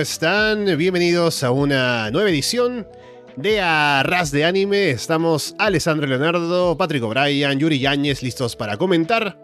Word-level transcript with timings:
Hola, 0.00 0.06
hola, 0.06 0.14
¿cómo 0.16 0.70
están? 0.70 0.78
Bienvenidos 0.78 1.42
a 1.42 1.50
una 1.50 2.10
nueva 2.10 2.30
edición 2.30 2.86
de 3.36 3.60
Arras 3.60 4.30
de 4.30 4.46
Anime. 4.46 4.88
Estamos 4.88 5.54
Alessandro 5.58 6.06
Leonardo, 6.06 6.74
Patrick 6.78 7.02
O'Brien, 7.02 7.58
Yuri 7.58 7.78
Yáñez 7.78 8.22
listos 8.22 8.56
para 8.56 8.78
comentar. 8.78 9.36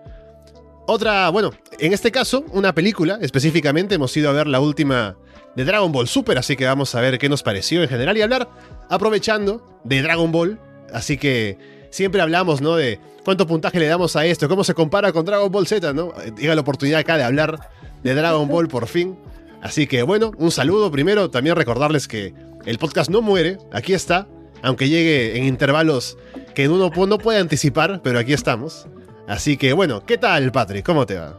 Otra, 0.87 1.29
bueno, 1.29 1.51
en 1.79 1.93
este 1.93 2.11
caso, 2.11 2.43
una 2.53 2.75
película 2.75 3.19
específicamente. 3.21 3.97
Hemos 3.97 4.17
ido 4.17 4.31
a 4.31 4.33
ver 4.33 4.47
la 4.47 4.61
última 4.61 5.19
de 5.55 5.65
Dragon 5.67 5.93
Ball 5.93 6.09
Super, 6.09 6.39
así 6.39 6.57
que 6.57 6.65
vamos 6.65 6.95
a 6.95 7.03
ver 7.03 7.19
qué 7.19 7.29
nos 7.29 7.43
pareció 7.43 7.83
en 7.83 7.91
general 7.91 8.17
y 8.17 8.23
hablar 8.23 8.49
aprovechando 8.89 9.81
de 9.85 10.01
Dragon 10.01 10.33
Ball. 10.33 10.59
Así 10.91 11.19
que 11.19 11.59
siempre 11.91 12.23
hablamos, 12.23 12.63
¿no? 12.63 12.77
De 12.77 12.99
cuánto 13.27 13.47
puntaje 13.47 13.79
le 13.79 13.89
damos 13.89 14.17
a 14.17 14.25
esto, 14.25 14.49
cómo 14.49 14.65
se 14.65 14.73
compara 14.73 15.13
con 15.13 15.27
Dragon 15.27 15.53
Ball 15.53 15.67
Z, 15.67 15.93
¿no? 15.93 16.15
Llega 16.39 16.55
la 16.55 16.63
oportunidad 16.63 17.01
acá 17.01 17.19
de 17.19 17.25
hablar 17.25 17.69
de 18.03 18.15
Dragon 18.15 18.49
Ball 18.49 18.69
por 18.69 18.87
fin. 18.87 19.19
Así 19.63 19.87
que 19.87 20.03
bueno, 20.03 20.33
un 20.39 20.51
saludo 20.51 20.91
primero. 20.91 21.31
También 21.31 21.57
recordarles 21.57 22.09
que 22.09 22.35
el 22.65 22.79
podcast 22.79 23.11
no 23.11 23.23
muere, 23.23 23.59
aquí 23.73 23.95
está, 23.95 24.27
aunque 24.63 24.89
llegue 24.89 25.37
en 25.37 25.45
intervalos 25.45 26.19
que 26.55 26.69
uno 26.69 26.91
no 27.07 27.19
puede 27.19 27.39
anticipar, 27.39 28.01
pero 28.03 28.19
aquí 28.19 28.33
estamos. 28.33 28.89
Así 29.29 29.57
que 29.57 29.73
bueno, 29.73 30.05
¿qué 30.05 30.19
tal, 30.19 30.51
Patrick? 30.53 30.85
¿Cómo 30.85 31.07
te 31.07 31.17
va? 31.17 31.39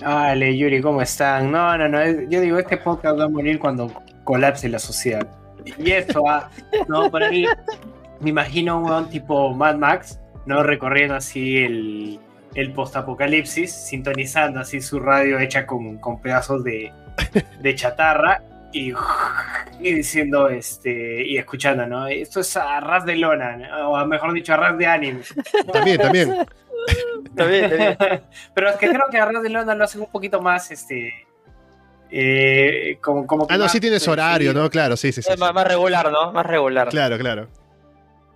Dale, 0.00 0.56
Yuri, 0.56 0.80
¿cómo 0.80 1.02
están? 1.02 1.50
No, 1.50 1.76
no, 1.78 1.88
no. 1.88 2.04
Yo 2.28 2.40
digo, 2.40 2.58
este 2.58 2.76
podcast 2.76 3.18
va 3.18 3.24
a 3.24 3.28
morir 3.28 3.58
cuando 3.58 3.90
colapse 4.24 4.68
la 4.68 4.78
sociedad. 4.78 5.26
Y 5.78 5.92
eso 5.92 6.22
va, 6.22 6.50
no, 6.88 7.10
por 7.10 7.22
ahí 7.22 7.46
me 8.20 8.30
imagino 8.30 8.80
un 8.80 9.08
tipo 9.08 9.54
Mad 9.54 9.76
Max, 9.76 10.20
¿no? 10.46 10.62
Recorriendo 10.62 11.14
así 11.14 11.56
el, 11.58 12.20
el 12.54 12.72
post-apocalipsis, 12.72 13.72
sintonizando 13.72 14.60
así 14.60 14.80
su 14.80 15.00
radio 15.00 15.38
hecha 15.38 15.66
con, 15.66 15.98
con 15.98 16.20
pedazos 16.20 16.64
de, 16.64 16.92
de 17.60 17.74
chatarra 17.74 18.42
y, 18.72 18.92
y, 19.80 19.94
diciendo 19.94 20.48
este 20.48 21.24
y 21.24 21.38
escuchando, 21.38 21.86
¿no? 21.86 22.08
Esto 22.08 22.40
es 22.40 22.56
a 22.56 22.80
ras 22.80 23.04
de 23.06 23.16
lona, 23.16 23.88
o 23.88 24.04
mejor 24.06 24.32
dicho, 24.32 24.52
a 24.52 24.56
ras 24.56 24.78
de 24.78 24.86
anime. 24.86 25.20
También, 25.72 25.98
también. 25.98 26.46
también, 27.36 27.70
también. 27.70 27.96
Pero 28.54 28.70
es 28.70 28.76
que 28.76 28.88
creo 28.88 29.06
que 29.10 29.18
a 29.18 29.26
ras 29.26 29.42
de 29.42 29.50
lona 29.50 29.74
lo 29.74 29.84
hacen 29.84 30.00
un 30.00 30.10
poquito 30.10 30.40
más, 30.40 30.70
este. 30.70 31.26
Eh, 32.10 32.98
como, 33.00 33.26
como 33.26 33.46
ah, 33.48 33.56
no, 33.56 33.68
sí 33.68 33.80
tienes 33.80 34.06
horario, 34.06 34.52
¿no? 34.52 34.68
Claro, 34.70 34.96
sí, 34.96 35.10
sí, 35.10 35.22
sí. 35.22 35.32
Más, 35.38 35.54
más 35.54 35.66
regular, 35.66 36.10
¿no? 36.10 36.32
Más 36.32 36.46
regular. 36.46 36.88
Claro, 36.88 37.18
claro. 37.18 37.48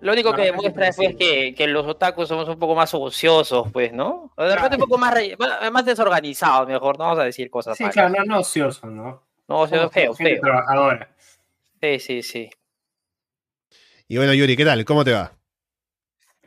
Lo 0.00 0.12
único 0.12 0.32
que 0.32 0.42
demuestra 0.42 0.88
es 0.88 0.96
que, 0.96 1.54
que, 1.56 1.66
los 1.66 1.86
otakus 1.86 2.28
somos 2.28 2.48
un 2.48 2.58
poco 2.58 2.74
más 2.74 2.94
ociosos, 2.94 3.68
pues, 3.72 3.92
¿no? 3.92 4.32
De 4.36 4.54
repente 4.54 4.76
un 4.76 4.82
poco 4.82 4.98
más, 4.98 5.14
más 5.72 5.84
desorganizados, 5.84 6.68
mejor, 6.68 6.98
no 6.98 7.04
vamos 7.04 7.18
a 7.18 7.24
decir 7.24 7.50
cosas 7.50 7.76
Sí, 7.76 7.84
claro, 7.88 8.10
no, 8.10 8.24
no 8.24 8.38
ociosos, 8.40 8.90
¿no? 8.90 9.22
No, 9.48 9.60
ociosos, 9.60 9.92
feo, 9.92 10.14
feo. 10.14 10.40
Trabajadora. 10.40 11.10
Sí, 11.80 11.98
sí, 11.98 12.22
sí. 12.22 12.50
Y 14.06 14.16
bueno, 14.16 14.32
Yuri, 14.34 14.56
¿qué 14.56 14.64
tal? 14.64 14.84
¿Cómo 14.84 15.04
te 15.04 15.12
va? 15.12 15.32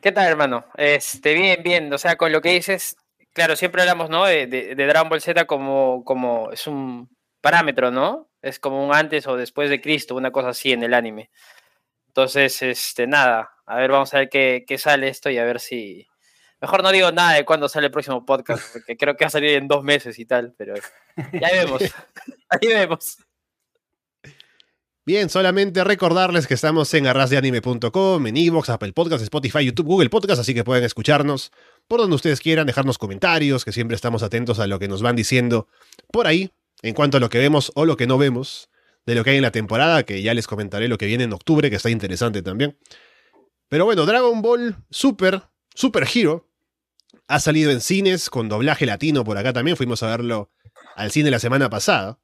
¿Qué 0.02 0.12
tal, 0.12 0.28
hermano? 0.28 0.66
Este, 0.78 1.34
bien, 1.34 1.62
bien. 1.62 1.94
O 1.94 1.98
sea, 1.98 2.16
con 2.16 2.32
lo 2.32 2.42
que 2.42 2.52
dices, 2.52 2.96
claro, 3.34 3.56
siempre 3.56 3.82
hablamos, 3.82 4.10
¿no? 4.10 4.26
De, 4.26 4.48
de, 4.48 4.76
de 4.76 4.88
Dragon 4.88 5.10
Ball 5.10 5.22
Z 5.22 5.46
como, 5.46 6.04
como 6.06 6.52
es 6.52 6.68
un 6.68 7.10
parámetro, 7.42 7.92
¿no? 7.92 8.30
Es 8.42 8.60
como 8.60 8.86
un 8.86 8.96
antes 8.96 9.28
o 9.28 9.36
después 9.36 9.70
de 9.70 9.82
Cristo, 9.82 10.16
una 10.16 10.32
cosa 10.32 10.50
así 10.50 10.72
en 10.72 10.84
el 10.84 10.94
anime. 10.94 11.30
Entonces, 12.12 12.62
este, 12.62 13.08
nada, 13.08 13.52
a 13.66 13.78
ver, 13.78 13.90
vamos 13.90 14.14
a 14.14 14.18
ver 14.18 14.30
qué, 14.30 14.66
qué, 14.68 14.78
sale 14.78 15.08
esto 15.08 15.30
y 15.30 15.38
a 15.38 15.46
ver 15.46 15.62
si. 15.62 16.06
Mejor 16.60 16.84
no 16.84 16.92
digo 16.92 17.10
nada 17.14 17.36
de 17.36 17.46
cuándo 17.46 17.70
sale 17.70 17.86
el 17.86 17.92
próximo 17.92 18.26
podcast, 18.26 18.62
porque 18.74 18.98
creo 18.98 19.16
que 19.16 19.24
va 19.24 19.28
a 19.28 19.32
salir 19.32 19.52
en 19.52 19.70
dos 19.70 19.82
meses 19.82 20.20
y 20.20 20.26
tal, 20.26 20.54
pero 20.58 20.74
ya 21.16 21.50
vemos. 21.54 21.82
Ahí 22.50 22.68
vemos. 22.68 23.18
Bien, 25.06 25.30
solamente 25.30 25.86
recordarles 25.86 26.48
que 26.48 26.54
estamos 26.54 26.94
en 26.96 27.08
arrasdeanime.com, 27.08 28.28
en 28.28 28.38
Evox, 28.38 28.70
Apple 28.70 28.92
Podcasts, 28.92 29.24
Spotify, 29.24 29.64
YouTube, 29.64 29.88
Google 29.88 30.10
Podcasts, 30.10 30.42
así 30.42 30.54
que 30.54 30.66
pueden 30.66 30.84
escucharnos 30.84 31.54
por 31.88 32.02
donde 32.02 32.18
ustedes 32.18 32.42
quieran, 32.42 32.68
dejarnos 32.68 32.98
comentarios, 32.98 33.64
que 33.64 33.72
siempre 33.72 33.96
estamos 33.96 34.22
atentos 34.22 34.60
a 34.60 34.68
lo 34.68 34.80
que 34.80 34.90
nos 34.90 35.02
van 35.02 35.16
diciendo 35.16 35.70
por 36.12 36.28
ahí, 36.28 36.52
en 36.82 36.94
cuanto 36.94 37.18
a 37.18 37.20
lo 37.22 37.30
que 37.30 37.40
vemos 37.40 37.72
o 37.76 37.86
lo 37.86 37.96
que 37.96 38.06
no 38.06 38.18
vemos 38.18 38.70
de 39.06 39.16
lo 39.16 39.24
que 39.24 39.32
hay 39.32 39.38
en 39.38 39.42
la 39.42 39.52
temporada, 39.52 40.04
que 40.04 40.22
ya 40.22 40.34
les 40.34 40.48
comentaré 40.48 40.88
lo 40.88 40.98
que 40.98 41.06
viene 41.06 41.24
en 41.24 41.34
octubre, 41.34 41.70
que 41.70 41.76
está 41.76 41.90
interesante 41.90 42.42
también. 42.42 42.78
Pero 43.70 43.86
bueno, 43.86 44.06
Dragon 44.06 44.42
Ball 44.42 44.76
Super, 44.90 45.44
Super 45.74 46.08
Hero, 46.14 46.48
ha 47.28 47.40
salido 47.40 47.72
en 47.72 47.82
cines 47.82 48.30
con 48.30 48.50
doblaje 48.50 48.86
latino 48.86 49.24
por 49.24 49.38
acá 49.38 49.54
también, 49.54 49.78
fuimos 49.78 50.04
a 50.04 50.08
verlo 50.08 50.52
al 50.96 51.12
cine 51.12 51.32
la 51.32 51.40
semana 51.40 51.70
pasada. 51.70 52.20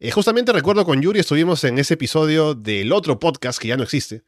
Eh, 0.00 0.10
justamente 0.10 0.52
recuerdo 0.52 0.84
con 0.84 1.00
Yuri 1.00 1.20
estuvimos 1.20 1.64
en 1.64 1.78
ese 1.78 1.94
episodio 1.94 2.54
del 2.54 2.92
otro 2.92 3.18
podcast 3.18 3.58
que 3.58 3.68
ya 3.68 3.76
no 3.76 3.82
existe, 3.82 4.22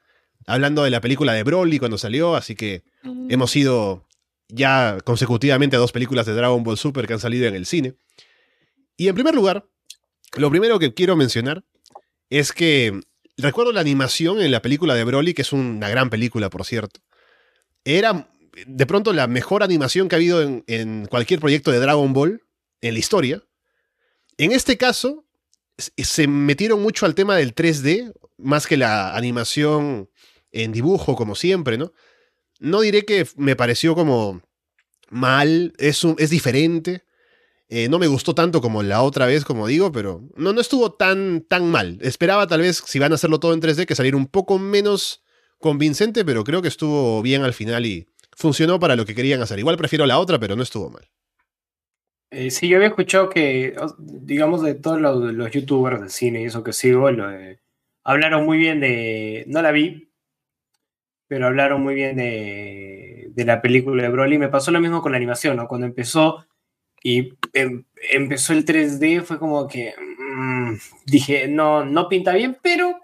hablando 0.46 0.82
de 0.84 0.90
la 0.90 1.00
película 1.00 1.34
de 1.34 1.42
Broly 1.42 1.78
cuando 1.78 1.98
salió, 1.98 2.34
así 2.34 2.54
que 2.54 2.84
mm. 3.02 3.30
hemos 3.30 3.54
ido 3.54 4.06
ya 4.48 4.98
consecutivamente 5.04 5.76
a 5.76 5.78
dos 5.78 5.92
películas 5.92 6.24
de 6.24 6.32
Dragon 6.32 6.62
Ball 6.62 6.78
Super 6.78 7.06
que 7.06 7.12
han 7.12 7.20
salido 7.20 7.46
en 7.46 7.54
el 7.54 7.66
cine. 7.66 7.94
Y 8.96 9.08
en 9.08 9.14
primer 9.14 9.34
lugar, 9.34 9.68
lo 10.36 10.50
primero 10.50 10.78
que 10.78 10.94
quiero 10.94 11.16
mencionar 11.16 11.64
es 12.30 12.52
que 12.52 13.00
recuerdo 13.36 13.72
la 13.72 13.80
animación 13.80 14.40
en 14.40 14.50
la 14.50 14.62
película 14.62 14.94
de 14.94 15.04
Broly, 15.04 15.34
que 15.34 15.42
es 15.42 15.52
una 15.52 15.88
gran 15.88 16.10
película, 16.10 16.50
por 16.50 16.64
cierto. 16.64 17.00
Era 17.84 18.28
de 18.66 18.86
pronto 18.86 19.12
la 19.12 19.26
mejor 19.26 19.62
animación 19.62 20.08
que 20.08 20.16
ha 20.16 20.18
habido 20.18 20.62
en, 20.66 21.06
cualquier 21.06 21.40
proyecto 21.40 21.70
de 21.70 21.78
Dragon 21.78 22.12
Ball 22.12 22.42
en 22.80 22.94
la 22.94 22.98
historia. 22.98 23.42
En 24.38 24.52
este 24.52 24.76
caso, 24.76 25.24
se 25.76 26.26
metieron 26.26 26.80
mucho 26.80 27.06
al 27.06 27.14
tema 27.14 27.36
del 27.36 27.54
3D, 27.54 28.12
más 28.38 28.66
que 28.66 28.76
la 28.76 29.14
animación 29.14 30.10
en 30.52 30.72
dibujo, 30.72 31.16
como 31.16 31.34
siempre, 31.34 31.76
¿no? 31.76 31.92
No 32.58 32.80
diré 32.80 33.04
que 33.04 33.26
me 33.36 33.56
pareció 33.56 33.94
como 33.94 34.42
mal, 35.10 35.74
es, 35.78 36.02
es 36.18 36.30
diferente. 36.30 37.04
Eh, 37.68 37.88
no 37.88 37.98
me 37.98 38.06
gustó 38.06 38.34
tanto 38.34 38.60
como 38.60 38.82
la 38.82 39.02
otra 39.02 39.26
vez, 39.26 39.44
como 39.44 39.66
digo, 39.66 39.90
pero 39.90 40.22
no, 40.36 40.52
no 40.52 40.60
estuvo 40.60 40.92
tan, 40.92 41.40
tan 41.42 41.68
mal. 41.68 41.98
Esperaba 42.00 42.46
tal 42.46 42.60
vez, 42.60 42.82
si 42.86 42.98
van 42.98 43.12
a 43.12 43.16
hacerlo 43.16 43.40
todo 43.40 43.54
en 43.54 43.60
3D, 43.60 43.86
que 43.86 43.96
saliera 43.96 44.16
un 44.16 44.26
poco 44.26 44.58
menos 44.58 45.24
convincente, 45.58 46.24
pero 46.24 46.44
creo 46.44 46.62
que 46.62 46.68
estuvo 46.68 47.22
bien 47.22 47.42
al 47.42 47.54
final 47.54 47.84
y 47.84 48.08
funcionó 48.36 48.78
para 48.78 48.94
lo 48.94 49.04
que 49.04 49.14
querían 49.14 49.42
hacer. 49.42 49.58
Igual 49.58 49.76
prefiero 49.76 50.06
la 50.06 50.18
otra, 50.18 50.38
pero 50.38 50.54
no 50.54 50.62
estuvo 50.62 50.90
mal. 50.90 51.08
Eh, 52.30 52.50
sí, 52.50 52.68
yo 52.68 52.76
había 52.76 52.88
escuchado 52.88 53.28
que, 53.28 53.74
digamos, 53.98 54.62
de 54.62 54.74
todos 54.74 55.00
los, 55.00 55.34
los 55.34 55.50
youtubers 55.50 56.00
de 56.00 56.08
cine 56.08 56.42
y 56.42 56.44
eso 56.44 56.62
que 56.62 56.72
sigo, 56.72 57.08
hablaron 58.04 58.44
muy 58.44 58.58
bien 58.58 58.80
de. 58.80 59.44
No 59.48 59.62
la 59.62 59.72
vi, 59.72 60.12
pero 61.26 61.46
hablaron 61.46 61.82
muy 61.82 61.94
bien 61.94 62.16
de, 62.16 63.28
de 63.30 63.44
la 63.44 63.60
película 63.60 64.02
de 64.02 64.08
Broly. 64.08 64.38
Me 64.38 64.48
pasó 64.48 64.70
lo 64.70 64.80
mismo 64.80 65.02
con 65.02 65.12
la 65.12 65.18
animación, 65.18 65.56
¿no? 65.56 65.66
Cuando 65.66 65.86
empezó 65.86 66.46
y 67.08 67.32
em, 67.52 67.84
empezó 68.10 68.52
el 68.52 68.64
3D, 68.64 69.22
fue 69.22 69.38
como 69.38 69.68
que 69.68 69.94
mm, 69.96 70.72
dije, 71.06 71.46
no, 71.46 71.84
no 71.84 72.08
pinta 72.08 72.32
bien, 72.32 72.58
pero 72.60 72.98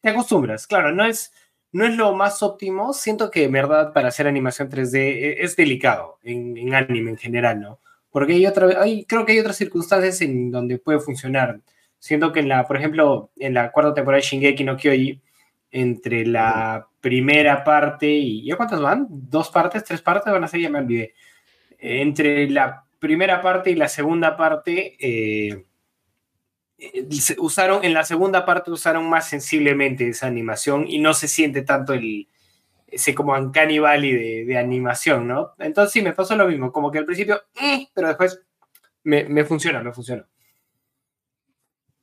te 0.00 0.10
acostumbras. 0.10 0.68
Claro, 0.68 0.92
no 0.92 1.04
es, 1.04 1.32
no 1.72 1.84
es 1.84 1.96
lo 1.96 2.14
más 2.14 2.40
óptimo. 2.40 2.92
Siento 2.92 3.28
que 3.28 3.42
en 3.42 3.52
verdad 3.52 3.92
para 3.92 4.10
hacer 4.10 4.28
animación 4.28 4.70
3D 4.70 4.94
e, 4.94 5.42
es, 5.42 5.56
delicado 5.56 6.18
en, 6.22 6.56
en, 6.56 6.72
anime 6.72 7.10
en 7.10 7.16
general, 7.16 7.60
¿no? 7.60 7.80
Porque 8.12 8.34
hay 8.34 8.46
otra, 8.46 8.80
hay, 8.80 9.04
creo 9.06 9.26
que 9.26 9.32
hay 9.32 9.40
otras 9.40 9.56
circunstancias 9.56 10.20
en 10.20 10.52
donde 10.52 10.78
puede 10.78 11.00
funcionar. 11.00 11.60
Siento 11.98 12.30
que 12.32 12.38
en 12.38 12.48
la, 12.48 12.64
por 12.64 12.76
ejemplo, 12.76 13.32
en 13.40 13.54
la 13.54 13.72
cuarta 13.72 13.92
temporada 13.92 14.20
de 14.20 14.28
Shingeki 14.28 14.62
no 14.62 14.76
Kyoji, 14.76 15.20
entre 15.72 16.26
la 16.26 16.86
primera 17.00 17.64
parte 17.64 18.06
y 18.06 18.44
¿ya 18.44 18.56
cuántas 18.56 18.80
van? 18.80 19.08
¿Dos 19.10 19.50
partes? 19.50 19.82
¿Tres 19.82 20.00
partes 20.00 20.32
van 20.32 20.44
a 20.44 20.48
ser? 20.48 20.60
Ya 20.60 20.70
me 20.70 20.78
olvidé. 20.78 21.14
Entre 21.80 22.48
la 22.48 22.84
primera 23.00 23.42
parte 23.42 23.70
y 23.70 23.74
la 23.74 23.88
segunda 23.88 24.36
parte 24.36 24.96
eh, 25.00 25.64
usaron, 27.38 27.84
en 27.84 27.94
la 27.94 28.04
segunda 28.04 28.46
parte 28.46 28.70
usaron 28.70 29.08
más 29.08 29.28
sensiblemente 29.28 30.08
esa 30.08 30.28
animación 30.28 30.86
y 30.86 31.00
no 31.00 31.14
se 31.14 31.26
siente 31.26 31.62
tanto 31.62 31.94
el 31.94 32.28
ese 32.86 33.14
como 33.14 33.34
uncanny 33.34 33.78
valley 33.78 34.44
de, 34.44 34.58
animación, 34.58 35.28
¿no? 35.28 35.54
Entonces 35.58 35.92
sí, 35.92 36.02
me 36.02 36.12
pasó 36.12 36.34
lo 36.36 36.48
mismo, 36.48 36.72
como 36.72 36.90
que 36.90 36.98
al 36.98 37.04
principio, 37.04 37.40
eh, 37.60 37.86
pero 37.94 38.08
después 38.08 38.42
me, 39.04 39.44
funciona, 39.44 39.80
me 39.80 39.92
funciona. 39.92 40.26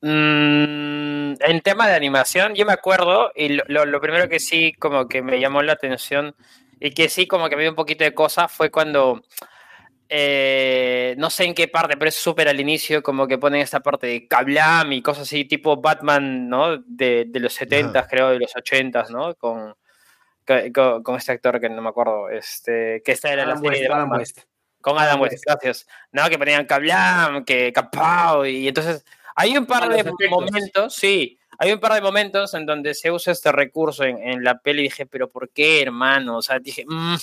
Mm, 0.01 1.33
en 1.39 1.61
tema 1.61 1.88
de 1.88 1.95
animación, 1.95 2.55
yo 2.55 2.65
me 2.65 2.71
acuerdo, 2.71 3.31
y 3.35 3.49
lo, 3.49 4.01
primero 4.01 4.29
que 4.29 4.39
sí 4.39 4.73
como 4.73 5.07
que 5.07 5.21
me 5.21 5.39
llamó 5.39 5.61
la 5.61 5.73
atención 5.73 6.35
y 6.79 6.91
que 6.91 7.09
sí 7.09 7.27
como 7.27 7.49
que 7.49 7.55
me 7.55 7.63
dio 7.63 7.71
un 7.71 7.75
poquito 7.75 8.03
de 8.03 8.13
cosa 8.13 8.47
fue 8.47 8.71
cuando 8.71 9.23
eh, 10.09 11.15
no 11.18 11.30
sé 11.30 11.45
en 11.45 11.54
qué 11.54 11.68
parte, 11.68 11.98
pero 11.98 12.09
es 12.09 12.15
súper 12.15 12.48
al 12.48 12.59
inicio, 12.59 13.04
como 13.04 13.27
que 13.27 13.38
ponen 13.38 13.62
esta 13.62 13.81
parte 13.81 14.07
de 14.07 14.27
Kablam 14.27 14.94
y 14.94 15.01
cosas 15.01 15.24
así, 15.24 15.45
tipo 15.45 15.77
Batman, 15.77 16.48
¿no? 16.48 16.77
De, 16.77 17.30
los 17.33 17.54
70 17.54 18.07
creo, 18.07 18.30
de 18.30 18.39
los 18.39 18.56
80 18.56 19.06
¿no? 19.09 19.36
Con, 19.36 19.75
con, 21.04 21.15
este 21.18 21.33
actor 21.33 21.59
que 21.59 21.69
no 21.69 21.81
me 21.81 21.89
acuerdo, 21.89 22.30
este, 22.30 23.01
que 23.04 23.12
está 23.12 23.33
en 23.33 23.48
la 23.48 23.57
serie 23.57 23.83
de 23.83 23.89
Batman. 23.89 24.24
Con 24.80 24.98
Adam 24.98 25.19
West, 25.19 25.44
gracias. 25.45 25.88
No, 26.12 26.30
que 26.30 26.38
ponían 26.38 26.65
Kablam, 26.65 27.44
que 27.44 27.74
Capao, 27.74 28.45
y 28.45 28.68
entonces 28.68 29.04
Hay 29.36 29.57
un 29.57 29.65
par 29.65 29.83
A 29.83 29.89
de 29.89 30.04
momentos, 30.30 30.95
sí, 30.95 31.38
hay 31.59 31.71
un 31.71 31.80
par 31.80 31.94
de 31.94 32.01
momentos 32.01 32.54
en 32.54 32.65
donde 32.65 32.94
se 32.94 33.12
usa 33.12 33.33
este 33.33 33.51
recurso 33.51 34.04
en, 34.04 34.18
en 34.18 34.44
la 34.44 34.59
peli 34.59 34.81
y 34.81 34.83
dije, 34.83 35.06
pero 35.06 35.30
¿por 35.30 35.50
qué, 35.50 35.81
hermano? 35.81 36.38
O 36.38 36.42
sea, 36.42 36.59
dije, 36.59 36.86
mm, 36.88 37.15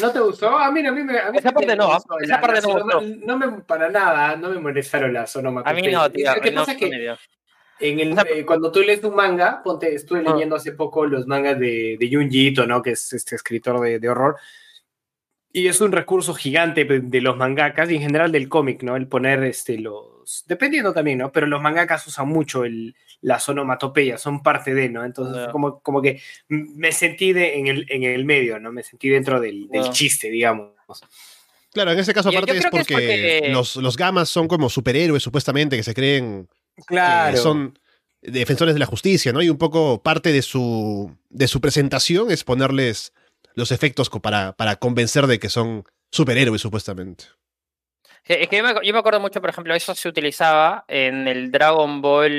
¿No 0.00 0.10
te 0.12 0.20
gustó? 0.20 0.48
A 0.58 0.70
mí, 0.70 0.84
a 0.86 0.90
mí, 0.92 1.02
me- 1.02 1.18
a 1.18 1.30
mí 1.30 1.38
Esa 1.38 1.52
parte 1.52 1.76
no, 1.76 1.92
gustó. 1.92 2.18
esa 2.20 2.40
parte 2.40 2.60
no 2.62 2.68
sonoma- 2.68 2.94
gustó. 2.94 3.26
No 3.26 3.36
me, 3.38 3.48
para 3.62 3.90
nada, 3.90 4.34
no 4.36 4.48
me 4.50 4.58
molestaron 4.58 5.12
las 5.12 5.36
a 5.36 5.38
onomatopeyas. 5.40 5.86
mí 5.86 5.92
no, 5.92 6.10
tío. 6.10 6.34
Lo 6.34 6.40
que 6.40 6.50
no, 6.50 6.60
pasa 6.62 6.72
es 6.72 6.78
que 6.78 6.88
no 6.90 6.98
dio. 6.98 7.18
en 7.80 8.00
el, 8.00 8.12
O 8.12 8.14
sea, 8.14 8.24
eh, 8.30 8.44
cuando 8.46 8.72
tú 8.72 8.80
lees 8.80 9.04
un 9.04 9.14
manga, 9.14 9.62
ponte, 9.62 9.94
estuve 9.94 10.22
Ah. 10.26 10.32
leyendo 10.32 10.56
hace 10.56 10.72
poco 10.72 11.06
los 11.06 11.26
mangas 11.26 11.58
de, 11.60 11.96
de 12.00 12.10
Junji 12.10 12.48
Ito, 12.48 12.66
¿no? 12.66 12.82
Que 12.82 12.92
es 12.92 13.12
este 13.12 13.36
escritor 13.36 13.78
de, 13.80 13.98
de 14.00 14.08
horror. 14.08 14.36
Y 15.52 15.68
es 15.68 15.80
un 15.80 15.92
recurso 15.92 16.34
gigante 16.34 16.84
de 16.84 17.00
de 17.00 17.20
los 17.20 17.36
mangakas 17.36 17.90
y 17.90 17.96
en 17.96 18.02
general 18.02 18.32
del 18.32 18.48
cómic, 18.48 18.82
¿no? 18.82 18.96
El 18.96 19.06
poner 19.08 19.42
este, 19.44 19.78
los. 19.78 20.06
Dependiendo 20.46 20.92
también, 20.92 21.18
¿no? 21.18 21.32
Pero 21.32 21.46
los 21.46 21.60
mangakas 21.60 22.06
usan 22.06 22.28
mucho 22.28 22.64
el, 22.64 22.94
las 23.20 23.48
onomatopeyas, 23.48 24.20
son 24.20 24.42
parte 24.42 24.74
de, 24.74 24.88
¿no? 24.88 25.04
Entonces, 25.04 25.48
como, 25.50 25.80
como 25.80 26.02
que 26.02 26.20
me 26.48 26.92
sentí 26.92 27.32
de, 27.32 27.58
en, 27.58 27.66
el, 27.66 27.86
en 27.88 28.02
el 28.02 28.24
medio, 28.24 28.58
¿no? 28.58 28.72
Me 28.72 28.82
sentí 28.82 29.08
dentro 29.08 29.40
del, 29.40 29.68
del 29.68 29.90
chiste, 29.90 30.30
digamos. 30.30 30.72
Claro, 31.72 31.92
en 31.92 31.98
ese 31.98 32.14
caso 32.14 32.30
aparte 32.30 32.56
es 32.56 32.64
que 32.64 32.70
porque, 32.70 33.48
Los, 33.50 33.76
los 33.76 33.96
gamas 33.96 34.28
son 34.28 34.48
como 34.48 34.70
superhéroes 34.70 35.22
supuestamente 35.22 35.76
que 35.76 35.82
se 35.82 35.94
creen 35.94 36.48
Claro. 36.86 37.36
eh, 37.36 37.40
son 37.40 37.78
defensores 38.22 38.74
de 38.74 38.80
la 38.80 38.86
justicia, 38.86 39.32
¿no? 39.32 39.42
Y 39.42 39.48
un 39.48 39.58
poco 39.58 40.02
parte 40.02 40.32
de 40.32 40.42
su, 40.42 41.16
de 41.28 41.48
su 41.48 41.60
presentación 41.60 42.30
es 42.30 42.44
ponerles 42.44 43.12
los 43.54 43.72
efectos 43.72 44.10
para, 44.10 44.52
para 44.54 44.76
convencer 44.76 45.26
de 45.26 45.38
que 45.38 45.48
son 45.48 45.84
superhéroes 46.10 46.60
supuestamente. 46.60 47.24
Que- 48.28 48.42
Es 48.42 48.48
que 48.48 48.58
yo 48.58 48.62
me, 48.62 48.74
yo 48.86 48.92
me 48.92 48.98
acuerdo 48.98 49.18
mucho, 49.20 49.40
por 49.40 49.50
ejemplo, 49.50 49.74
eso 49.74 49.94
se 49.94 50.08
utilizaba 50.08 50.84
en 50.86 51.26
el 51.26 51.50
Dragon 51.50 52.00
Ball. 52.02 52.30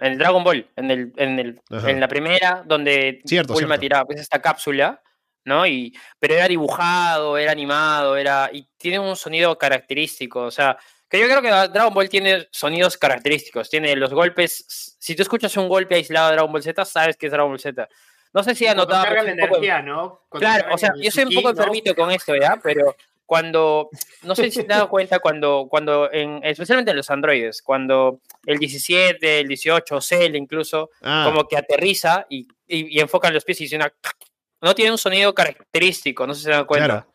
En 0.00 0.12
el 0.12 0.18
Dragon 0.18 0.42
Ball, 0.42 0.68
en, 0.76 0.90
el, 0.90 1.12
en, 1.16 1.38
el, 1.38 1.60
en 1.70 2.00
la 2.00 2.08
primera, 2.08 2.62
donde 2.66 3.20
Cierto, 3.24 3.52
Bulma 3.52 3.68
cierto. 3.76 3.80
tiraba 3.80 4.04
pues, 4.04 4.20
esta 4.20 4.42
cápsula, 4.42 5.00
¿no? 5.44 5.64
Y, 5.66 5.96
pero 6.18 6.34
era 6.34 6.48
dibujado, 6.48 7.38
era 7.38 7.52
animado, 7.52 8.16
era. 8.16 8.50
Y 8.52 8.68
tiene 8.76 8.98
un 8.98 9.14
sonido 9.14 9.56
característico. 9.56 10.40
O 10.42 10.50
sea, 10.50 10.76
que 11.08 11.20
yo 11.20 11.26
creo 11.26 11.40
que 11.40 11.48
Dragon 11.72 11.94
Ball 11.94 12.08
tiene 12.08 12.48
sonidos 12.50 12.98
característicos. 12.98 13.70
Tiene 13.70 13.94
los 13.94 14.12
golpes. 14.12 14.96
Si 14.98 15.14
tú 15.14 15.22
escuchas 15.22 15.56
un 15.56 15.68
golpe 15.68 15.94
aislado 15.94 16.28
de 16.30 16.34
Dragon 16.34 16.52
Ball 16.52 16.62
Z, 16.64 16.84
sabes 16.84 17.16
que 17.16 17.26
es 17.26 17.32
Dragon 17.32 17.50
Ball 17.52 17.60
Z. 17.60 17.88
No 18.32 18.42
sé 18.42 18.56
si 18.56 18.66
ha 18.66 18.74
Cuando 18.74 18.86
notado. 18.86 19.04
carga 19.04 19.22
la 19.22 19.30
energía, 19.30 19.80
¿no? 19.80 20.22
Cuando 20.28 20.44
Claro, 20.48 20.74
o 20.74 20.78
sea, 20.78 20.90
yo 21.00 21.08
soy 21.12 21.22
un 21.24 21.34
poco 21.34 21.52
¿no? 21.52 21.58
enfermito 21.60 21.94
con 21.94 22.10
esto, 22.10 22.34
¿ya? 22.34 22.58
Pero 22.60 22.96
cuando, 23.26 23.88
no 24.22 24.34
sé 24.34 24.50
si 24.50 24.64
te 24.64 24.72
has 24.72 24.78
dado 24.78 24.88
cuenta, 24.90 25.18
cuando, 25.18 25.66
cuando 25.70 26.12
en, 26.12 26.40
especialmente 26.44 26.90
en 26.90 26.96
los 26.98 27.10
androides, 27.10 27.62
cuando 27.62 28.20
el 28.46 28.58
17, 28.58 29.40
el 29.40 29.48
18, 29.48 30.00
Cell 30.00 30.36
incluso, 30.36 30.90
Ah, 31.02 31.24
como 31.30 31.46
que 31.48 31.56
aterriza 31.56 32.26
y, 32.28 32.46
y, 32.66 32.96
y 32.96 33.00
enfocan 33.00 33.32
los 33.32 33.44
pies 33.44 33.60
y 33.62 33.68
suena, 33.68 33.92
no 34.60 34.74
tiene 34.74 34.90
un 34.92 34.98
sonido 34.98 35.34
característico, 35.34 36.26
no 36.26 36.34
sé 36.34 36.40
si 36.40 36.44
se 36.44 36.50
dan 36.50 36.64
cuenta. 36.66 36.86
claro. 36.86 37.06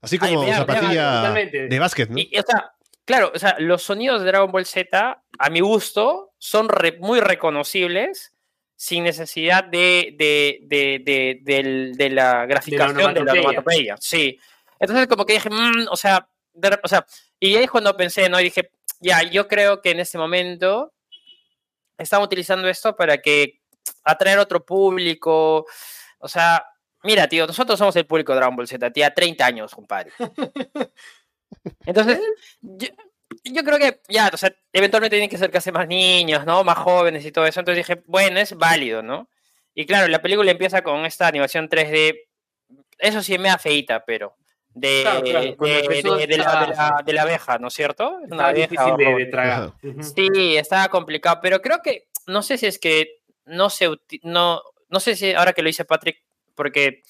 Así 0.00 0.18
Ay, 0.20 0.34
como 0.34 0.44
me 0.44 0.50
da 0.50 0.56
zapatilla 0.58 1.16
totalmente. 1.16 1.66
de 1.68 1.78
básquet, 1.78 2.10
¿no? 2.10 2.18
Y, 2.18 2.28
y, 2.30 2.38
o 2.38 2.42
sea, 2.42 2.72
claro, 3.06 3.32
o 3.34 3.38
sea, 3.38 3.56
los 3.58 3.82
sonidos 3.82 4.20
de 4.20 4.26
Dragon 4.26 4.52
Ball 4.52 4.66
Z, 4.66 5.22
a 5.38 5.50
mi 5.50 5.60
gusto, 5.60 6.32
son 6.38 6.68
re- 6.68 6.98
muy 7.00 7.20
reconocibles 7.20 8.32
sin 8.76 9.04
necesidad 9.04 9.64
de, 9.64 10.14
de, 10.18 10.58
de, 10.62 11.40
de, 11.96 12.10
la 12.10 12.44
graficación 12.44 13.14
de 13.14 13.24
la 13.24 13.32
onomatopeya. 13.32 13.96
Sí. 13.98 14.38
Entonces, 14.84 15.06
como 15.06 15.24
que 15.24 15.34
dije, 15.34 15.48
mm, 15.48 15.86
o 15.90 15.96
sea, 15.96 16.28
de 16.52 16.78
o 16.82 16.88
sea, 16.88 17.06
y 17.40 17.56
ahí 17.56 17.64
es 17.64 17.70
cuando 17.70 17.96
pensé, 17.96 18.28
¿no? 18.28 18.38
Y 18.38 18.44
dije, 18.44 18.70
ya, 19.00 19.22
yo 19.22 19.48
creo 19.48 19.80
que 19.80 19.90
en 19.90 20.00
este 20.00 20.18
momento 20.18 20.92
están 21.96 22.20
utilizando 22.22 22.68
esto 22.68 22.94
para 22.94 23.18
que 23.18 23.60
atraer 24.04 24.38
otro 24.38 24.64
público. 24.64 25.66
O 26.18 26.28
sea, 26.28 26.66
mira, 27.02 27.26
tío, 27.28 27.46
nosotros 27.46 27.78
somos 27.78 27.96
el 27.96 28.06
público 28.06 28.32
de 28.32 28.36
Dragon 28.36 28.56
Ball 28.56 28.68
Z, 28.68 28.90
tía, 28.92 29.14
30 29.14 29.46
años, 29.46 29.74
compadre. 29.74 30.12
Entonces, 31.86 32.20
yo, 32.60 32.88
yo 33.44 33.64
creo 33.64 33.78
que 33.78 34.02
ya, 34.08 34.30
o 34.32 34.36
sea, 34.36 34.54
eventualmente 34.70 35.16
tienen 35.16 35.30
que 35.30 35.36
acercarse 35.36 35.72
más 35.72 35.88
niños, 35.88 36.44
¿no? 36.44 36.62
Más 36.62 36.76
jóvenes 36.76 37.24
y 37.24 37.32
todo 37.32 37.46
eso. 37.46 37.60
Entonces 37.60 37.86
dije, 37.86 38.02
bueno, 38.06 38.38
es 38.38 38.54
válido, 38.54 39.02
¿no? 39.02 39.30
Y 39.74 39.86
claro, 39.86 40.08
la 40.08 40.20
película 40.20 40.50
empieza 40.50 40.82
con 40.82 41.06
esta 41.06 41.26
animación 41.26 41.70
3D. 41.70 42.18
Eso 42.98 43.22
sí 43.22 43.38
me 43.38 43.48
da 43.48 43.58
feíta, 43.58 44.04
pero. 44.04 44.36
De, 44.74 45.02
Claro, 45.02 45.22
claro, 45.22 45.56
cuando 45.56 45.76
de, 45.76 46.02
la, 46.02 46.26
de, 46.26 46.36
la, 46.36 46.64
estaba- 46.70 47.02
de 47.02 47.12
la 47.12 47.22
abeja, 47.22 47.58
¿no 47.58 47.68
es 47.68 47.74
cierto? 47.74 48.18
Es 48.24 48.30
Estaba 48.32 48.52
difícil 48.52 48.96
de, 48.96 49.26
tragar. 49.26 49.72
Sí, 50.00 50.56
estaba 50.56 50.88
complicado, 50.88 51.38
pero 51.40 51.62
creo 51.62 51.80
que, 51.80 52.08
no 52.26 52.42
sé 52.42 52.58
si 52.58 52.66
es 52.66 52.78
que 52.80 53.20
no 53.44 53.70
se, 53.70 53.88
no, 54.22 54.62
no 54.88 55.00
sé 55.00 55.14
si 55.14 55.32
ahora 55.32 55.52
que 55.52 55.62
lo 55.62 55.68
dice 55.68 55.84
Patrick, 55.84 56.24
porque 56.56 57.02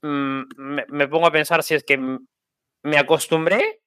mm, 0.00 0.42
me, 0.56 0.86
me 0.88 1.08
pongo 1.08 1.26
a 1.26 1.32
pensar 1.32 1.62
si 1.62 1.74
es 1.74 1.84
que 1.84 1.98
me 1.98 2.98
acostumbré 2.98 3.82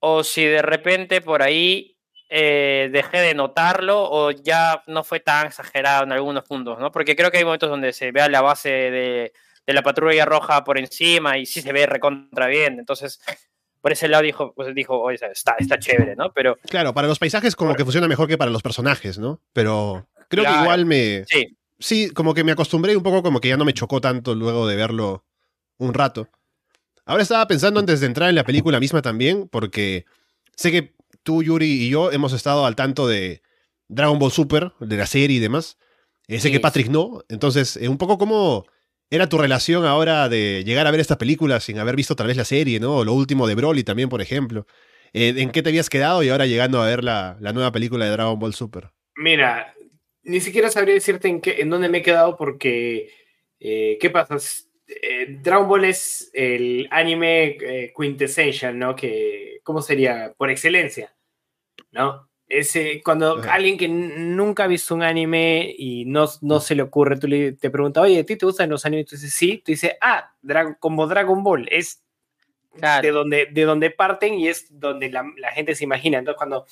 o 0.00 0.22
si 0.22 0.44
de 0.44 0.60
repente 0.60 1.22
por 1.22 1.42
ahí 1.42 1.96
eh, 2.28 2.90
dejé 2.92 3.18
de 3.18 3.34
notarlo 3.34 4.02
o 4.10 4.30
ya 4.32 4.82
no 4.86 5.02
fue 5.04 5.20
tan 5.20 5.46
exagerado 5.46 6.04
en 6.04 6.12
algunos 6.12 6.44
puntos, 6.44 6.78
¿no? 6.78 6.90
Porque 6.92 7.16
creo 7.16 7.30
que 7.30 7.38
hay 7.38 7.44
momentos 7.44 7.70
donde 7.70 7.92
se 7.92 8.12
vea 8.12 8.28
la 8.28 8.42
base 8.42 8.68
de, 8.68 9.32
de 9.66 9.72
la 9.72 9.82
patrulla 9.82 10.24
roja 10.24 10.62
por 10.64 10.78
encima 10.78 11.38
y 11.38 11.46
sí 11.46 11.60
se 11.60 11.72
ve 11.72 11.86
recontra 11.86 12.46
bien, 12.46 12.78
entonces 12.78 13.20
por 13.80 13.92
ese 13.92 14.08
lado 14.08 14.22
dijo, 14.24 14.52
pues 14.54 14.74
dijo, 14.74 14.98
oye, 15.00 15.18
está, 15.32 15.54
está 15.58 15.78
chévere, 15.78 16.16
¿no? 16.16 16.32
Pero 16.32 16.56
Claro, 16.68 16.92
para 16.92 17.06
los 17.08 17.18
paisajes 17.18 17.54
como 17.54 17.74
que 17.74 17.84
funciona 17.84 18.08
mejor 18.08 18.26
que 18.28 18.38
para 18.38 18.50
los 18.50 18.62
personajes, 18.62 19.18
¿no? 19.18 19.40
Pero 19.52 20.08
creo 20.28 20.44
que 20.44 20.50
igual 20.62 20.86
me... 20.86 21.24
sí, 21.28 21.56
Sí, 21.78 22.08
como 22.10 22.32
que 22.32 22.42
me 22.42 22.52
acostumbré 22.52 22.96
un 22.96 23.02
poco, 23.02 23.22
como 23.22 23.38
que 23.38 23.48
ya 23.48 23.58
no 23.58 23.66
me 23.66 23.74
chocó 23.74 24.00
tanto 24.00 24.34
luego 24.34 24.66
de 24.66 24.76
verlo 24.76 25.24
un 25.76 25.92
rato. 25.92 26.26
Ahora 27.04 27.22
estaba 27.22 27.46
pensando 27.46 27.78
antes 27.78 28.00
de 28.00 28.06
entrar 28.06 28.30
en 28.30 28.34
la 28.34 28.44
película 28.44 28.80
misma 28.80 29.02
también, 29.02 29.46
porque 29.46 30.06
sé 30.56 30.72
que 30.72 30.94
tú, 31.22 31.42
Yuri 31.42 31.66
y 31.84 31.90
yo 31.90 32.10
hemos 32.12 32.32
estado 32.32 32.64
al 32.64 32.76
tanto 32.76 33.06
de 33.06 33.42
Dragon 33.88 34.18
Ball 34.18 34.32
Super, 34.32 34.72
de 34.80 34.96
la 34.96 35.06
serie 35.06 35.36
y 35.36 35.40
demás. 35.40 35.76
Eh, 36.28 36.40
sé 36.40 36.48
Sí. 36.48 36.52
que 36.52 36.60
Patrick 36.60 36.88
no. 36.88 37.22
Entonces, 37.28 37.76
eh, 37.76 37.88
un 37.88 37.98
poco 37.98 38.16
cómo 38.16 38.64
era 39.10 39.28
tu 39.28 39.38
relación 39.38 39.84
ahora 39.84 40.28
de 40.28 40.64
llegar 40.64 40.86
a 40.86 40.90
ver 40.90 41.00
esta 41.00 41.18
película 41.18 41.60
sin 41.60 41.78
haber 41.78 41.96
visto 41.96 42.16
tal 42.16 42.26
vez 42.26 42.36
la 42.36 42.44
serie, 42.44 42.80
¿no? 42.80 42.96
O 42.96 43.04
lo 43.04 43.12
último 43.12 43.46
de 43.46 43.54
Broly 43.54 43.84
también, 43.84 44.08
por 44.08 44.20
ejemplo. 44.20 44.66
Eh, 45.12 45.34
¿En 45.36 45.50
qué 45.50 45.62
te 45.62 45.68
habías 45.68 45.88
quedado 45.88 46.22
y 46.22 46.28
ahora 46.28 46.46
llegando 46.46 46.82
a 46.82 46.86
ver 46.86 47.04
la, 47.04 47.36
la 47.40 47.52
nueva 47.52 47.72
película 47.72 48.04
de 48.04 48.10
Dragon 48.10 48.38
Ball 48.38 48.54
Super? 48.54 48.90
Mira, 49.16 49.74
ni 50.24 50.40
siquiera 50.40 50.70
sabría 50.70 50.94
decirte 50.94 51.28
en, 51.28 51.40
qué, 51.40 51.60
en 51.60 51.70
dónde 51.70 51.88
me 51.88 51.98
he 51.98 52.02
quedado 52.02 52.36
porque, 52.36 53.10
eh, 53.60 53.96
¿qué 54.00 54.10
pasa? 54.10 54.36
Eh, 54.88 55.38
Dragon 55.40 55.68
Ball 55.68 55.84
es 55.84 56.30
el 56.34 56.88
anime 56.90 57.58
quintessential, 57.96 58.78
¿no? 58.78 58.94
Que, 58.96 59.60
¿Cómo 59.62 59.82
sería? 59.82 60.34
Por 60.36 60.50
excelencia, 60.50 61.16
¿no? 61.92 62.25
Ese, 62.48 63.02
cuando 63.02 63.38
Ajá. 63.38 63.54
alguien 63.54 63.76
que 63.76 63.88
nunca 63.88 64.64
ha 64.64 64.66
visto 64.68 64.94
un 64.94 65.02
anime 65.02 65.74
y 65.76 66.04
no, 66.04 66.26
no 66.42 66.60
se 66.60 66.76
le 66.76 66.82
ocurre, 66.82 67.18
tú 67.18 67.26
le, 67.26 67.52
te 67.52 67.70
preguntas, 67.70 68.04
oye, 68.04 68.20
¿a 68.20 68.24
ti 68.24 68.36
te 68.36 68.46
gustan 68.46 68.70
los 68.70 68.86
animes? 68.86 69.06
Tú 69.06 69.16
dices, 69.16 69.32
sí. 69.32 69.58
Tú 69.64 69.72
dices, 69.72 69.92
ah, 70.00 70.32
Dra- 70.42 70.76
como 70.78 71.06
Dragon 71.08 71.42
Ball, 71.42 71.66
es 71.70 72.02
de 73.02 73.10
donde, 73.10 73.46
de 73.46 73.62
donde 73.64 73.90
parten 73.90 74.34
y 74.34 74.48
es 74.48 74.66
donde 74.78 75.10
la, 75.10 75.24
la 75.38 75.50
gente 75.52 75.74
se 75.74 75.84
imagina. 75.84 76.18
Entonces, 76.18 76.36
cuando 76.38 76.66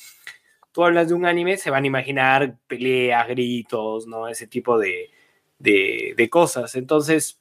tú 0.71 0.85
hablas 0.85 1.09
de 1.09 1.15
un 1.15 1.27
anime, 1.27 1.57
se 1.57 1.71
van 1.71 1.85
a 1.85 1.87
imaginar 1.89 2.57
peleas, 2.67 3.27
gritos, 3.29 4.07
¿no? 4.07 4.29
Ese 4.29 4.47
tipo 4.47 4.79
de, 4.79 5.11
de, 5.59 6.15
de 6.17 6.31
cosas. 6.31 6.75
Entonces, 6.77 7.41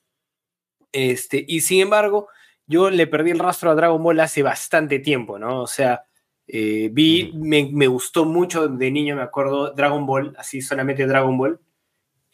este, 0.91 1.43
y 1.47 1.61
sin 1.61 1.81
embargo, 1.81 2.29
yo 2.65 2.89
le 2.89 3.05
perdí 3.07 3.31
el 3.31 3.39
rastro 3.39 3.69
a 3.71 3.75
Dragon 3.75 4.01
Ball 4.01 4.19
hace 4.21 4.41
bastante 4.43 4.99
tiempo, 4.99 5.37
¿no? 5.37 5.61
O 5.61 5.67
sea, 5.67 6.05
eh, 6.47 6.89
vi, 6.91 7.31
me 7.33 7.87
gustó 7.87 8.25
mucho 8.25 8.67
de 8.67 8.91
niño, 8.91 9.15
me 9.15 9.21
acuerdo, 9.21 9.71
Dragon 9.71 10.05
Ball, 10.05 10.35
así 10.37 10.61
solamente 10.61 11.07
Dragon 11.07 11.37
Ball. 11.37 11.59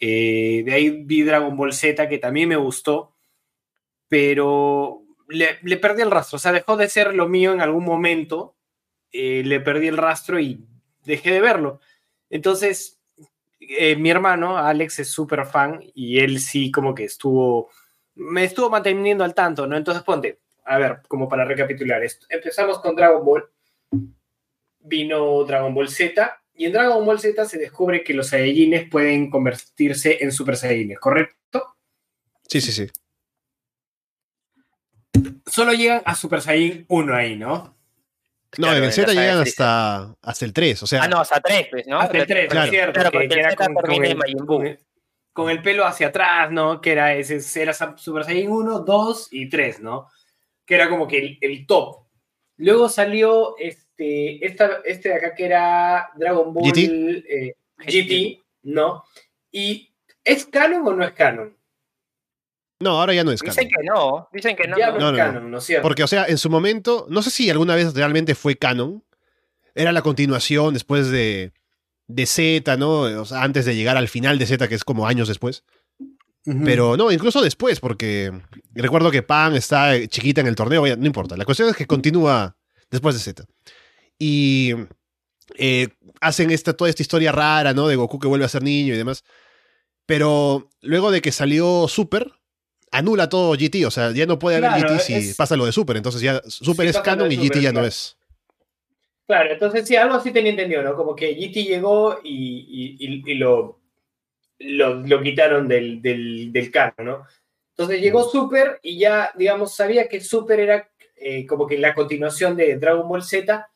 Eh, 0.00 0.62
de 0.64 0.72
ahí 0.72 1.04
vi 1.04 1.22
Dragon 1.22 1.54
Ball 1.56 1.74
Z, 1.74 2.08
que 2.08 2.18
también 2.18 2.48
me 2.48 2.56
gustó, 2.56 3.14
pero 4.08 5.02
le, 5.28 5.58
le 5.62 5.76
perdí 5.76 6.02
el 6.02 6.10
rastro. 6.10 6.36
O 6.36 6.38
sea, 6.38 6.52
dejó 6.52 6.76
de 6.76 6.88
ser 6.88 7.14
lo 7.14 7.28
mío 7.28 7.52
en 7.52 7.60
algún 7.60 7.84
momento, 7.84 8.56
eh, 9.12 9.42
le 9.44 9.60
perdí 9.60 9.88
el 9.88 9.98
rastro 9.98 10.40
y 10.40 10.64
dejé 11.04 11.32
de 11.32 11.40
verlo. 11.40 11.80
Entonces, 12.30 12.98
eh, 13.60 13.94
mi 13.96 14.10
hermano, 14.10 14.56
Alex, 14.56 15.00
es 15.00 15.10
súper 15.10 15.44
fan 15.44 15.80
y 15.94 16.18
él 16.20 16.40
sí 16.40 16.70
como 16.70 16.94
que 16.94 17.04
estuvo, 17.04 17.70
me 18.14 18.44
estuvo 18.44 18.70
manteniendo 18.70 19.22
al 19.22 19.34
tanto, 19.34 19.66
¿no? 19.66 19.76
Entonces, 19.76 20.02
ponte, 20.02 20.40
a 20.64 20.78
ver, 20.78 21.02
como 21.08 21.28
para 21.28 21.44
recapitular 21.44 22.02
esto. 22.02 22.26
Empezamos 22.30 22.80
con 22.80 22.96
Dragon 22.96 23.24
Ball, 23.24 23.44
vino 24.80 25.44
Dragon 25.44 25.74
Ball 25.74 25.88
Z, 25.88 26.42
y 26.54 26.66
en 26.66 26.72
Dragon 26.72 27.04
Ball 27.06 27.20
Z 27.20 27.44
se 27.44 27.58
descubre 27.58 28.02
que 28.04 28.14
los 28.14 28.28
Saiyajines 28.28 28.88
pueden 28.90 29.30
convertirse 29.30 30.18
en 30.22 30.32
Super 30.32 30.56
Saiyajines, 30.56 30.98
¿correcto? 30.98 31.76
Sí, 32.46 32.60
sí, 32.60 32.72
sí. 32.72 32.86
Solo 35.46 35.72
llegan 35.72 36.02
a 36.04 36.14
Super 36.14 36.40
Saiyan 36.40 36.84
1 36.88 37.14
ahí, 37.14 37.36
¿no? 37.36 37.56
No, 37.56 37.74
Claro, 38.50 38.78
en 38.78 38.84
el 38.84 38.92
Z 38.92 39.12
llegan 39.12 39.38
hasta, 39.38 40.14
hasta 40.22 40.44
el 40.44 40.52
3. 40.52 40.82
O 40.82 40.86
sea, 40.86 41.04
Ah, 41.04 41.08
no, 41.08 41.20
hasta 41.20 41.40
3, 41.40 41.68
pues, 41.70 41.86
¿no? 41.86 42.00
Hasta 42.00 42.18
el 42.18 42.26
3, 42.26 42.48
Claro. 42.50 42.64
es 42.64 42.70
cierto. 42.70 42.92
Claro, 42.94 43.10
que- 43.10 43.18
porque 43.18 43.28
que 43.28 43.34
el 43.34 43.40
era 43.40 43.54
con, 43.56 43.74
con 43.74 44.04
el, 44.04 44.16
Majin 44.16 44.38
Buu. 44.38 44.46
con 44.46 44.66
el- 44.66 44.78
con 45.32 45.50
el 45.50 45.62
pelo 45.62 45.86
hacia 45.86 46.08
atrás, 46.08 46.50
¿no? 46.50 46.80
Que 46.80 46.92
era 46.92 47.14
ese, 47.14 47.62
era 47.62 47.72
Super 47.96 48.24
Saiyan 48.24 48.50
1, 48.50 48.80
2 48.80 49.28
y 49.30 49.48
3, 49.48 49.80
¿no? 49.80 50.08
Que 50.66 50.74
era 50.74 50.88
como 50.88 51.06
que 51.06 51.18
el, 51.18 51.38
el 51.40 51.66
top. 51.66 52.06
Luego 52.56 52.88
salió 52.88 53.56
este, 54.00 54.46
esta, 54.46 54.80
este 54.84 55.08
de 55.10 55.14
acá 55.16 55.34
que 55.34 55.44
era 55.44 56.10
Dragon 56.16 56.52
Ball 56.52 56.70
GT. 56.72 56.78
eh, 57.28 57.56
GT, 57.78 58.42
¿no? 58.62 59.04
¿Y 59.52 59.90
es 60.24 60.46
canon 60.46 60.86
o 60.86 60.92
no 60.94 61.04
es 61.04 61.12
canon? 61.12 61.56
no, 62.82 62.98
ahora 62.98 63.12
ya 63.12 63.24
no 63.24 63.30
es 63.32 63.40
Dicen 63.40 63.68
canon. 63.68 63.70
que 63.70 63.86
no, 63.86 64.28
dicen 64.32 64.56
que 64.56 64.66
no. 64.68 64.78
ya 64.78 64.90
¿no? 64.90 64.98
no, 64.98 64.98
No, 65.00 65.06
es 65.08 65.12
no, 65.12 65.12
no. 65.12 65.18
canon, 65.18 65.50
¿no 65.50 65.58
es 65.58 65.64
cierto? 65.64 65.82
Porque, 65.82 66.02
o 66.02 66.06
sea, 66.06 66.24
en 66.26 66.38
su 66.38 66.48
momento, 66.48 67.06
no 67.10 67.22
sé 67.22 67.30
si 67.30 67.50
alguna 67.50 67.74
vez 67.76 67.94
realmente 67.94 68.34
fue 68.34 68.56
canon. 68.56 69.04
Era 69.74 69.92
la 69.92 70.02
continuación 70.02 70.74
después 70.74 71.10
de, 71.10 71.52
de 72.08 72.26
Z, 72.26 72.76
¿no? 72.76 73.02
O 73.02 73.24
sea, 73.24 73.42
antes 73.42 73.64
de 73.66 73.76
llegar 73.76 73.96
al 73.96 74.08
final 74.08 74.38
de 74.38 74.46
Z, 74.46 74.66
que 74.66 74.74
es 74.74 74.82
como 74.84 75.06
años 75.06 75.28
después. 75.28 75.62
Pero 76.64 76.96
no, 76.96 77.12
incluso 77.12 77.42
después, 77.42 77.80
porque 77.80 78.32
recuerdo 78.72 79.10
que 79.10 79.22
Pan 79.22 79.54
está 79.54 79.92
chiquita 80.08 80.40
en 80.40 80.46
el 80.46 80.56
torneo, 80.56 80.86
ya, 80.86 80.96
no 80.96 81.04
importa. 81.06 81.36
La 81.36 81.44
cuestión 81.44 81.68
es 81.68 81.76
que 81.76 81.86
continúa 81.86 82.56
después 82.90 83.14
de 83.14 83.20
Z. 83.20 83.44
Y 84.22 84.74
eh, 85.56 85.88
hacen 86.20 86.50
esta, 86.50 86.74
toda 86.74 86.90
esta 86.90 87.02
historia 87.02 87.32
rara, 87.32 87.72
¿no? 87.72 87.88
De 87.88 87.96
Goku 87.96 88.18
que 88.18 88.28
vuelve 88.28 88.44
a 88.44 88.48
ser 88.50 88.62
niño 88.62 88.92
y 88.94 88.98
demás. 88.98 89.24
Pero 90.06 90.68
luego 90.82 91.10
de 91.10 91.22
que 91.22 91.32
salió 91.32 91.88
Super, 91.88 92.30
anula 92.92 93.30
todo 93.30 93.54
GT. 93.56 93.86
O 93.86 93.90
sea, 93.90 94.12
ya 94.12 94.26
no 94.26 94.38
puede 94.38 94.58
haber 94.58 94.70
Claro, 94.72 94.94
GT 94.94 95.00
si 95.02 95.14
es- 95.14 95.36
pasa 95.36 95.56
lo 95.56 95.64
de 95.64 95.72
Super. 95.72 95.96
Entonces 95.96 96.20
ya 96.20 96.42
Super 96.46 96.84
Sí, 96.86 96.90
es 96.90 96.98
canon 97.00 97.32
y 97.32 97.36
Super, 97.36 97.48
GT 97.48 97.62
ya 97.62 97.72
no 97.72 97.84
es. 97.86 98.18
Claro, 99.26 99.52
entonces 99.52 99.88
sí, 99.88 99.96
algo 99.96 100.16
así 100.16 100.32
tenía 100.32 100.50
entendido, 100.50 100.82
¿no? 100.82 100.94
Como 100.96 101.14
que 101.16 101.34
GT 101.34 101.62
llegó 101.64 102.18
y, 102.22 102.96
y- 102.98 103.06
y- 103.06 103.22
y 103.32 103.34
lo, 103.36 103.80
lo, 104.58 104.94
lo 105.06 105.22
quitaron 105.22 105.66
del, 105.68 106.02
del, 106.02 106.52
del 106.52 106.70
canon, 106.70 106.94
¿no? 106.98 107.26
Entonces 107.76 108.02
llegó 108.02 108.28
Super 108.28 108.78
y 108.82 108.98
ya, 108.98 109.32
digamos, 109.36 109.74
sabía 109.74 110.08
que 110.08 110.20
Super 110.20 110.60
era 110.60 110.90
eh, 111.16 111.46
como 111.46 111.66
que 111.66 111.78
la 111.78 111.94
continuación 111.94 112.56
de 112.56 112.76
Dragon 112.76 113.08
Ball 113.08 113.22
Z, 113.22 113.70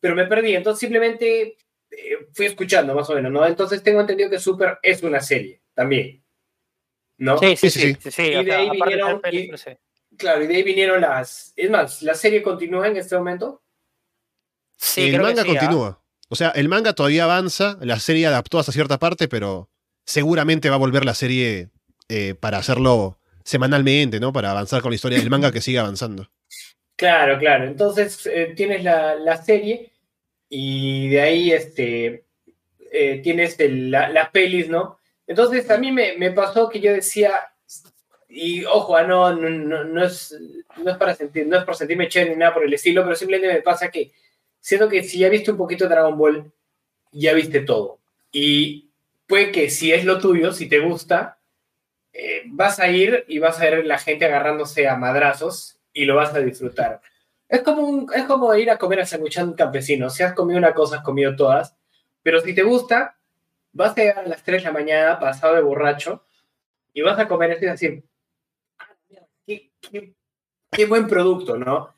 pero 0.00 0.14
me 0.14 0.26
perdí, 0.26 0.54
entonces 0.54 0.80
simplemente 0.80 1.56
eh, 1.90 2.28
fui 2.32 2.46
escuchando 2.46 2.94
más 2.94 3.08
o 3.10 3.14
menos, 3.14 3.32
¿no? 3.32 3.46
Entonces 3.46 3.82
tengo 3.82 4.00
entendido 4.00 4.30
que 4.30 4.38
Super 4.38 4.78
es 4.82 5.02
una 5.02 5.20
serie 5.20 5.62
también, 5.74 6.22
¿no? 7.18 7.38
Sí, 7.38 7.56
sí, 7.56 7.70
Sí, 7.70 7.80
sí. 7.80 7.94
sí, 7.94 7.98
sí, 8.02 8.10
sí, 8.10 8.22
Y 8.22 8.44
de 8.44 8.54
ahí 8.54 8.70
vinieron 8.70 9.20
sí. 9.56 9.70
Claro, 10.16 10.44
y 10.44 10.46
de 10.46 10.56
ahí 10.56 10.62
vinieron 10.62 11.00
las... 11.00 11.52
Es 11.56 11.70
más, 11.70 12.02
¿la 12.02 12.14
serie 12.14 12.42
continúa 12.42 12.86
en 12.88 12.96
este 12.96 13.16
momento? 13.16 13.62
Sí, 14.76 15.02
el 15.02 15.08
creo 15.10 15.20
que 15.20 15.26
manga 15.26 15.42
sí, 15.42 15.48
¿ah? 15.50 15.58
continúa. 15.58 16.02
O 16.28 16.36
sea, 16.36 16.50
el 16.50 16.68
manga 16.68 16.92
todavía 16.94 17.24
avanza, 17.24 17.78
la 17.80 17.98
serie 18.00 18.26
adaptó 18.26 18.58
hasta 18.58 18.72
cierta 18.72 18.98
parte, 18.98 19.28
pero 19.28 19.70
seguramente 20.04 20.68
va 20.70 20.76
a 20.76 20.78
volver 20.78 21.04
la 21.04 21.14
serie 21.14 21.70
eh, 22.08 22.34
para 22.34 22.58
hacerlo 22.58 23.20
semanalmente, 23.44 24.18
¿no? 24.20 24.32
Para 24.32 24.50
avanzar 24.50 24.82
con 24.82 24.90
la 24.90 24.96
historia 24.96 25.18
del 25.18 25.30
manga 25.30 25.52
que 25.52 25.60
sigue 25.60 25.78
avanzando. 25.78 26.30
Claro, 26.96 27.38
claro. 27.38 27.64
Entonces 27.64 28.26
eh, 28.26 28.52
tienes 28.56 28.82
la, 28.82 29.14
la 29.16 29.36
serie 29.42 29.92
y 30.48 31.08
de 31.10 31.20
ahí 31.20 31.52
este, 31.52 32.24
eh, 32.92 33.20
tienes 33.22 33.58
el- 33.60 33.90
la- 33.90 34.08
las 34.10 34.30
pelis, 34.30 34.68
¿no? 34.68 34.98
Entonces 35.26 35.70
a 35.70 35.78
mí 35.78 35.92
me, 35.92 36.16
me 36.18 36.32
pasó 36.32 36.68
que 36.70 36.80
yo 36.80 36.92
decía, 36.92 37.32
y 38.28 38.64
ojo, 38.66 38.96
ah, 38.96 39.04
no, 39.04 39.34
no, 39.34 39.50
no, 39.50 39.84
no 39.84 40.04
es, 40.04 40.36
no, 40.84 40.90
es 40.92 40.96
para 40.98 41.14
sentir, 41.14 41.46
no 41.46 41.58
es 41.58 41.64
por 41.64 41.76
sentirme 41.76 42.08
chévere 42.08 42.32
ni 42.32 42.36
nada 42.38 42.54
por 42.54 42.64
el 42.64 42.74
estilo, 42.74 43.04
pero 43.04 43.16
simplemente 43.16 43.54
me 43.54 43.62
pasa 43.62 43.90
que 43.90 44.12
siento 44.60 44.88
que 44.88 45.02
si 45.04 45.18
ya 45.20 45.28
viste 45.30 45.50
un 45.52 45.56
poquito 45.58 45.84
de 45.84 45.90
Dragon 45.90 46.16
Ball, 46.18 46.52
ya 47.12 47.34
viste 47.34 47.60
todo. 47.62 48.00
Y 48.32 48.90
puede 49.26 49.52
que 49.52 49.70
si 49.70 49.92
es 49.92 50.04
lo 50.04 50.20
tuyo, 50.20 50.52
si 50.52 50.68
te 50.68 50.80
gusta, 50.80 51.38
eh, 52.12 52.42
vas 52.46 52.80
a 52.80 52.88
ir 52.88 53.24
y 53.28 53.38
vas 53.38 53.60
a 53.60 53.64
ver 53.64 53.86
la 53.86 53.98
gente 53.98 54.24
agarrándose 54.24 54.88
a 54.88 54.96
madrazos 54.96 55.75
y 55.96 56.04
lo 56.04 56.14
vas 56.14 56.34
a 56.34 56.40
disfrutar. 56.40 57.00
Es 57.48 57.62
como, 57.62 57.82
un- 57.82 58.10
es 58.14 58.24
como 58.24 58.54
ir 58.54 58.70
a 58.70 58.76
comer 58.78 59.00
a 59.00 59.06
sanguchán 59.06 59.54
campesino. 59.54 60.10
Si 60.10 60.22
has 60.22 60.34
comido 60.34 60.58
una 60.58 60.74
cosa, 60.74 60.96
has 60.96 61.02
comido 61.02 61.34
todas. 61.34 61.74
Pero 62.22 62.40
si 62.40 62.54
te 62.54 62.62
gusta, 62.62 63.16
vas 63.72 63.92
a 63.92 64.00
llegar 64.00 64.18
a 64.18 64.28
las 64.28 64.42
3 64.42 64.62
de 64.62 64.66
la 64.68 64.72
mañana 64.72 65.18
pasado 65.18 65.54
de 65.54 65.62
borracho 65.62 66.24
y 66.92 67.02
vas 67.02 67.18
a 67.18 67.26
comer 67.28 67.52
esto 67.52 67.64
y 67.64 67.68
decir, 67.68 68.04
"Ah, 68.78 68.86
qué, 69.46 69.70
qué- 69.80 70.14
qué 70.70 70.86
buen 70.86 71.06
producto, 71.06 71.56
¿no? 71.56 71.94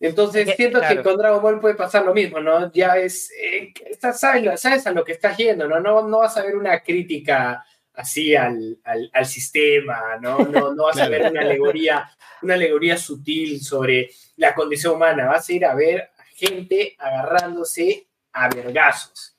Entonces 0.00 0.54
siento 0.56 0.78
claro. 0.80 0.96
que 0.96 1.02
con 1.02 1.16
Dragon 1.16 1.40
Ball 1.42 1.60
puede 1.60 1.74
pasar 1.74 2.04
lo 2.04 2.12
mismo, 2.12 2.40
¿no? 2.40 2.70
Ya 2.72 2.96
es, 2.98 3.30
eh, 3.40 3.72
sabes, 4.12 4.60
sabes 4.60 4.86
a 4.86 4.92
lo 4.92 5.04
que 5.04 5.12
estás 5.12 5.36
yendo, 5.36 5.68
¿no? 5.68 5.78
No, 5.80 6.02
no 6.06 6.18
vas 6.18 6.36
a 6.36 6.42
ver 6.42 6.56
una 6.56 6.80
crítica 6.82 7.64
así 7.96 8.36
al, 8.36 8.78
al, 8.84 9.10
al 9.12 9.26
sistema, 9.26 10.16
¿no? 10.20 10.38
No, 10.38 10.74
no 10.74 10.84
vas 10.84 10.98
a 10.98 11.08
ver 11.08 11.30
una 11.30 11.40
alegoría, 11.40 12.08
una 12.42 12.54
alegoría 12.54 12.96
sutil 12.96 13.60
sobre 13.62 14.10
la 14.36 14.54
condición 14.54 14.94
humana, 14.94 15.26
vas 15.26 15.48
a 15.48 15.52
ir 15.52 15.64
a 15.64 15.74
ver 15.74 16.10
a 16.18 16.24
gente 16.34 16.94
agarrándose 16.98 18.06
a 18.32 18.48
vergazos. 18.48 19.36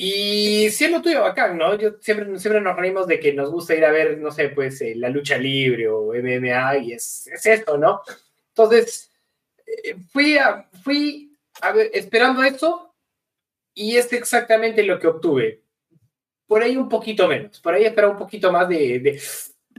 Y 0.00 0.70
si 0.70 0.84
es 0.84 0.90
lo 0.92 1.02
tuyo, 1.02 1.22
bacán, 1.22 1.58
¿no? 1.58 1.74
Yo 1.76 1.94
siempre, 2.00 2.38
siempre 2.38 2.60
nos 2.60 2.76
reímos 2.76 3.08
de 3.08 3.18
que 3.18 3.32
nos 3.32 3.50
gusta 3.50 3.74
ir 3.74 3.84
a 3.84 3.90
ver, 3.90 4.18
no 4.18 4.30
sé, 4.30 4.50
pues 4.50 4.80
eh, 4.80 4.94
la 4.94 5.08
lucha 5.08 5.36
libre 5.36 5.88
o 5.88 6.12
MMA 6.14 6.78
y 6.78 6.92
es, 6.92 7.26
es 7.26 7.46
esto, 7.46 7.76
¿no? 7.76 8.02
Entonces, 8.50 9.10
eh, 9.66 9.96
fui, 10.12 10.38
a, 10.38 10.68
fui 10.84 11.36
a 11.60 11.72
ver, 11.72 11.90
esperando 11.92 12.44
esto 12.44 12.94
y 13.74 13.96
es 13.96 14.12
exactamente 14.12 14.84
lo 14.84 15.00
que 15.00 15.08
obtuve. 15.08 15.62
Por 16.48 16.62
ahí 16.62 16.76
un 16.76 16.88
poquito 16.88 17.28
menos, 17.28 17.60
por 17.60 17.74
ahí 17.74 17.84
esperaba 17.84 18.12
un 18.12 18.18
poquito 18.18 18.50
más 18.50 18.68
de, 18.68 18.98
de 18.98 19.20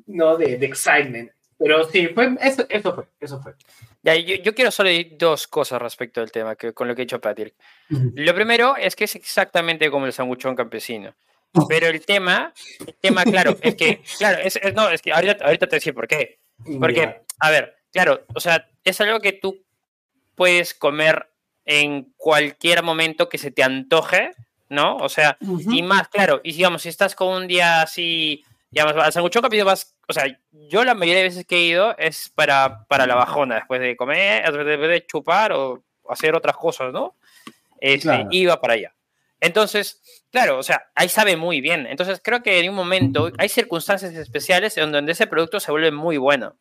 no, 0.05 0.37
de, 0.37 0.55
de 0.57 0.65
excitement. 0.65 1.29
Pero 1.57 1.83
sí, 1.83 2.07
fue, 2.07 2.37
eso, 2.41 2.65
eso 2.69 2.95
fue, 2.95 3.03
eso 3.19 3.41
fue. 3.41 3.53
Ya, 4.01 4.15
yo, 4.15 4.35
yo 4.35 4.55
quiero 4.55 4.71
solo 4.71 4.87
decir 4.87 5.17
dos 5.17 5.45
cosas 5.47 5.81
respecto 5.81 6.21
al 6.21 6.31
tema, 6.31 6.55
que, 6.55 6.71
con 6.73 6.87
lo 6.87 6.95
que 6.95 7.01
ha 7.01 7.05
dicho 7.05 7.19
Patrick. 7.19 7.53
Lo 7.89 8.33
primero 8.33 8.77
es 8.77 8.95
que 8.95 9.03
es 9.03 9.15
exactamente 9.15 9.91
como 9.91 10.05
el 10.05 10.13
sanguchón 10.13 10.55
campesino. 10.55 11.13
Pero 11.67 11.87
el 11.87 12.05
tema, 12.05 12.53
el 12.85 12.95
tema, 13.01 13.23
claro, 13.25 13.57
es 13.61 13.75
que, 13.75 14.01
claro, 14.19 14.37
es, 14.41 14.55
es- 14.55 14.73
no, 14.73 14.89
es 14.89 15.01
que 15.01 15.11
ahorita, 15.11 15.43
ahorita 15.43 15.67
te 15.67 15.75
decir 15.77 15.93
por 15.93 16.07
qué. 16.07 16.39
Porque, 16.79 17.01
Ya. 17.01 17.21
a 17.39 17.49
ver, 17.51 17.75
claro, 17.91 18.23
o 18.33 18.39
sea, 18.39 18.69
es 18.85 19.01
algo 19.01 19.19
que 19.19 19.33
tú 19.33 19.65
puedes 20.35 20.73
comer 20.73 21.27
en 21.65 22.13
cualquier 22.15 22.83
momento 22.83 23.27
que 23.27 23.37
se 23.37 23.51
te 23.51 23.63
antoje, 23.63 24.31
¿no? 24.69 24.97
O 24.97 25.09
sea, 25.09 25.37
y 25.41 25.81
más, 25.81 26.07
claro, 26.07 26.41
y 26.43 26.53
digamos, 26.53 26.83
si 26.83 26.89
estás 26.89 27.15
con 27.15 27.29
un 27.29 27.47
día 27.47 27.81
así, 27.81 28.43
digamos, 28.71 28.95
al 28.95 29.11
sanguchón 29.11 29.41
campesino 29.41 29.65
vas, 29.65 29.95
o 30.07 30.13
sea, 30.13 30.25
yo 30.51 30.83
la 30.83 30.93
mayoría 30.93 31.23
de 31.23 31.29
veces 31.29 31.45
que 31.45 31.57
he 31.57 31.65
ido 31.65 31.97
es 31.97 32.29
para, 32.29 32.85
para 32.87 33.05
la 33.05 33.15
bajona, 33.15 33.55
después 33.55 33.81
de 33.81 33.95
comer, 33.97 34.43
después 34.51 34.89
de 34.89 35.05
chupar 35.05 35.51
o 35.53 35.83
hacer 36.07 36.35
otras 36.35 36.55
cosas, 36.55 36.93
¿no? 36.93 37.15
Este, 37.79 38.07
Claro. 38.07 38.27
Iba 38.31 38.61
para 38.61 38.73
allá. 38.73 38.93
Entonces, 39.41 40.01
claro, 40.31 40.57
o 40.57 40.63
sea, 40.63 40.89
ahí 40.95 41.07
sabe 41.07 41.37
muy 41.37 41.61
bien. 41.61 41.87
Entonces, 41.87 42.19
creo 42.23 42.43
que 42.43 42.59
en 42.59 42.69
un 42.69 42.75
momento 42.75 43.31
hay 43.37 43.49
circunstancias 43.49 44.13
especiales 44.13 44.77
en 44.77 44.91
donde 44.91 45.13
ese 45.13 45.27
producto 45.27 45.59
se 45.59 45.71
vuelve 45.71 45.91
muy 45.91 46.17
bueno. 46.17 46.55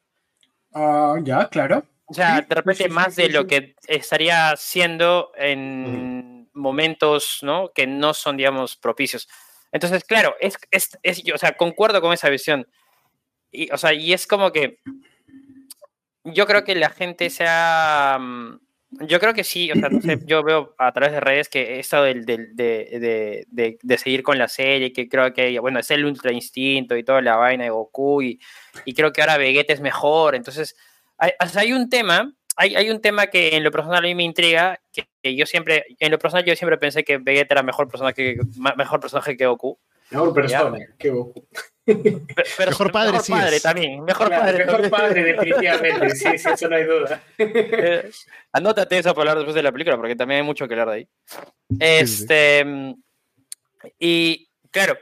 Ah, 0.72 1.16
ya, 1.22 1.48
claro. 1.48 1.84
O 2.06 2.14
sea, 2.14 2.36
Sí, 2.36 2.44
de 2.48 2.54
repente 2.54 2.84
sí, 2.84 2.88
sí, 2.88 2.94
más 2.94 3.14
sí, 3.14 3.22
de 3.22 3.28
sí, 3.28 3.34
lo 3.34 3.46
que 3.46 3.74
estaría 3.86 4.54
siendo 4.56 5.32
en 5.36 6.27
momentos, 6.58 7.38
¿no? 7.42 7.70
Que 7.74 7.86
no 7.86 8.12
son, 8.12 8.36
digamos, 8.36 8.76
propicios. 8.76 9.28
Entonces, 9.72 10.04
claro, 10.04 10.34
es, 10.40 10.58
es, 10.70 10.98
es- 11.02 11.22
yo, 11.22 11.34
o 11.34 11.38
sea, 11.38 11.56
concuerdo 11.56 12.00
con 12.00 12.12
esa 12.12 12.28
visión. 12.28 12.66
Y, 13.50 13.70
o 13.72 13.78
sea, 13.78 13.94
y 13.94 14.12
es 14.12 14.26
como 14.26 14.52
que 14.52 14.78
yo 16.24 16.46
creo 16.46 16.64
que 16.64 16.74
la 16.74 16.90
gente 16.90 17.30
se 17.30 17.44
ha... 17.48 18.18
mm, 18.20 18.60
Yo 19.06 19.20
creo 19.20 19.34
que 19.34 19.44
sí, 19.44 19.70
o 19.70 19.74
sea, 19.74 19.88
no 19.88 20.00
yo 20.26 20.42
veo 20.42 20.74
a 20.78 20.92
través 20.92 21.12
de 21.12 21.20
redes 21.20 21.48
que 21.48 21.78
esto 21.78 22.02
del, 22.02 22.24
del- 22.24 22.54
de, 22.56 23.46
de, 23.50 23.78
de- 23.82 23.98
seguir 23.98 24.22
con 24.22 24.38
la 24.38 24.48
serie, 24.48 24.92
que 24.92 25.08
creo 25.08 25.32
que, 25.32 25.58
bueno, 25.60 25.78
es 25.78 25.90
el 25.90 26.04
Ultra 26.04 26.32
Instinto 26.32 26.96
y 26.96 27.04
toda 27.04 27.20
la 27.22 27.36
vaina 27.36 27.64
de 27.64 27.70
Goku, 27.70 28.22
y, 28.22 28.40
y 28.84 28.94
creo 28.94 29.12
que 29.12 29.20
ahora 29.20 29.36
Vegeta 29.38 29.72
es 29.74 29.80
mejor, 29.80 30.34
entonces 30.34 30.74
hay, 31.18 31.32
o 31.40 31.58
hay 31.58 31.72
un 31.72 31.88
tema, 31.90 32.32
hay, 32.58 32.74
hay 32.76 32.90
un 32.90 33.00
tema 33.00 33.28
que 33.28 33.56
en 33.56 33.62
lo 33.64 33.70
personal 33.70 33.98
a 33.98 34.02
mí 34.02 34.14
me 34.14 34.24
intriga, 34.24 34.78
que, 34.92 35.04
que 35.22 35.34
yo 35.36 35.46
siempre, 35.46 35.84
en 35.98 36.10
lo 36.10 36.18
personal 36.18 36.44
yo 36.44 36.54
siempre 36.56 36.76
pensé 36.76 37.04
que 37.04 37.18
Vegeta 37.18 37.54
era 37.54 37.62
mejor 37.62 37.88
personaje 37.88 38.14
que, 38.36 38.38
mejor 38.76 39.00
personaje 39.00 39.36
que 39.36 39.46
Goku. 39.46 39.78
Mejor 40.10 40.32
persona 40.34 40.78
que 40.98 41.10
Goku. 41.10 41.46
Pe- 41.84 41.94
pero- 42.56 42.70
Mejor 42.70 42.92
padre 42.92 43.20
sí 43.20 43.32
es. 43.32 43.62
también, 43.62 44.02
mejor 44.04 44.26
Claro, 44.28 44.42
padre. 44.44 44.66
mejor 44.66 44.90
padre, 44.90 45.22
definitivamente. 45.24 46.10
Sí, 46.10 46.36
sí, 46.38 46.48
eso 46.52 46.68
no 46.68 46.76
hay 46.76 46.84
duda. 46.84 47.22
Eh, 47.38 48.10
anótate 48.52 48.98
eso 48.98 49.14
para 49.14 49.30
hablar 49.30 49.36
después 49.38 49.54
de 49.54 49.62
la 49.62 49.72
película, 49.72 49.96
porque 49.96 50.16
también 50.16 50.40
hay 50.40 50.46
mucho 50.46 50.66
que 50.68 50.74
hablar 50.74 50.88
de 50.90 50.94
ahí. 50.94 51.08
sí. 51.70 51.76
Este, 51.80 52.94
y 53.98 54.48
claro, 54.70 54.98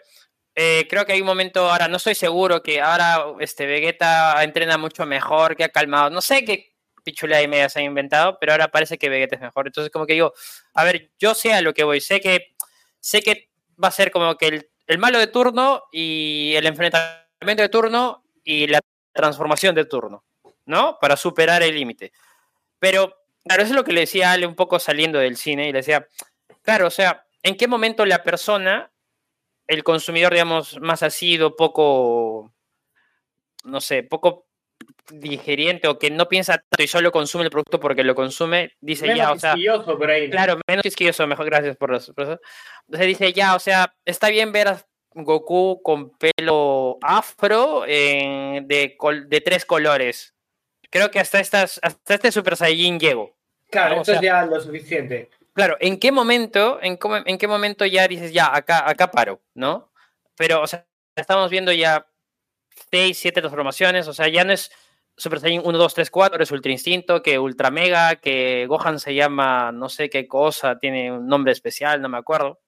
eh, 0.54 0.86
creo 0.88 1.04
que 1.06 1.12
hay 1.12 1.20
un 1.20 1.26
momento, 1.26 1.70
ahora 1.70 1.88
no 1.88 1.96
estoy 1.96 2.14
seguro 2.14 2.62
que 2.62 2.80
ahora 2.80 3.24
este 3.40 3.66
Vegeta 3.66 4.42
entrena 4.44 4.78
mucho 4.78 5.06
mejor, 5.06 5.56
que 5.56 5.64
ha 5.64 5.68
calmado, 5.70 6.10
no 6.10 6.20
sé, 6.20 6.44
que 6.44 6.72
pichula 7.06 7.40
y 7.40 7.46
media 7.46 7.68
se 7.68 7.78
han 7.78 7.84
inventado, 7.84 8.36
pero 8.40 8.50
ahora 8.50 8.66
parece 8.66 8.98
que 8.98 9.08
Vegeta 9.08 9.36
es 9.36 9.40
mejor. 9.40 9.68
Entonces, 9.68 9.92
como 9.92 10.06
que 10.06 10.14
digo, 10.14 10.34
a 10.74 10.82
ver, 10.82 11.12
yo 11.20 11.34
sé 11.34 11.54
a 11.54 11.62
lo 11.62 11.72
que 11.72 11.84
voy, 11.84 12.00
sé 12.00 12.20
que, 12.20 12.56
sé 12.98 13.22
que 13.22 13.48
va 13.82 13.88
a 13.88 13.92
ser 13.92 14.10
como 14.10 14.36
que 14.36 14.66
el, 14.88 14.98
malo 14.98 15.20
de 15.20 15.28
turno 15.28 15.84
y 15.92 16.54
el 16.56 16.66
enfrentamiento 16.66 17.62
de 17.62 17.68
turno 17.68 18.24
y 18.42 18.66
la 18.66 18.80
transformación 19.12 19.76
de 19.76 19.84
turno, 19.84 20.24
¿no? 20.64 20.98
Para 21.00 21.16
superar 21.16 21.62
el 21.62 21.76
límite. 21.76 22.12
Pero, 22.80 23.14
claro, 23.44 23.62
eso 23.62 23.70
es 23.70 23.76
lo 23.76 23.84
que 23.84 23.92
le 23.92 24.00
decía 24.00 24.30
a 24.30 24.32
Ale 24.32 24.46
un 24.46 24.56
poco 24.56 24.80
saliendo 24.80 25.20
del 25.20 25.36
cine 25.36 25.68
y 25.68 25.72
le 25.72 25.78
decía, 25.78 26.08
claro, 26.62 26.88
o 26.88 26.90
sea, 26.90 27.24
¿en 27.44 27.56
qué 27.56 27.68
momento 27.68 28.04
la 28.04 28.24
persona, 28.24 28.90
el 29.68 29.84
consumidor, 29.84 30.32
digamos, 30.32 30.80
más 30.80 31.04
asido, 31.04 31.54
poco, 31.54 32.52
no 33.62 33.80
sé, 33.80 34.02
poco 34.02 34.45
digeriente 35.12 35.86
o 35.88 35.98
que 35.98 36.10
no 36.10 36.28
piensa 36.28 36.54
tanto 36.58 36.82
y 36.82 36.88
solo 36.88 37.12
consume 37.12 37.44
el 37.44 37.50
producto 37.50 37.78
porque 37.78 38.02
lo 38.04 38.14
consume, 38.14 38.72
dice 38.80 39.06
Menos 39.06 39.18
ya, 39.18 39.32
o 39.32 39.38
sea, 39.84 39.94
por 39.96 40.10
ahí, 40.10 40.26
¿no? 40.26 40.30
claro, 40.32 40.60
menos 40.66 40.82
quisquilloso, 40.82 41.26
mejor, 41.26 41.46
gracias 41.46 41.76
por 41.76 41.94
eso. 41.94 42.12
por 42.12 42.24
eso. 42.24 42.40
Entonces 42.86 43.06
dice 43.06 43.32
ya, 43.32 43.54
o 43.54 43.58
sea, 43.60 43.94
está 44.04 44.28
bien 44.28 44.50
ver 44.52 44.68
a 44.68 44.82
Goku 45.14 45.80
con 45.82 46.10
pelo 46.18 46.98
afro 47.02 47.84
en- 47.86 48.66
de, 48.66 48.96
col- 48.96 49.28
de 49.28 49.40
tres 49.40 49.64
colores. 49.64 50.34
Creo 50.90 51.10
que 51.10 51.20
hasta, 51.20 51.40
estas, 51.40 51.78
hasta 51.82 52.14
este 52.14 52.32
Super 52.32 52.56
Saiyajin 52.56 52.98
llego. 53.00 53.36
Claro, 53.70 53.96
esto 54.00 54.12
es 54.12 54.20
ya 54.20 54.44
lo 54.44 54.60
suficiente. 54.60 55.30
Claro, 55.54 55.76
¿en 55.80 55.98
qué 55.98 56.12
momento, 56.12 56.78
en, 56.82 56.98
en 57.24 57.38
qué 57.38 57.48
momento 57.48 57.86
ya 57.86 58.06
dices, 58.06 58.32
ya, 58.32 58.54
acá, 58.54 58.88
acá 58.88 59.10
paro, 59.10 59.40
¿no? 59.54 59.90
Pero, 60.36 60.60
o 60.62 60.66
sea, 60.66 60.86
estamos 61.16 61.50
viendo 61.50 61.72
ya 61.72 62.06
seis, 62.90 63.18
siete 63.18 63.40
transformaciones, 63.40 64.08
o 64.08 64.14
sea, 64.14 64.28
ya 64.28 64.44
no 64.44 64.52
es 64.52 64.70
Super 65.16 65.40
Saiyan 65.40 65.62
1, 65.64 65.78
2, 65.78 65.94
3, 65.94 66.10
4, 66.10 66.42
es 66.42 66.50
Ultra 66.50 66.72
Instinto, 66.72 67.22
que 67.22 67.38
Ultra 67.38 67.70
Mega, 67.70 68.16
que 68.16 68.66
Gohan 68.68 69.00
se 69.00 69.14
llama 69.14 69.72
no 69.72 69.88
sé 69.88 70.10
qué 70.10 70.28
cosa, 70.28 70.78
tiene 70.78 71.10
un 71.10 71.26
nombre 71.26 71.52
especial, 71.52 72.02
no 72.02 72.08
me 72.08 72.18
acuerdo. 72.18 72.60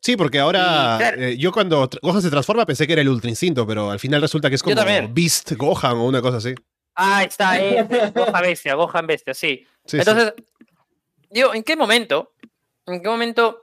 Sí, 0.00 0.16
porque 0.16 0.38
ahora 0.38 0.96
Y, 0.96 0.98
claro. 0.98 1.22
eh, 1.22 1.36
yo 1.38 1.52
cuando 1.52 1.88
Gohan 2.02 2.20
se 2.20 2.30
transforma 2.30 2.66
pensé 2.66 2.86
que 2.86 2.92
era 2.94 3.02
el 3.02 3.08
Ultra 3.08 3.30
Instinto, 3.30 3.66
pero 3.66 3.90
al 3.90 4.00
final 4.00 4.20
resulta 4.20 4.48
que 4.48 4.56
es 4.56 4.62
como. 4.62 4.74
Beast 5.10 5.52
Gohan 5.52 5.96
o 5.96 6.06
una 6.06 6.20
cosa 6.20 6.38
así. 6.38 6.54
Ah, 6.96 7.24
está, 7.24 7.60
eh, 7.60 7.86
Gohan 8.14 8.42
Bestia, 8.42 8.74
Gohan 8.74 9.06
Bestia, 9.06 9.32
sí. 9.34 9.64
Sí, 9.84 9.96
sí. 9.96 9.98
Entonces, 9.98 10.34
digo, 11.30 11.54
¿en 11.54 11.62
qué 11.62 11.76
momento, 11.76 12.34
en 12.86 13.02
qué 13.02 13.08
momento 13.08 13.62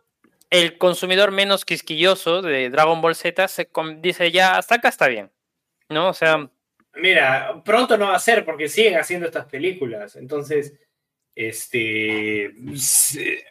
el 0.49 0.77
consumidor 0.77 1.31
menos 1.31 1.63
quisquilloso 1.63 2.41
de 2.41 2.69
Dragon 2.69 3.01
Ball 3.01 3.15
Z 3.15 3.47
se 3.47 3.69
dice 3.99 4.31
ya, 4.31 4.57
hasta 4.57 4.75
acá 4.75 4.89
está 4.89 5.07
bien? 5.07 5.31
¿No? 5.91 6.09
O 6.09 6.13
sea, 6.13 6.49
Mira, 6.95 7.61
pronto 7.63 7.97
no 7.97 8.07
va 8.09 8.15
a 8.15 8.19
ser 8.19 8.43
porque 8.43 8.67
siguen 8.67 8.97
haciendo 8.97 9.25
estas 9.27 9.45
películas. 9.45 10.15
Entonces, 10.17 10.73
este. 11.35 12.51
se- 12.75 13.43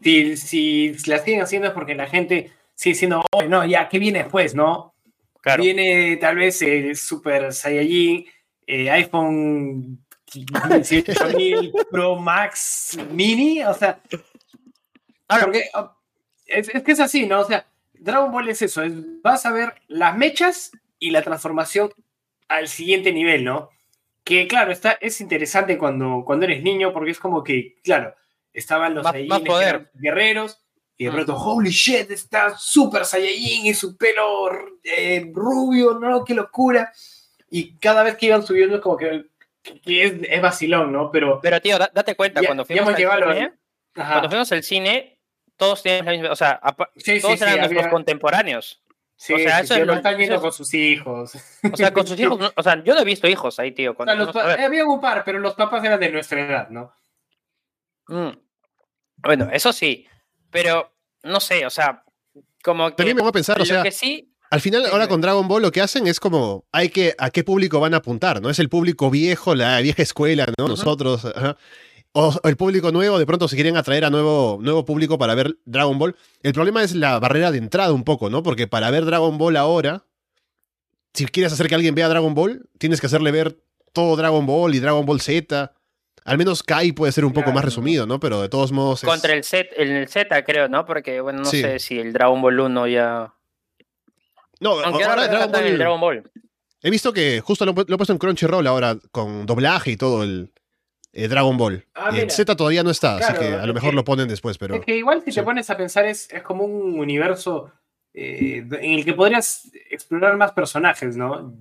Si, 0.00 0.36
si 0.36 0.92
las 1.06 1.24
siguen 1.24 1.42
haciendo 1.42 1.68
es 1.68 1.74
porque 1.74 1.94
la 1.94 2.06
gente 2.06 2.50
sigue 2.74 2.94
diciendo, 2.94 3.22
"Oye, 3.32 3.48
no, 3.48 3.64
ya, 3.66 3.88
¿qué 3.88 3.98
viene 3.98 4.20
después, 4.20 4.54
no? 4.54 4.94
claro. 5.40 5.62
Viene 5.62 6.16
tal 6.18 6.36
vez 6.36 6.60
el 6.62 6.94
Super 6.96 7.52
Saiyajin, 7.52 8.26
eh, 8.66 8.90
iPhone 8.90 10.04
18000 10.26 11.72
Pro 11.90 12.16
Max 12.16 12.98
Mini, 13.10 13.64
o 13.64 13.72
sea, 13.74 14.00
Ahora, 15.28 15.44
porque 15.44 15.64
ah, 15.74 15.96
es, 16.46 16.68
es 16.74 16.82
que 16.82 16.92
es 16.92 17.00
así, 17.00 17.26
¿no? 17.26 17.40
O 17.40 17.44
sea, 17.44 17.66
Dragon 18.00 18.32
Ball 18.32 18.48
es 18.48 18.62
eso, 18.62 18.82
es, 18.82 18.92
vas 19.22 19.44
a 19.46 19.52
ver 19.52 19.74
las 19.88 20.16
mechas 20.16 20.72
y 20.98 21.10
la 21.10 21.22
transformación 21.22 21.90
al 22.48 22.68
siguiente 22.68 23.12
nivel, 23.12 23.44
¿no? 23.44 23.70
Que 24.24 24.46
claro, 24.48 24.72
está, 24.72 24.92
es 25.00 25.20
interesante 25.20 25.78
cuando, 25.78 26.22
cuando 26.24 26.44
eres 26.46 26.62
niño 26.62 26.92
porque 26.92 27.10
es 27.12 27.18
como 27.18 27.42
que, 27.44 27.76
claro, 27.82 28.14
estaban 28.52 28.94
los 28.94 29.04
Más- 29.04 29.14
más 29.28 29.40
poder. 29.40 29.90
guerreros 29.94 30.58
y 30.96 31.04
de 31.06 31.12
pronto, 31.12 31.34
holy 31.36 31.70
shit, 31.70 32.10
está 32.10 32.56
Super 32.58 33.04
Saiyajin 33.06 33.66
y 33.66 33.74
su 33.74 33.96
pelo 33.96 34.50
eh, 34.84 35.30
rubio, 35.32 35.98
¿no? 35.98 36.24
Qué 36.24 36.34
locura. 36.34 36.92
Y 37.50 37.76
cada 37.78 38.02
vez 38.02 38.16
que 38.16 38.26
iban 38.26 38.42
subiendo 38.46 38.76
es 38.76 38.82
como 38.82 38.96
que, 38.98 39.24
que 39.62 40.04
es, 40.04 40.14
es 40.28 40.42
vacilón, 40.42 40.92
¿no? 40.92 41.10
Pero, 41.10 41.40
pero 41.42 41.60
tío, 41.62 41.78
da- 41.78 41.90
date 41.94 42.14
cuenta, 42.16 42.40
Ya- 42.42 42.48
cuando 42.48 42.64
fuimos 42.66 42.88
al 42.88 42.96
cine, 42.96 43.52
cuando 43.94 44.28
fuimos 44.28 44.52
al 44.52 44.62
cine, 44.62 45.19
todos 45.60 45.82
teníamos 45.82 46.06
la 46.06 46.12
misma, 46.12 46.32
o 46.32 46.36
sea, 46.36 46.60
Sí, 46.96 47.02
sí, 47.16 47.20
todos 47.20 47.38
sí, 47.38 47.44
eran 47.44 47.58
nuestros 47.58 47.78
había- 47.80 47.90
contemporáneos. 47.90 48.82
Sí, 49.14 49.34
o 49.34 49.38
sea, 49.38 49.58
sí, 49.58 49.64
eso 49.64 49.74
sí, 49.74 49.80
es 49.82 49.86
lo 49.86 49.92
están 49.92 50.16
viendo 50.16 50.36
eso 50.36 50.42
con 50.42 50.52
sus 50.52 50.72
hijos. 50.72 51.32
O 51.70 51.76
sea, 51.76 51.92
con 51.92 52.06
sus 52.06 52.18
hijos, 52.18 52.38
no- 52.40 52.50
o 52.56 52.62
sea, 52.62 52.82
yo 52.82 52.94
no 52.94 53.00
he 53.00 53.04
visto 53.04 53.28
hijos 53.28 53.58
ahí, 53.58 53.72
tío. 53.72 53.94
O 53.96 54.04
sea, 54.04 54.14
los 54.14 54.32
ver, 54.32 54.60
había 54.62 54.84
un 54.86 54.98
par, 55.00 55.22
pero 55.24 55.38
los 55.38 55.54
papás 55.54 55.84
eran 55.84 56.00
de 56.00 56.10
nuestra 56.10 56.40
edad, 56.40 56.68
¿no? 56.70 56.92
mm. 58.08 58.30
Bueno, 59.18 59.48
eso 59.52 59.72
sí, 59.74 60.06
pero 60.50 60.90
no 61.22 61.38
sé, 61.40 61.66
o 61.66 61.70
sea, 61.70 62.02
como 62.64 62.88
que 62.88 62.96
También 62.96 63.16
me 63.16 63.22
voy 63.22 63.28
a 63.28 63.32
pensar, 63.32 63.60
o 63.60 63.64
sea, 63.66 63.82
que 63.82 63.92
sí, 63.92 64.32
al 64.50 64.62
final 64.62 64.84
Sí, 64.84 64.88
ahora 64.90 65.04
sí. 65.04 65.10
con 65.10 65.20
Dragon 65.20 65.46
Ball 65.46 65.60
lo 65.62 65.70
que 65.70 65.82
hacen 65.82 66.06
es 66.06 66.18
como, 66.18 66.64
hay 66.72 66.88
que, 66.88 67.14
a 67.18 67.28
qué 67.30 67.44
público 67.44 67.78
van 67.78 67.92
a 67.92 67.98
apuntar, 67.98 68.40
¿no? 68.40 68.48
Es 68.48 68.58
el 68.58 68.70
público 68.70 69.10
viejo, 69.10 69.54
la 69.54 69.78
vieja 69.80 70.02
escuela, 70.02 70.46
¿no? 70.58 70.66
Nosotros, 70.68 71.26
ajá. 71.26 71.56
O 72.12 72.34
el 72.42 72.56
público 72.56 72.90
nuevo, 72.90 73.18
de 73.20 73.26
pronto 73.26 73.46
si 73.46 73.54
quieren 73.54 73.76
atraer 73.76 74.04
a 74.04 74.10
nuevo, 74.10 74.58
nuevo 74.60 74.84
público 74.84 75.16
para 75.16 75.34
ver 75.36 75.56
Dragon 75.64 75.96
Ball. 75.98 76.16
El 76.42 76.52
problema 76.52 76.82
es 76.82 76.94
la 76.94 77.18
barrera 77.20 77.52
de 77.52 77.58
entrada 77.58 77.92
un 77.92 78.02
poco, 78.02 78.30
¿no? 78.30 78.42
Porque 78.42 78.66
para 78.66 78.90
ver 78.90 79.04
Dragon 79.04 79.38
Ball 79.38 79.56
ahora, 79.56 80.04
si 81.14 81.26
quieres 81.26 81.52
hacer 81.52 81.68
que 81.68 81.76
alguien 81.76 81.94
vea 81.94 82.08
Dragon 82.08 82.34
Ball, 82.34 82.68
tienes 82.78 83.00
que 83.00 83.06
hacerle 83.06 83.30
ver 83.30 83.58
todo 83.92 84.16
Dragon 84.16 84.44
Ball 84.44 84.74
y 84.74 84.80
Dragon 84.80 85.06
Ball 85.06 85.20
Z. 85.20 85.72
Al 86.24 86.36
menos 86.38 86.62
Kai 86.64 86.92
puede 86.92 87.12
ser 87.12 87.24
un 87.24 87.32
poco 87.32 87.52
más 87.52 87.64
resumido, 87.64 88.06
¿no? 88.06 88.18
Pero 88.18 88.42
de 88.42 88.48
todos 88.48 88.72
modos. 88.72 89.04
es- 89.04 89.08
contra 89.08 89.32
el 89.32 89.44
Z, 89.44 89.68
en 89.76 89.90
el 89.92 90.08
Z 90.08 90.44
creo, 90.44 90.68
¿no? 90.68 90.84
Porque, 90.84 91.20
bueno, 91.20 91.38
no 91.40 91.44
Sí. 91.44 91.60
sé 91.62 91.78
si 91.78 91.98
el 91.98 92.12
Dragon 92.12 92.42
Ball 92.42 92.58
1 92.60 92.86
ya... 92.88 93.32
No, 94.58 94.72
Aunque 94.80 95.04
ahora 95.04 95.22
ahora 95.22 95.28
Dragon 95.28 95.40
rescatan 95.52 95.64
el. 95.66 95.78
Dragon 95.78 96.00
Ball. 96.00 96.30
He 96.82 96.90
visto 96.90 97.12
que 97.12 97.40
justo 97.40 97.64
lo, 97.64 97.72
lo 97.72 97.82
he 97.94 97.96
puesto 97.96 98.12
en 98.12 98.18
Crunchyroll 98.18 98.66
ahora 98.66 98.96
con 99.12 99.46
doblaje 99.46 99.92
y 99.92 99.96
todo 99.96 100.22
el 100.24 100.52
eh, 101.12 101.28
Dragon 101.28 101.56
Ball. 101.56 101.84
Ah, 101.94 102.10
Y 102.12 102.16
el 102.16 102.22
mira. 102.26 102.34
Z 102.34 102.56
todavía 102.56 102.82
no 102.82 102.90
está, 102.90 103.18
Claro, 103.18 103.34
así 103.34 103.42
que 103.48 103.54
a 103.54 103.66
lo 103.66 103.74
mejor 103.74 103.90
que- 103.90 103.96
lo 103.96 104.04
ponen 104.04 104.28
después, 104.28 104.58
pero. 104.58 104.74
Es 104.76 104.84
que 104.84 104.96
igual 104.96 105.22
si 105.24 105.32
sí. 105.32 105.40
te 105.40 105.42
pones 105.44 105.68
a 105.70 105.76
pensar 105.76 106.04
es, 106.06 106.30
es 106.32 106.42
como 106.42 106.64
un 106.64 106.98
universo 106.98 107.72
eh, 108.14 108.64
en 108.70 108.92
el 108.98 109.04
que 109.04 109.14
podrías 109.14 109.70
explorar 109.90 110.36
más 110.36 110.52
personajes, 110.52 111.16
¿no? 111.16 111.54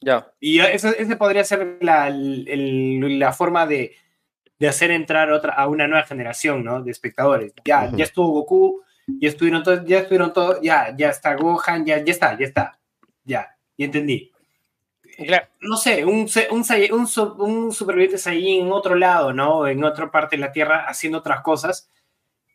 Ya. 0.00 0.32
Y 0.40 0.58
ese, 0.60 0.94
ese 1.00 1.16
podría 1.16 1.44
ser 1.44 1.78
la, 1.80 2.08
el- 2.08 3.18
la 3.18 3.32
forma 3.32 3.66
de, 3.66 3.94
de 4.58 4.68
hacer 4.68 4.90
entrar 4.90 5.30
otra, 5.30 5.52
a 5.54 5.68
una 5.68 5.86
nueva 5.86 6.04
generación, 6.06 6.64
¿no? 6.64 6.82
De 6.82 6.90
espectadores. 6.90 7.52
Ya, 7.64 7.90
ya 7.94 8.04
estuvo 8.04 8.28
Goku, 8.28 8.82
ya 9.20 9.28
estuvieron 9.28 9.62
todos, 9.62 9.84
ya 9.84 9.98
estuvieron 9.98 10.32
todos, 10.32 10.58
ya, 10.62 10.94
ya 10.96 11.10
está 11.10 11.34
Gohan, 11.34 11.84
ya, 11.84 11.98
ya 12.02 12.10
está, 12.12 12.38
ya 12.38 12.46
está. 12.46 12.78
Ya, 13.24 13.56
ya 13.78 13.84
entendí. 13.86 14.31
No 15.60 15.76
sé, 15.76 16.04
un, 16.04 16.26
un, 16.50 16.64
un, 16.92 17.06
su- 17.06 17.34
un 17.38 17.72
superviviente 17.72 18.18
en 18.58 18.72
otro 18.72 18.94
lado, 18.94 19.32
¿no? 19.32 19.66
En 19.66 19.84
otra 19.84 20.10
parte 20.10 20.36
de 20.36 20.40
la 20.40 20.52
Tierra 20.52 20.86
haciendo 20.88 21.18
otras 21.18 21.42
cosas 21.42 21.88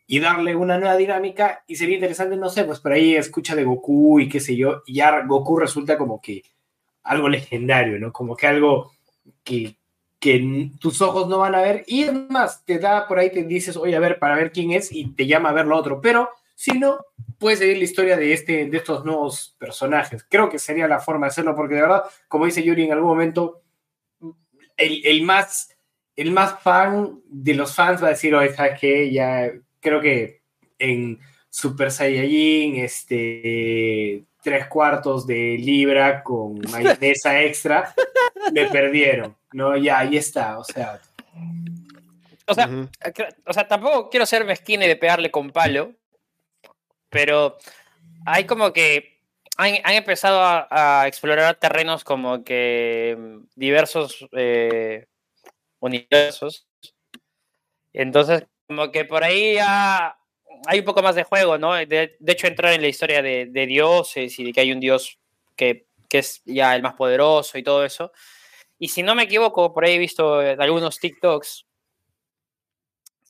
y 0.06 0.20
darle 0.20 0.56
una 0.56 0.78
nueva 0.78 0.96
dinámica 0.96 1.64
y 1.66 1.76
sería 1.76 1.96
interesante, 1.96 2.36
no 2.36 2.48
sé, 2.50 2.64
pues 2.64 2.80
por 2.80 2.92
ahí 2.92 3.14
escucha 3.16 3.54
de 3.56 3.64
Goku 3.64 4.20
y 4.20 4.28
qué 4.28 4.40
sé 4.40 4.56
yo, 4.56 4.82
y 4.86 4.94
ya 4.94 5.22
Goku 5.26 5.58
resulta 5.58 5.98
como 5.98 6.20
que 6.20 6.42
algo 7.04 7.28
legendario, 7.28 7.98
¿no? 7.98 8.12
Como 8.12 8.36
que 8.36 8.46
algo 8.46 8.92
que, 9.44 9.76
que 10.20 10.70
tus 10.80 11.02
ojos 11.02 11.28
no 11.28 11.38
van 11.38 11.54
a 11.54 11.62
ver 11.62 11.84
y 11.86 12.04
es 12.04 12.12
más, 12.30 12.64
te 12.64 12.78
da 12.78 13.06
por 13.08 13.18
ahí, 13.18 13.30
te 13.32 13.44
dices, 13.44 13.76
oye, 13.76 13.96
a 13.96 14.00
ver, 14.00 14.18
para 14.18 14.36
ver 14.36 14.52
quién 14.52 14.72
es 14.72 14.92
y 14.92 15.06
te 15.12 15.26
llama 15.26 15.50
a 15.50 15.54
ver 15.54 15.66
lo 15.66 15.76
otro, 15.76 16.00
pero 16.00 16.30
si 16.58 16.72
no, 16.76 16.98
puedes 17.38 17.60
seguir 17.60 17.78
la 17.78 17.84
historia 17.84 18.16
de, 18.16 18.32
este, 18.32 18.66
de 18.66 18.76
estos 18.76 19.04
nuevos 19.04 19.54
personajes. 19.60 20.26
Creo 20.28 20.50
que 20.50 20.58
sería 20.58 20.88
la 20.88 20.98
forma 20.98 21.26
de 21.26 21.30
hacerlo, 21.30 21.54
porque 21.54 21.76
de 21.76 21.82
verdad, 21.82 22.02
como 22.26 22.46
dice 22.46 22.64
Yuri 22.64 22.82
en 22.82 22.90
algún 22.90 23.10
momento, 23.10 23.62
el, 24.76 25.06
el 25.06 25.22
más, 25.22 25.70
el 26.16 26.32
más 26.32 26.60
fan 26.60 27.20
de 27.26 27.54
los 27.54 27.76
fans 27.76 28.02
va 28.02 28.08
a 28.08 28.10
decir, 28.10 28.34
oye, 28.34 28.52
¿sabes 28.52 28.80
qué? 28.80 29.08
Ya 29.12 29.52
creo 29.78 30.00
que 30.00 30.42
en 30.80 31.20
Super 31.48 31.92
Saiyajin, 31.92 32.74
este, 32.74 34.24
tres 34.42 34.66
cuartos 34.66 35.28
de 35.28 35.56
libra 35.60 36.24
con 36.24 36.60
mayonesa 36.72 37.40
extra, 37.40 37.94
me 38.52 38.66
perdieron, 38.66 39.36
¿no? 39.52 39.76
Ya, 39.76 40.00
ahí 40.00 40.16
está, 40.16 40.58
o 40.58 40.64
sea, 40.64 41.00
o 42.48 42.54
sea, 42.54 42.68
o 43.46 43.52
sea, 43.52 43.68
tampoco 43.68 44.10
quiero 44.10 44.26
ser 44.26 44.44
mezquino 44.44 44.84
y 44.84 44.88
de 44.88 44.96
pegarle 44.96 45.30
con 45.30 45.50
palo, 45.50 45.94
pero 47.10 47.58
hay 48.26 48.44
como 48.44 48.72
que 48.72 49.18
han, 49.56 49.74
han 49.82 49.94
empezado 49.94 50.40
a, 50.42 51.06
explorar 51.06 51.56
terrenos 51.56 52.04
como 52.04 52.44
que 52.44 53.16
diversos 53.56 54.26
eh, 54.32 55.06
universos. 55.80 56.66
Entonces, 57.92 58.44
como 58.66 58.92
que 58.92 59.04
por 59.04 59.24
ahí 59.24 59.54
ya 59.54 60.16
hay 60.66 60.78
un 60.80 60.84
poco 60.84 61.02
más 61.02 61.14
de 61.14 61.24
juego, 61.24 61.58
¿no? 61.58 61.74
De, 61.74 62.16
hecho, 62.26 62.46
entrar 62.46 62.72
en 62.72 62.82
la 62.82 62.88
historia 62.88 63.22
de, 63.22 63.66
dioses 63.66 64.38
y 64.38 64.44
de 64.44 64.52
que 64.52 64.60
hay 64.60 64.72
un 64.72 64.80
dios 64.80 65.18
que, 65.56 65.86
que 66.08 66.18
es 66.18 66.42
ya 66.44 66.76
el 66.76 66.82
más 66.82 66.94
poderoso 66.94 67.58
y 67.58 67.62
todo 67.62 67.84
eso. 67.84 68.12
Y 68.78 68.88
si 68.88 69.02
no 69.02 69.14
me 69.14 69.24
equivoco, 69.24 69.72
por 69.72 69.84
ahí 69.84 69.94
he 69.94 69.98
visto 69.98 70.42
en 70.42 70.60
algunos 70.60 71.00
TikToks 71.00 71.67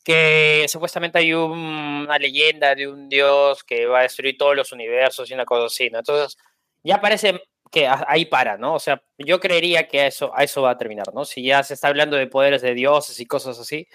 que 0.08 0.64
supuestamente 0.68 1.18
hay 1.18 1.34
una 1.34 2.18
leyenda 2.18 2.74
de 2.74 2.88
un 2.88 3.10
dios 3.10 3.62
que 3.62 3.84
va 3.84 3.98
a 3.98 4.02
destruir 4.04 4.38
todos 4.38 4.56
los 4.56 4.72
universos 4.72 5.30
y 5.30 5.34
una 5.34 5.44
cosa 5.44 5.66
así, 5.66 5.90
¿no? 5.90 5.98
Entonces, 5.98 6.38
ya 6.82 6.98
parece 6.98 7.42
que 7.70 7.86
ahí 7.86 8.24
para, 8.24 8.56
¿no? 8.56 8.72
O 8.72 8.78
sea, 8.78 9.02
yo 9.18 9.38
creería 9.38 9.86
que 9.86 10.00
a 10.00 10.06
eso, 10.06 10.32
a 10.34 10.44
eso 10.44 10.62
va 10.62 10.70
a 10.70 10.78
terminar, 10.78 11.12
¿no? 11.12 11.26
Si 11.26 11.42
ya 11.44 11.62
se 11.62 11.74
está 11.74 11.88
hablando 11.88 12.16
de 12.16 12.26
poderes 12.26 12.62
de 12.62 12.72
dioses 12.72 13.20
y 13.20 13.26
cosas 13.26 13.58
así, 13.58 13.86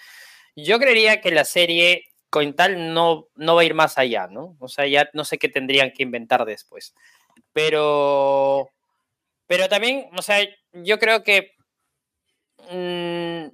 yo 0.54 0.78
creería 0.78 1.20
que 1.20 1.32
la 1.32 1.44
serie 1.44 2.04
con 2.30 2.54
tal 2.54 2.94
no, 2.94 3.26
no 3.34 3.56
va 3.56 3.62
a 3.62 3.64
ir 3.64 3.74
más 3.74 3.98
allá, 3.98 4.28
¿no? 4.28 4.56
O 4.60 4.68
sea, 4.68 4.86
ya 4.86 5.10
no 5.14 5.24
sé 5.24 5.38
qué 5.38 5.48
tendrían 5.48 5.90
que 5.90 6.04
inventar 6.04 6.44
después. 6.44 6.94
Pero, 7.52 8.70
pero 9.48 9.68
también, 9.68 10.08
o 10.16 10.22
sea, 10.22 10.38
yo 10.74 11.00
creo 11.00 11.24
que 11.24 11.54
mmm, 12.70 13.48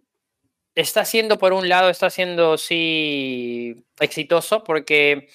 está 0.81 1.05
siendo, 1.05 1.39
por 1.39 1.53
un 1.53 1.69
lado, 1.69 1.91
está 1.91 2.11
siendo, 2.11 2.59
sí, 2.59 3.85
exitoso, 3.99 4.65
porque 4.65 5.29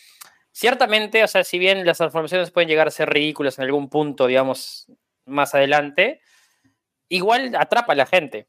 ciertamente, 0.51 1.23
o 1.23 1.27
sea, 1.27 1.43
si 1.43 1.59
bien 1.59 1.85
las 1.85 1.97
transformaciones 1.97 2.51
pueden 2.51 2.69
llegar 2.69 2.87
a 2.87 2.91
ser 2.91 3.09
ridículas 3.09 3.57
en 3.57 3.65
algún 3.65 3.89
punto, 3.89 4.27
digamos, 4.27 4.87
más 5.25 5.55
adelante, 5.55 6.21
igual 7.09 7.55
atrapa 7.55 7.93
a 7.93 7.95
la 7.95 8.05
gente. 8.05 8.47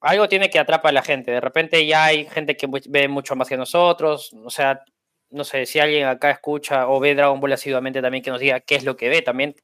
Algo 0.00 0.28
tiene 0.28 0.50
que 0.50 0.58
atrapar 0.58 0.90
a 0.90 0.94
la 0.94 1.02
gente. 1.02 1.30
De 1.30 1.40
repente 1.40 1.86
ya 1.86 2.06
hay 2.06 2.26
gente 2.26 2.56
que 2.56 2.68
ve 2.88 3.08
mucho 3.08 3.36
más 3.36 3.48
que 3.48 3.56
nosotros. 3.56 4.32
O 4.44 4.50
sea, 4.50 4.82
no 5.30 5.44
sé, 5.44 5.66
si 5.66 5.78
alguien 5.78 6.06
acá 6.08 6.30
escucha 6.30 6.88
o 6.88 7.00
ve 7.00 7.14
Dragon 7.14 7.40
Ball 7.40 7.52
asiduamente 7.52 8.02
también 8.02 8.24
que 8.24 8.30
nos 8.30 8.40
diga 8.40 8.60
qué 8.60 8.74
es 8.76 8.84
lo 8.84 8.96
que 8.96 9.08
ve 9.08 9.22
también. 9.22 9.54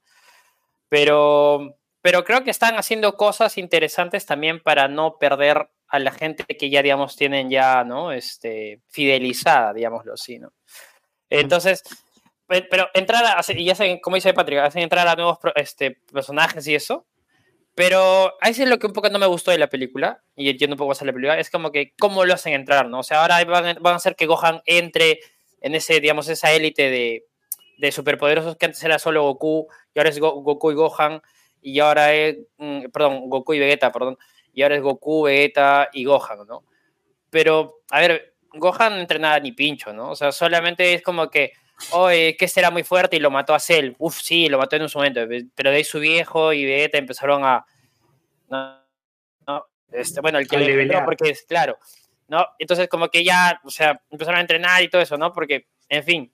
Pero, 0.88 1.76
pero 2.02 2.24
creo 2.24 2.44
que 2.44 2.50
están 2.50 2.76
haciendo 2.76 3.16
cosas 3.16 3.58
interesantes 3.58 4.26
también 4.26 4.60
para 4.60 4.88
no 4.88 5.18
perder 5.18 5.70
a 5.88 5.98
la 5.98 6.12
gente 6.12 6.44
que 6.44 6.70
ya, 6.70 6.82
digamos, 6.82 7.16
tienen 7.16 7.50
ya, 7.50 7.84
¿no? 7.84 8.12
Este, 8.12 8.80
fidelizada, 8.88 9.72
digámoslo 9.72 10.14
así, 10.14 10.38
¿no? 10.38 10.52
Entonces, 11.30 11.82
pero 12.46 12.88
entrar 12.94 13.24
a, 13.24 13.52
y 13.52 13.68
hacen, 13.70 14.00
como 14.00 14.16
dice 14.16 14.32
Patrick, 14.32 14.60
hacen 14.60 14.82
entrar 14.82 15.06
a 15.06 15.16
nuevos 15.16 15.38
este, 15.56 15.98
personajes 16.12 16.66
y 16.66 16.74
eso, 16.74 17.06
pero 17.74 18.34
a 18.40 18.48
eso 18.48 18.62
es 18.62 18.68
lo 18.68 18.78
que 18.78 18.86
un 18.86 18.92
poco 18.92 19.08
no 19.08 19.18
me 19.18 19.26
gustó 19.26 19.50
de 19.50 19.58
la 19.58 19.68
película, 19.68 20.22
y 20.34 20.48
entiendo 20.48 20.74
un 20.74 20.78
poco 20.78 20.88
más 20.88 21.02
la 21.02 21.12
película, 21.12 21.38
es 21.38 21.50
como 21.50 21.70
que 21.70 21.92
cómo 21.98 22.24
lo 22.24 22.34
hacen 22.34 22.54
entrar, 22.54 22.88
¿no? 22.88 23.00
O 23.00 23.02
sea, 23.02 23.20
ahora 23.20 23.44
van, 23.44 23.76
van 23.80 23.92
a 23.92 23.96
hacer 23.96 24.16
que 24.16 24.26
Gohan 24.26 24.62
entre 24.66 25.20
en 25.60 25.74
ese, 25.74 26.00
digamos, 26.00 26.28
esa 26.28 26.52
élite 26.52 26.90
de, 26.90 27.26
de 27.78 27.92
superpoderosos 27.92 28.56
que 28.56 28.66
antes 28.66 28.82
era 28.82 28.98
solo 28.98 29.22
Goku, 29.22 29.68
y 29.94 29.98
ahora 29.98 30.10
es 30.10 30.18
Goku 30.18 30.70
y 30.70 30.74
Gohan, 30.74 31.22
y 31.62 31.78
ahora 31.80 32.14
es, 32.14 32.38
mm, 32.58 32.86
perdón, 32.92 33.28
Goku 33.28 33.54
y 33.54 33.58
Vegeta, 33.58 33.92
perdón, 33.92 34.18
y 34.58 34.62
ahora 34.64 34.74
es 34.74 34.82
Goku, 34.82 35.22
Vegeta 35.22 35.88
y 35.92 36.02
Gohan, 36.02 36.44
¿no? 36.44 36.64
Pero, 37.30 37.82
a 37.90 38.00
ver, 38.00 38.34
Gohan 38.52 38.94
no 38.94 39.00
entrenaba 39.00 39.38
ni 39.38 39.52
pincho, 39.52 39.92
¿no? 39.92 40.10
O 40.10 40.16
sea, 40.16 40.32
solamente 40.32 40.94
es 40.94 41.00
como 41.00 41.30
que, 41.30 41.52
oye, 41.92 42.36
que 42.36 42.48
será 42.48 42.72
muy 42.72 42.82
fuerte 42.82 43.14
y 43.14 43.20
lo 43.20 43.30
mató 43.30 43.54
a 43.54 43.60
Cell. 43.60 43.94
Uf, 43.98 44.18
sí, 44.20 44.48
lo 44.48 44.58
mató 44.58 44.74
en 44.74 44.82
un 44.82 44.90
momento, 44.92 45.20
pero 45.54 45.70
de 45.70 45.76
ahí 45.76 45.84
su 45.84 46.00
viejo 46.00 46.52
y 46.52 46.64
Vegeta 46.64 46.98
empezaron 46.98 47.44
a... 47.44 47.64
No, 48.48 48.82
no 49.46 49.66
este, 49.92 50.20
bueno, 50.20 50.40
el 50.40 50.48
que 50.48 50.58
le 50.58 50.82
entró 50.82 51.04
porque 51.04 51.30
es, 51.30 51.44
claro, 51.44 51.78
¿no? 52.26 52.44
Entonces 52.58 52.88
como 52.88 53.10
que 53.10 53.22
ya, 53.22 53.60
o 53.62 53.70
sea, 53.70 54.02
empezaron 54.10 54.38
a 54.38 54.40
entrenar 54.40 54.82
y 54.82 54.88
todo 54.88 55.02
eso, 55.02 55.16
¿no? 55.16 55.32
Porque, 55.32 55.68
en 55.88 56.02
fin, 56.02 56.32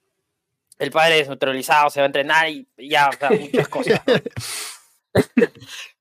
el 0.78 0.90
padre 0.90 1.16
desneutralizado 1.16 1.90
se 1.90 2.00
va 2.00 2.04
a 2.04 2.06
entrenar 2.06 2.48
y 2.48 2.66
ya, 2.78 3.10
o 3.10 3.12
sea, 3.12 3.28
muchas 3.28 3.68
cosas. 3.68 4.00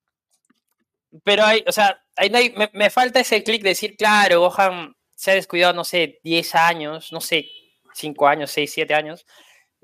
pero 1.24 1.46
hay, 1.46 1.64
o 1.68 1.72
sea, 1.72 2.02
me, 2.74 2.90
falta 2.90 3.20
ese 3.20 3.44
clic 3.44 3.62
de 3.62 3.70
decir, 3.70 3.96
claro, 3.96 4.40
Gohan 4.40 4.96
se 5.16 5.32
ha 5.32 5.36
descuidado, 5.36 5.74
no 5.74 5.84
sé, 5.84 6.20
10 6.24 6.56
años, 6.56 7.12
no 7.12 7.22
sé, 7.22 7.48
5 7.94 8.28
años, 8.28 8.52
6, 8.52 8.72
7 8.74 8.94
años. 8.94 9.26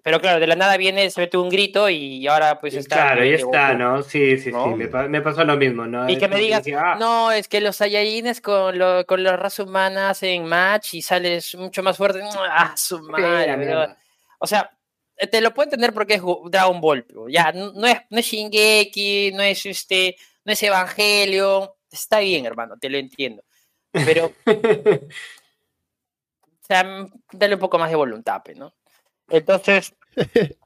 Pero 0.02 0.22
claro, 0.22 0.40
de 0.40 0.48
la 0.48 0.56
nada 0.56 0.78
viene, 0.78 1.10
se 1.10 1.20
mete 1.20 1.38
un 1.38 1.50
grito 1.50 1.90
y 1.90 2.26
ahora 2.26 2.60
pues 2.60 2.74
está. 2.74 2.96
Claro, 2.96 3.26
ya 3.26 3.36
está, 3.36 3.74
¿no? 3.74 4.02
Sí, 4.02 4.38
sí, 4.38 4.52
sí, 4.52 5.10
me, 5.10 5.22
pasó 5.22 5.44
lo 5.44 5.58
mismo, 5.58 5.86
¿no? 5.86 6.10
Y 6.10 6.18
que 6.18 6.30
me 6.30 6.38
digas, 6.38 6.64
ah". 6.78 6.96
no, 6.98 7.32
es 7.34 7.50
que 7.50 7.60
los 7.60 7.76
Saiyajines 7.76 8.40
con, 8.40 8.78
lo, 8.80 9.06
con 9.06 9.24
la 9.24 9.36
raza 9.36 9.64
humana 9.64 10.10
hacen 10.10 10.46
match 10.46 10.94
y 10.94 11.02
sales 11.02 11.54
mucho 11.56 11.84
más 11.84 11.98
fuerte. 11.98 12.22
Ah, 12.50 12.74
su 12.78 13.02
madre, 13.02 13.96
O 14.40 14.48
sea, 14.48 14.72
te 15.28 15.42
lo 15.42 15.54
puedo 15.54 15.66
entender 15.66 15.94
porque 15.94 16.16
es 16.16 16.22
Dragon 16.46 16.80
Ball, 16.80 17.06
ya, 17.30 17.52
no 17.52 17.86
es, 17.86 17.98
no 18.10 18.20
es 18.20 18.26
Shingeki, 18.26 19.32
no 19.34 19.44
es 19.44 19.66
este, 19.66 20.16
no 20.46 20.54
es 20.54 20.64
Evangelio, 20.64 21.78
está 21.92 22.20
bien, 22.20 22.46
hermano, 22.46 22.78
te 22.80 22.90
lo 22.90 22.98
entiendo. 22.98 23.44
Pero, 23.92 24.32
o 24.46 25.10
sea, 26.62 27.08
dale 27.32 27.56
un 27.56 27.60
poco 27.60 27.80
más 27.80 27.90
de 27.90 27.96
voluntad, 27.96 28.42
¿no? 28.56 28.74
Entonces, 29.30 29.94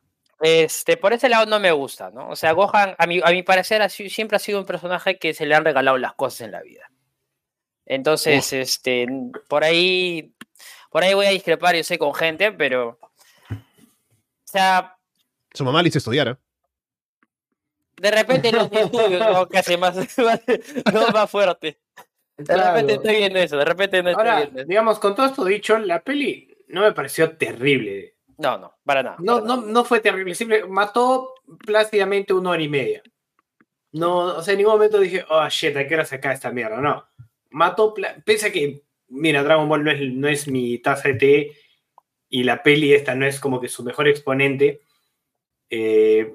este, 0.41 0.97
por 0.97 1.13
ese 1.13 1.29
lado 1.29 1.45
no 1.45 1.59
me 1.59 1.71
gusta, 1.71 2.11
¿no? 2.11 2.29
O 2.29 2.35
sea, 2.35 2.51
Gohan, 2.51 2.95
a 2.97 3.07
mi, 3.07 3.21
a 3.23 3.31
mi 3.31 3.43
parecer, 3.43 3.89
siempre 3.89 4.35
ha 4.35 4.39
sido 4.39 4.59
un 4.59 4.65
personaje 4.65 5.17
que 5.17 5.33
se 5.33 5.45
le 5.45 5.55
han 5.55 5.65
regalado 5.65 5.97
las 5.97 6.13
cosas 6.13 6.41
en 6.41 6.51
la 6.51 6.61
vida. 6.61 6.89
Entonces, 7.85 8.53
este, 8.53 9.07
por 9.47 9.63
ahí, 9.63 10.33
por 10.89 11.03
ahí 11.03 11.13
voy 11.13 11.25
a 11.25 11.31
discrepar, 11.31 11.75
yo 11.75 11.83
sé, 11.83 11.97
con 11.97 12.13
gente, 12.13 12.51
pero, 12.51 12.99
sea... 14.53 14.97
Su 15.53 15.65
mamá 15.65 15.81
le 15.81 15.89
hizo 15.89 15.97
estudiar, 15.97 16.27
¿eh? 16.29 16.37
De 17.97 18.11
repente 18.11 18.51
los 18.51 18.71
estudios, 18.71 19.19
no, 19.19 19.47
casi 19.47 19.77
más, 19.77 19.95
no 20.93 21.07
más 21.09 21.29
fuerte. 21.29 21.79
De 22.37 22.57
repente 22.57 22.93
estoy 22.93 23.15
viendo 23.17 23.39
eso, 23.39 23.57
de 23.57 23.65
repente 23.65 24.01
no 24.01 24.09
estoy 24.09 24.27
Ahora, 24.27 24.49
Digamos, 24.65 24.99
con 24.99 25.15
todo 25.15 25.27
esto 25.27 25.45
dicho, 25.45 25.77
la 25.77 26.01
peli 26.01 26.53
no 26.67 26.81
me 26.81 26.91
pareció 26.91 27.37
terrible. 27.37 28.15
No, 28.37 28.57
no, 28.57 28.75
para 28.83 29.03
nada. 29.03 29.17
No, 29.19 29.41
no, 29.41 29.57
no 29.57 29.85
fue 29.85 29.99
terrible, 29.99 30.33
simple, 30.33 30.65
mató 30.65 31.35
plácidamente 31.65 32.33
una 32.33 32.51
hora 32.51 32.61
y 32.63 32.69
media. 32.69 33.03
No, 33.91 34.37
o 34.37 34.41
sea, 34.41 34.53
en 34.53 34.57
ningún 34.57 34.73
momento 34.73 34.99
dije, 34.99 35.23
oh 35.29 35.47
shit, 35.49 35.77
¿a 35.77 35.87
qué 35.87 35.93
hora 35.93 36.05
sacar 36.05 36.33
esta 36.33 36.51
mierda? 36.51 36.81
No. 36.81 37.05
Mató, 37.51 37.93
pese 38.25 38.47
a 38.47 38.51
que, 38.51 38.81
mira, 39.07 39.43
Dragon 39.43 39.69
Ball 39.69 39.83
no 39.83 39.91
es, 39.91 40.13
no 40.13 40.27
es 40.27 40.47
mi 40.47 40.79
taza 40.79 41.09
de 41.09 41.13
té 41.13 41.51
y 42.33 42.43
la 42.43 42.63
peli 42.63 42.95
esta 42.95 43.13
no 43.13 43.27
es 43.27 43.39
como 43.39 43.61
que 43.61 43.67
su 43.69 43.83
mejor 43.83 44.07
exponente. 44.07 44.81
Eh, 45.69 46.33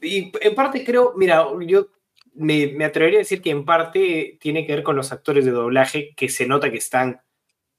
y 0.00 0.32
en 0.40 0.54
parte 0.54 0.82
creo, 0.82 1.12
mira, 1.14 1.46
yo 1.66 1.88
me, 2.32 2.82
atrevería 2.82 3.18
a 3.18 3.24
decir 3.24 3.42
que 3.42 3.50
en 3.50 3.66
parte 3.66 4.38
tiene 4.40 4.64
que 4.64 4.76
ver 4.76 4.82
con 4.82 4.96
los 4.96 5.12
actores 5.12 5.44
de 5.44 5.50
doblaje 5.50 6.14
que 6.16 6.30
se 6.30 6.46
nota 6.46 6.70
que 6.70 6.78
están 6.78 7.20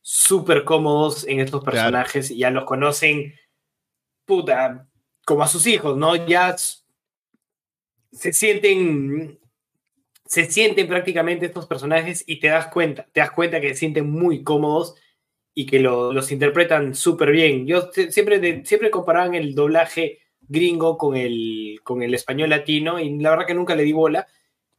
súper 0.02 0.64
cómodos 0.66 1.28
en 1.28 1.40
estos 1.40 1.64
personajes 1.64 2.30
y 2.30 2.38
ya 2.38 2.52
los 2.52 2.66
conocen, 2.66 3.34
puta, 4.26 4.88
como 5.26 5.42
a 5.42 5.48
sus 5.48 5.66
hijos, 5.66 5.98
¿no? 5.98 6.16
Ya 6.28 6.56
se 8.12 8.34
sienten, 8.34 9.40
se 10.28 10.46
sienten 10.46 10.88
prácticamente 10.88 11.48
estos 11.48 11.66
personajes 11.66 12.24
y 12.28 12.40
te 12.40 12.50
das 12.50 12.68
cuenta, 12.68 13.08
te 13.12 13.20
das 13.20 13.32
cuenta 13.32 13.60
que 13.60 13.70
se 13.70 13.78
sienten 13.78 14.12
muy 14.12 14.44
cómodos 14.44 14.94
y 15.54 15.66
que 15.66 15.80
los 15.80 16.32
interpretan 16.32 16.96
súper 16.96 17.32
bien. 17.32 17.68
Yo 17.68 17.92
siempre, 17.92 18.66
siempre 18.66 18.90
comparaban 18.90 19.36
el 19.36 19.54
doblaje 19.54 20.20
gringo 20.40 20.98
con 20.98 21.16
el, 21.16 21.80
con 21.84 22.04
el 22.04 22.14
español 22.14 22.50
latino 22.50 23.00
y 23.00 23.18
la 23.20 23.32
verdad 23.32 23.48
que 23.48 23.54
nunca 23.54 23.76
le 23.76 23.84
di 23.84 23.94
bola. 23.94 24.28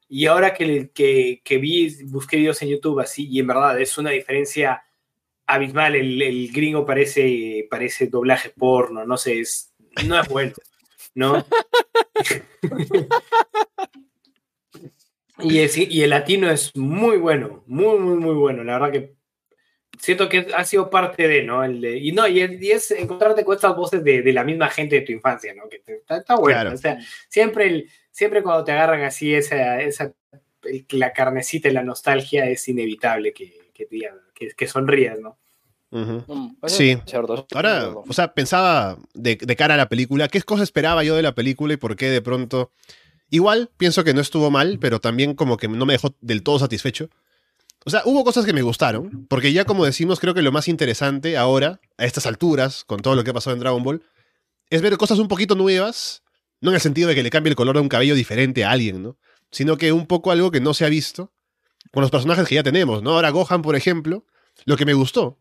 Y 0.09 0.27
ahora 0.27 0.55
que, 0.55 0.91
que, 0.93 1.41
que 1.45 1.59
vi, 1.59 2.05
busqué 2.05 2.37
videos 2.37 2.61
en 2.63 2.69
YouTube 2.69 3.01
así 3.01 3.29
y 3.29 3.41
en 3.41 3.47
verdad 3.47 3.81
es 3.81 3.97
una 3.99 4.11
diferencia 4.11 4.83
abismal. 5.47 5.95
El, 5.95 6.21
el 6.21 6.53
gringo 6.53 6.85
parece, 6.85 7.67
parece 7.71 8.09
doblaje 8.09 8.51
porno, 8.51 9.07
no 9.07 9.17
sé, 9.17 9.41
es, 9.41 9.73
no 10.07 10.21
es 10.21 10.29
bueno, 10.29 10.53
¿no? 11.15 11.45
y, 15.39 15.59
y 15.59 16.03
el 16.03 16.11
latino 16.11 16.51
es 16.51 16.77
muy 16.77 17.17
bueno, 17.17 17.65
muy, 17.67 17.99
muy, 17.99 18.17
muy 18.17 18.35
bueno. 18.35 18.65
La 18.65 18.79
verdad 18.79 18.93
que 18.93 19.22
siento 20.03 20.29
que 20.29 20.49
ha 20.55 20.65
sido 20.65 20.91
parte 20.91 21.29
de, 21.29 21.45
¿no? 21.45 21.63
El 21.63 21.81
de, 21.81 21.97
y 21.97 22.11
no, 22.11 22.27
y 22.27 22.41
es, 22.41 22.91
encontrarte 22.91 23.45
con 23.45 23.55
estas 23.55 23.77
voces 23.77 24.03
de, 24.03 24.21
de, 24.23 24.33
la 24.33 24.43
misma 24.43 24.69
gente 24.69 24.97
de 24.97 25.03
tu 25.03 25.13
infancia, 25.13 25.55
¿no? 25.55 25.69
Que 25.69 25.77
está, 25.77 26.17
está, 26.17 26.35
bueno. 26.35 26.73
O 26.73 26.77
sea, 26.77 26.99
siempre, 27.29 27.67
el, 27.67 27.89
siempre 28.11 28.43
cuando 28.43 28.65
te 28.65 28.73
agarran 28.73 29.03
así 29.05 29.33
esa, 29.33 29.81
esa 29.81 30.13
la 30.91 31.13
carnecita 31.13 31.69
y 31.69 31.73
la 31.73 31.85
nostalgia 31.85 32.47
es 32.47 32.67
inevitable 32.69 33.33
que, 33.33 33.71
que, 33.73 33.87
que, 34.35 34.51
que 34.51 34.67
sonrías, 34.67 35.21
¿no? 35.21 35.39
Mm, 35.91 36.57
sí. 36.67 36.99
Ahora, 37.55 37.91
o 37.95 38.13
sea, 38.13 38.35
pensaba 38.35 38.99
de, 39.15 39.37
de, 39.37 39.57
cara 39.57 39.75
a 39.75 39.77
la 39.77 39.89
película, 39.89 40.27
¿qué 40.27 40.43
cosa 40.43 40.65
esperaba 40.65 41.05
yo 41.05 41.15
de 41.15 41.23
la 41.23 41.35
película 41.35 41.75
y 41.75 41.77
por 41.77 41.95
qué 41.97 42.11
de 42.11 42.23
pronto... 42.23 42.73
Igual 43.31 43.71
pienso 43.79 44.05
que 44.05 44.13
no 44.13 44.21
estuvo 44.21 44.51
mal, 44.51 44.79
pero 44.79 45.01
también 45.01 45.35
como 45.35 45.57
que 45.57 45.69
no 45.69 45.87
me 45.87 45.95
dejó 45.95 46.15
del 46.21 46.43
todo 46.43 46.59
satisfecho. 46.59 47.09
O 47.85 47.91
sea, 47.91 48.03
hubo 48.05 48.25
cosas 48.25 48.45
que 48.45 48.53
me 48.53 48.63
gustaron, 48.63 49.27
porque 49.29 49.53
ya 49.53 49.65
como 49.65 49.85
decimos, 49.85 50.21
creo 50.21 50.35
que 50.35 50.43
lo 50.43 50.53
más 50.53 50.69
interesante 50.69 51.37
ahora, 51.37 51.81
a 51.99 52.05
estas 52.05 52.27
alturas, 52.27 52.85
con 52.85 53.01
todo 53.01 53.17
lo 53.17 53.25
que 53.25 53.31
ha 53.31 53.35
pasado 53.35 53.55
en 53.55 53.61
Dragon 53.61 53.83
Ball, 53.83 54.03
es 54.71 54.83
ver 54.83 54.97
cosas 54.97 55.19
un 55.19 55.29
poquito 55.29 55.55
nuevas, 55.55 56.23
no 56.61 56.71
en 56.71 56.77
el 56.77 56.81
sentido 56.81 57.09
de 57.09 57.15
que 57.15 57.23
le 57.23 57.31
cambie 57.31 57.51
el 57.51 57.57
color 57.57 57.75
de 57.77 57.83
un 57.83 57.89
cabello 57.89 58.15
diferente 58.15 58.65
a 58.65 58.71
alguien, 58.71 59.03
¿no? 59.03 59.17
sino 59.53 59.77
que 59.77 59.93
un 59.93 60.07
poco 60.07 60.33
algo 60.33 60.51
que 60.51 60.61
no 60.61 60.75
se 60.75 60.85
ha 60.85 60.89
visto 60.89 61.33
con 61.93 62.01
los 62.01 62.11
personajes 62.11 62.49
que 62.49 62.57
ya 62.57 62.63
tenemos, 62.63 63.03
¿no? 63.03 63.11
Ahora 63.11 63.31
Gohan, 63.31 63.63
por 63.63 63.77
ejemplo, 63.77 64.25
lo 64.65 64.77
que 64.77 64.87
me 64.87 64.95
gustó 64.95 65.39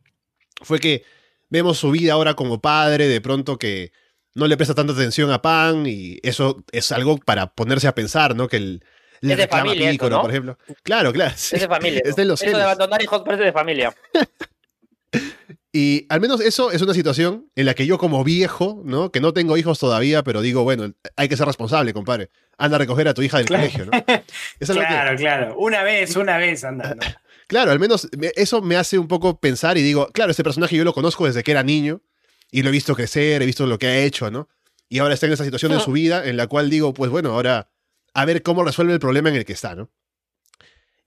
fue 0.62 0.80
que 0.80 1.04
vemos 1.50 1.80
su 1.80 1.92
vida 1.92 2.14
ahora 2.14 2.36
como 2.36 2.62
padre, 2.62 3.08
de 3.08 3.22
pronto 3.22 3.58
que 3.58 3.94
no 4.36 4.48
le 4.48 4.58
presta 4.58 4.76
tanta 4.76 4.94
atención 4.94 5.32
a 5.32 5.42
Pan 5.42 5.86
y 5.88 6.20
eso 6.24 6.64
es 6.72 6.92
algo 6.92 7.18
para 7.18 7.54
ponerse 7.54 7.88
a 7.88 7.96
pensar, 7.96 8.36
¿no? 8.36 8.48
Que 8.48 8.58
el, 8.58 8.86
le 9.22 9.34
es 9.34 9.38
de 9.38 9.48
familia, 9.48 9.94
¿no? 9.94 10.22
por 10.22 10.30
ejemplo. 10.32 10.58
Claro, 10.84 11.14
claro. 11.14 11.34
Es 11.36 11.52
de 11.52 11.68
familia. 11.68 12.02
Es 12.06 12.16
de 12.16 12.26
los 12.26 12.42
eso 12.42 12.58
de 12.58 12.64
abandonar 12.64 13.02
hijos 13.02 13.22
parece 13.24 13.44
de 13.44 13.54
familia. 13.54 13.96
y 15.72 16.08
al 16.10 16.20
menos 16.20 16.42
eso 16.42 16.72
es 16.72 16.82
una 16.82 16.94
situación 16.94 17.50
en 17.56 17.68
la 17.68 17.76
que 17.76 17.86
yo 17.86 18.00
como 18.00 18.24
viejo, 18.24 18.82
¿no? 18.84 19.12
Que 19.12 19.22
no 19.22 19.32
tengo 19.32 19.58
hijos 19.58 19.78
todavía, 19.78 20.24
pero 20.24 20.42
digo, 20.42 20.64
bueno, 20.64 20.92
hay 21.16 21.30
que 21.30 21.38
ser 21.38 21.46
responsable, 21.46 21.94
compadre. 21.94 22.30
Anda 22.58 22.78
a 22.78 22.80
recoger 22.80 23.08
a 23.08 23.14
tu 23.14 23.22
hija 23.22 23.38
del 23.38 23.48
colegio, 23.48 23.86
¿no? 23.86 23.92
claro, 24.60 25.18
claro. 25.18 25.56
Una 25.58 25.84
vez, 25.84 26.16
una 26.16 26.38
vez 26.38 26.64
anda, 26.64 26.96
¿no? 26.96 27.02
Claro, 27.48 27.72
al 27.72 27.80
menos 27.80 28.08
eso 28.36 28.62
me 28.62 28.78
hace 28.78 28.98
un 28.98 29.08
poco 29.08 29.40
pensar 29.40 29.78
y 29.78 29.82
digo, 29.82 30.08
claro, 30.14 30.32
este 30.32 30.44
personaje 30.44 30.76
yo 30.76 30.86
lo 30.86 30.94
conozco 30.94 31.26
desde 31.26 31.44
que 31.44 31.52
era 31.52 31.64
niño 31.64 32.02
y 32.50 32.64
lo 32.64 32.70
he 32.70 32.72
visto 32.72 32.96
crecer, 32.96 33.42
he 33.42 33.46
visto 33.46 33.68
lo 33.68 33.78
que 33.78 33.88
ha 33.88 33.98
hecho, 33.98 34.32
¿no? 34.32 34.48
Y 34.88 35.00
ahora 35.00 35.14
está 35.14 35.26
en 35.26 35.34
esa 35.34 35.44
situación 35.44 35.74
en 35.74 35.82
su 35.82 35.92
vida 35.92 36.26
en 36.26 36.38
la 36.38 36.48
cual 36.48 36.70
digo, 36.70 36.94
pues 36.94 37.12
bueno, 37.12 37.34
ahora 37.34 37.70
a 38.14 38.26
ver 38.26 38.44
cómo 38.44 38.64
resuelve 38.64 38.94
el 38.94 39.00
problema 39.00 39.30
en 39.30 39.36
el 39.36 39.46
que 39.46 39.54
está, 39.54 39.76
¿no? 39.76 39.90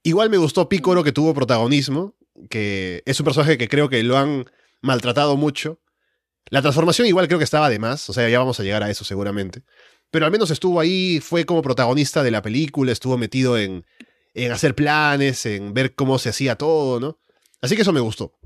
Igual 0.03 0.29
me 0.29 0.37
gustó 0.37 0.69
Picoro 0.69 1.03
que 1.03 1.11
tuvo 1.11 1.33
protagonismo, 1.33 2.15
que 2.49 3.01
es 3.05 3.19
un 3.19 3.23
personaje 3.23 3.57
que 3.57 3.67
creo 3.67 3.89
que 3.89 4.03
lo 4.03 4.17
han 4.17 4.45
maltratado 4.81 5.35
mucho. 5.35 5.81
La 6.49 6.61
transformación 6.61 7.07
igual 7.07 7.27
creo 7.27 7.39
que 7.39 7.43
estaba 7.43 7.69
de 7.69 7.79
más, 7.79 8.07
o 8.09 8.13
sea, 8.13 8.29
ya 8.29 8.37
vamos 8.37 8.59
a 8.59 8.63
llegar 8.63 8.83
a 8.83 8.89
eso 8.91 9.03
seguramente. 9.03 9.63
Pero 10.11 10.25
al 10.25 10.31
menos 10.31 10.51
estuvo 10.51 10.79
ahí, 10.79 11.19
fue 11.21 11.45
como 11.45 11.63
protagonista 11.63 12.21
de 12.21 12.31
la 12.31 12.43
película, 12.43 12.91
estuvo 12.91 13.17
metido 13.17 13.57
en, 13.57 13.85
en 14.35 14.51
hacer 14.51 14.75
planes, 14.75 15.45
en 15.47 15.73
ver 15.73 15.95
cómo 15.95 16.19
se 16.19 16.29
hacía 16.29 16.55
todo, 16.55 16.99
¿no? 16.99 17.19
Así 17.61 17.75
que 17.75 17.81
eso 17.81 17.93
me 17.93 17.99
gustó. 17.99 18.37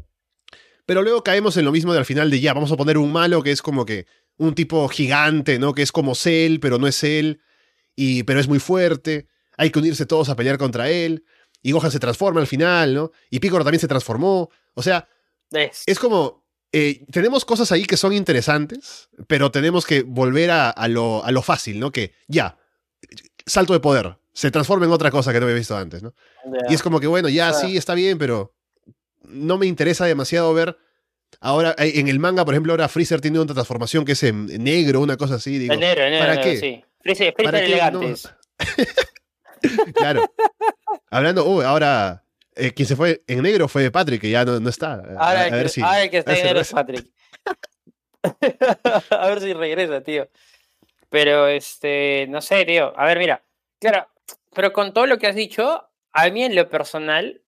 Pero 0.85 1.03
luego 1.03 1.23
caemos 1.23 1.57
en 1.57 1.65
lo 1.65 1.71
mismo 1.71 1.91
de 1.91 1.99
al 1.99 2.05
final 2.05 2.31
de 2.31 2.39
ya, 2.39 2.53
vamos 2.53 2.71
a 2.71 2.77
poner 2.77 2.97
un 2.97 3.11
malo 3.11 3.43
que 3.43 3.51
es 3.51 3.61
como 3.61 3.85
que 3.85 4.07
un 4.37 4.55
tipo 4.55 4.87
gigante, 4.87 5.59
¿no? 5.59 5.73
Que 5.73 5.81
es 5.81 5.91
como 5.91 6.15
Cell, 6.15 6.59
pero 6.59 6.79
no 6.79 6.87
es 6.87 6.97
Cell 6.97 7.39
y, 7.99 8.23
pero 8.23 8.39
es 8.39 8.47
muy 8.47 8.59
fuerte, 8.59 9.27
hay 9.57 9.71
que 9.71 9.79
unirse 9.79 10.05
todos 10.05 10.29
a 10.29 10.35
pelear 10.37 10.57
contra 10.57 10.89
él, 10.89 11.25
y 11.61 11.73
Gohan 11.73 11.91
se 11.91 11.99
transforma 11.99 12.39
al 12.39 12.47
final, 12.47 12.93
¿no? 12.93 13.11
Y 13.29 13.39
Piccolo 13.39 13.65
también 13.65 13.81
se 13.81 13.89
transformó, 13.89 14.49
o 14.73 14.81
sea, 14.81 15.09
es, 15.51 15.99
como, 15.99 16.45
eh, 16.71 17.05
tenemos 17.11 17.43
cosas 17.43 17.73
ahí 17.73 17.83
que 17.83 17.97
son 17.97 18.13
interesantes, 18.13 19.09
pero 19.27 19.51
tenemos 19.51 19.85
que 19.85 20.03
volver 20.03 20.49
a, 20.49 20.87
lo, 20.87 21.25
a 21.25 21.31
lo 21.31 21.41
fácil, 21.41 21.77
¿no? 21.77 21.91
Que 21.91 22.13
ya, 22.29 22.57
salto 23.45 23.73
de 23.73 23.81
poder, 23.81 24.17
se 24.31 24.49
transforma 24.49 24.85
en 24.85 24.93
otra 24.93 25.11
cosa 25.11 25.33
que 25.33 25.41
no 25.41 25.47
había 25.47 25.57
visto 25.57 25.75
antes, 25.75 26.01
¿no? 26.01 26.13
Y 26.69 26.75
es 26.75 26.81
como 26.81 27.01
que, 27.01 27.07
bueno, 27.07 27.27
ya 27.27 27.51
sí, 27.51 27.75
está 27.75 27.95
bien, 27.95 28.17
pero 28.17 28.55
no 29.23 29.57
me 29.57 29.65
interesa 29.65 30.05
demasiado 30.05 30.53
ver 30.53 30.77
Ahora, 31.41 31.75
eh, 31.77 31.93
en 31.95 32.07
el 32.07 32.17
manga, 32.19 32.43
por 32.43 32.53
ejemplo, 32.53 32.73
ahora 32.73 32.89
Freezer 32.89 33.21
tiene 33.21 33.39
una 33.39 33.53
transformación 33.53 34.03
que 34.03 34.13
es 34.13 34.23
en 34.23 34.47
negro, 34.63 34.99
una 34.99 35.15
cosa 35.15 35.35
así. 35.35 35.59
Digo, 35.59 35.75
negro, 35.75 36.03
negro, 36.09 36.19
¿Para 36.19 36.41
qué? 36.41 36.57
Sí. 36.57 36.83
Freezer, 37.01 37.33
elegantes. 37.37 38.33
claro. 39.95 40.31
Hablando, 41.09 41.45
uh, 41.45 41.61
ahora 41.61 42.23
eh, 42.55 42.73
quien 42.73 42.87
se 42.87 42.95
fue 42.95 43.23
en 43.27 43.41
negro 43.41 43.67
fue 43.67 43.89
Patrick, 43.89 44.21
que 44.21 44.29
ya 44.29 44.43
no, 44.43 44.59
no 44.59 44.69
está. 44.69 44.95
Ahora, 45.17 45.43
a, 45.43 45.49
ver 45.49 45.69
si, 45.69 45.81
ahora 45.81 46.03
el 46.03 46.09
que 46.09 46.17
está 46.17 46.37
en 46.37 46.43
negro 46.43 46.59
es 46.59 46.71
Patrick. 46.71 47.07
a 49.11 49.27
ver 49.27 49.39
si 49.39 49.53
regresa, 49.53 50.01
tío. 50.01 50.27
Pero, 51.09 51.47
este, 51.47 52.27
no 52.29 52.41
sé, 52.41 52.65
tío. 52.65 52.93
A 52.97 53.05
ver, 53.05 53.17
mira. 53.17 53.43
Claro, 53.79 54.09
pero 54.53 54.73
con 54.73 54.93
todo 54.93 55.05
lo 55.05 55.17
que 55.17 55.27
has 55.27 55.35
dicho, 55.35 55.89
a 56.11 56.29
mí 56.29 56.43
en 56.43 56.53
lo 56.53 56.69
personal, 56.69 57.41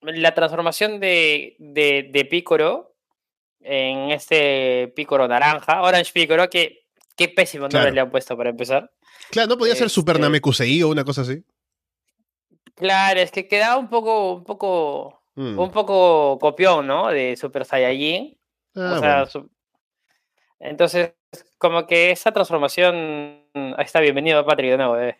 la 0.00 0.32
transformación 0.34 1.00
de, 1.00 1.56
de, 1.58 2.08
de 2.12 2.24
Picoro 2.24 2.94
en 3.60 4.10
este 4.10 4.92
Picoro 4.94 5.26
naranja, 5.26 5.82
Orange 5.82 6.12
Picoro, 6.12 6.48
que 6.48 6.83
Qué 7.16 7.28
pésimo 7.28 7.68
nombre 7.68 7.92
le 7.92 8.00
han 8.00 8.10
puesto 8.10 8.36
para 8.36 8.50
empezar. 8.50 8.90
Claro, 9.30 9.48
no 9.48 9.58
podía 9.58 9.76
ser 9.76 9.90
Super 9.90 10.16
este 10.16 10.22
Namekusei 10.22 10.82
o 10.82 10.88
una 10.88 11.04
cosa 11.04 11.22
así. 11.22 11.44
Claro, 12.74 13.20
es 13.20 13.30
que 13.30 13.46
quedaba 13.46 13.76
un 13.76 13.88
poco, 13.88 14.34
un 14.34 14.44
poco, 14.44 15.22
mm. 15.36 15.58
un 15.58 15.70
poco 15.70 16.38
copión, 16.40 16.86
¿no? 16.86 17.08
De 17.08 17.36
Super 17.36 17.64
Saiyajin. 17.64 18.36
Ah, 18.76 19.26
entonces, 20.58 21.12
como 21.58 21.86
que 21.86 22.10
esa 22.10 22.32
transformación. 22.32 23.44
Ahí 23.54 23.84
está, 23.84 24.00
bienvenido, 24.00 24.44
Patrick, 24.44 24.72
de 24.72 24.76
nuevo. 24.76 24.98
Eh. 24.98 25.16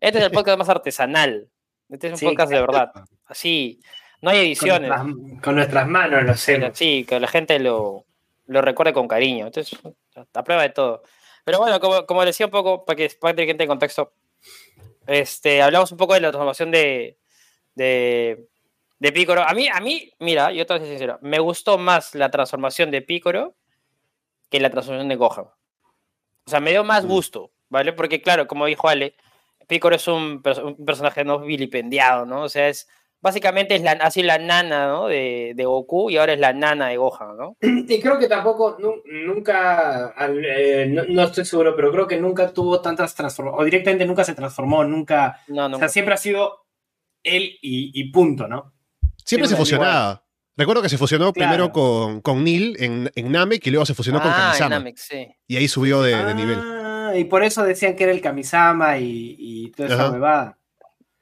Este 0.00 0.18
es 0.18 0.24
el 0.24 0.30
podcast 0.30 0.58
más 0.58 0.68
artesanal. 0.68 1.48
Este 1.88 2.08
es 2.08 2.22
un 2.22 2.30
podcast 2.30 2.50
de 2.50 2.60
verdad. 2.60 2.90
Así, 3.26 3.80
no 4.22 4.30
hay 4.30 4.38
ediciones. 4.38 4.90
Con 5.42 5.56
nuestras, 5.56 5.86
manos 5.86 6.24
lo 6.24 6.32
hacemos. 6.32 6.70
Sí, 6.74 7.04
que 7.04 7.20
la 7.20 7.28
gente 7.28 7.58
lo, 7.58 8.06
lo 8.46 8.62
recuerde 8.62 8.92
con 8.92 9.06
cariño. 9.06 9.46
Entonces, 9.46 9.78
a 10.34 10.44
prueba 10.44 10.62
de 10.62 10.70
todo. 10.70 11.02
Pero 11.44 11.58
bueno, 11.58 11.80
como, 11.80 12.06
como 12.06 12.24
decía 12.24 12.46
un 12.46 12.52
poco, 12.52 12.84
para 12.84 12.96
que, 12.96 13.10
para 13.20 13.34
que 13.34 13.50
entre 13.50 13.64
en 13.64 13.68
contexto, 13.68 14.12
este, 15.06 15.62
hablamos 15.62 15.90
un 15.92 15.98
poco 15.98 16.14
de 16.14 16.20
la 16.20 16.30
transformación 16.30 16.70
de, 16.70 17.18
de, 17.74 18.48
de 18.98 19.12
Picoro. 19.12 19.42
A 19.42 19.52
mí, 19.54 19.68
a 19.68 19.80
mí, 19.80 20.12
mira, 20.18 20.52
yo 20.52 20.66
te 20.66 20.74
voy 20.74 20.78
a 20.78 20.84
ser 20.84 20.92
sincero, 20.92 21.18
me 21.22 21.38
gustó 21.38 21.78
más 21.78 22.14
la 22.14 22.30
transformación 22.30 22.90
de 22.90 23.02
Picoro 23.02 23.56
que 24.50 24.60
la 24.60 24.70
transformación 24.70 25.08
de 25.08 25.16
Gohan. 25.16 25.44
O 25.44 26.50
sea, 26.50 26.60
me 26.60 26.70
dio 26.70 26.84
más 26.84 27.04
mm. 27.04 27.08
gusto, 27.08 27.52
¿vale? 27.68 27.92
Porque 27.92 28.20
claro, 28.20 28.46
como 28.46 28.66
dijo 28.66 28.88
Ale, 28.88 29.14
Picoro 29.66 29.94
es 29.94 30.08
un, 30.08 30.42
un 30.64 30.84
personaje 30.84 31.24
no 31.24 31.40
vilipendiado, 31.40 32.26
¿no? 32.26 32.42
O 32.42 32.48
sea, 32.48 32.68
es 32.68 32.88
básicamente 33.20 33.74
es 33.74 33.82
la, 33.82 33.92
así 33.92 34.22
la 34.22 34.38
nana 34.38 34.86
¿no? 34.88 35.08
de, 35.08 35.52
de, 35.54 35.64
Goku 35.64 36.10
y 36.10 36.16
ahora 36.16 36.32
es 36.32 36.40
la 36.40 36.52
nana 36.52 36.88
de 36.88 36.96
Gohan, 36.96 37.36
¿no? 37.36 37.56
Y 37.60 38.00
creo 38.00 38.18
que 38.18 38.28
tampoco, 38.28 38.76
nunca, 39.26 40.14
eh, 40.18 40.86
no, 41.08 41.22
estoy 41.24 41.44
seguro, 41.44 41.74
pero 41.76 41.92
creo 41.92 42.06
que 42.06 42.18
nunca 42.18 42.52
tuvo 42.52 42.80
tantas 42.80 43.14
transformaciones, 43.14 43.60
o 43.60 43.64
directamente 43.64 44.06
nunca 44.06 44.24
se 44.24 44.34
transformó, 44.34 44.84
nunca, 44.84 45.40
o 45.48 45.78
sea, 45.78 45.88
siempre 45.88 46.14
ha 46.14 46.18
sido 46.18 46.66
él 47.22 47.58
y, 47.60 48.10
punto, 48.10 48.48
¿no? 48.48 48.72
Siempre, 49.24 49.48
se 49.48 49.56
fusionaba. 49.56 50.24
Recuerdo 50.56 50.82
que 50.82 50.88
se 50.88 50.98
fusionó 50.98 51.32
primero 51.32 51.70
con, 51.72 52.20
con 52.20 52.44
Neil 52.44 52.76
en, 52.80 53.10
en, 53.14 53.32
Namek 53.32 53.66
y 53.66 53.70
luego 53.70 53.86
se 53.86 53.94
fusionó 53.94 54.20
con 54.20 54.30
ah, 54.30 54.36
Kamisama. 54.36 54.70
Namek, 54.70 54.96
sí. 54.96 55.28
Y 55.46 55.56
ahí 55.56 55.68
subió 55.68 56.02
de, 56.02 56.16
de, 56.16 56.34
nivel. 56.34 56.58
Ah, 56.60 57.12
y 57.16 57.24
por 57.24 57.44
eso 57.44 57.62
decían 57.62 57.94
que 57.96 58.04
era 58.04 58.12
el 58.12 58.20
Kamisama 58.20 58.98
y, 58.98 59.36
y 59.38 59.70
toda 59.70 59.88
esa 59.88 60.10
bebada. 60.10 60.58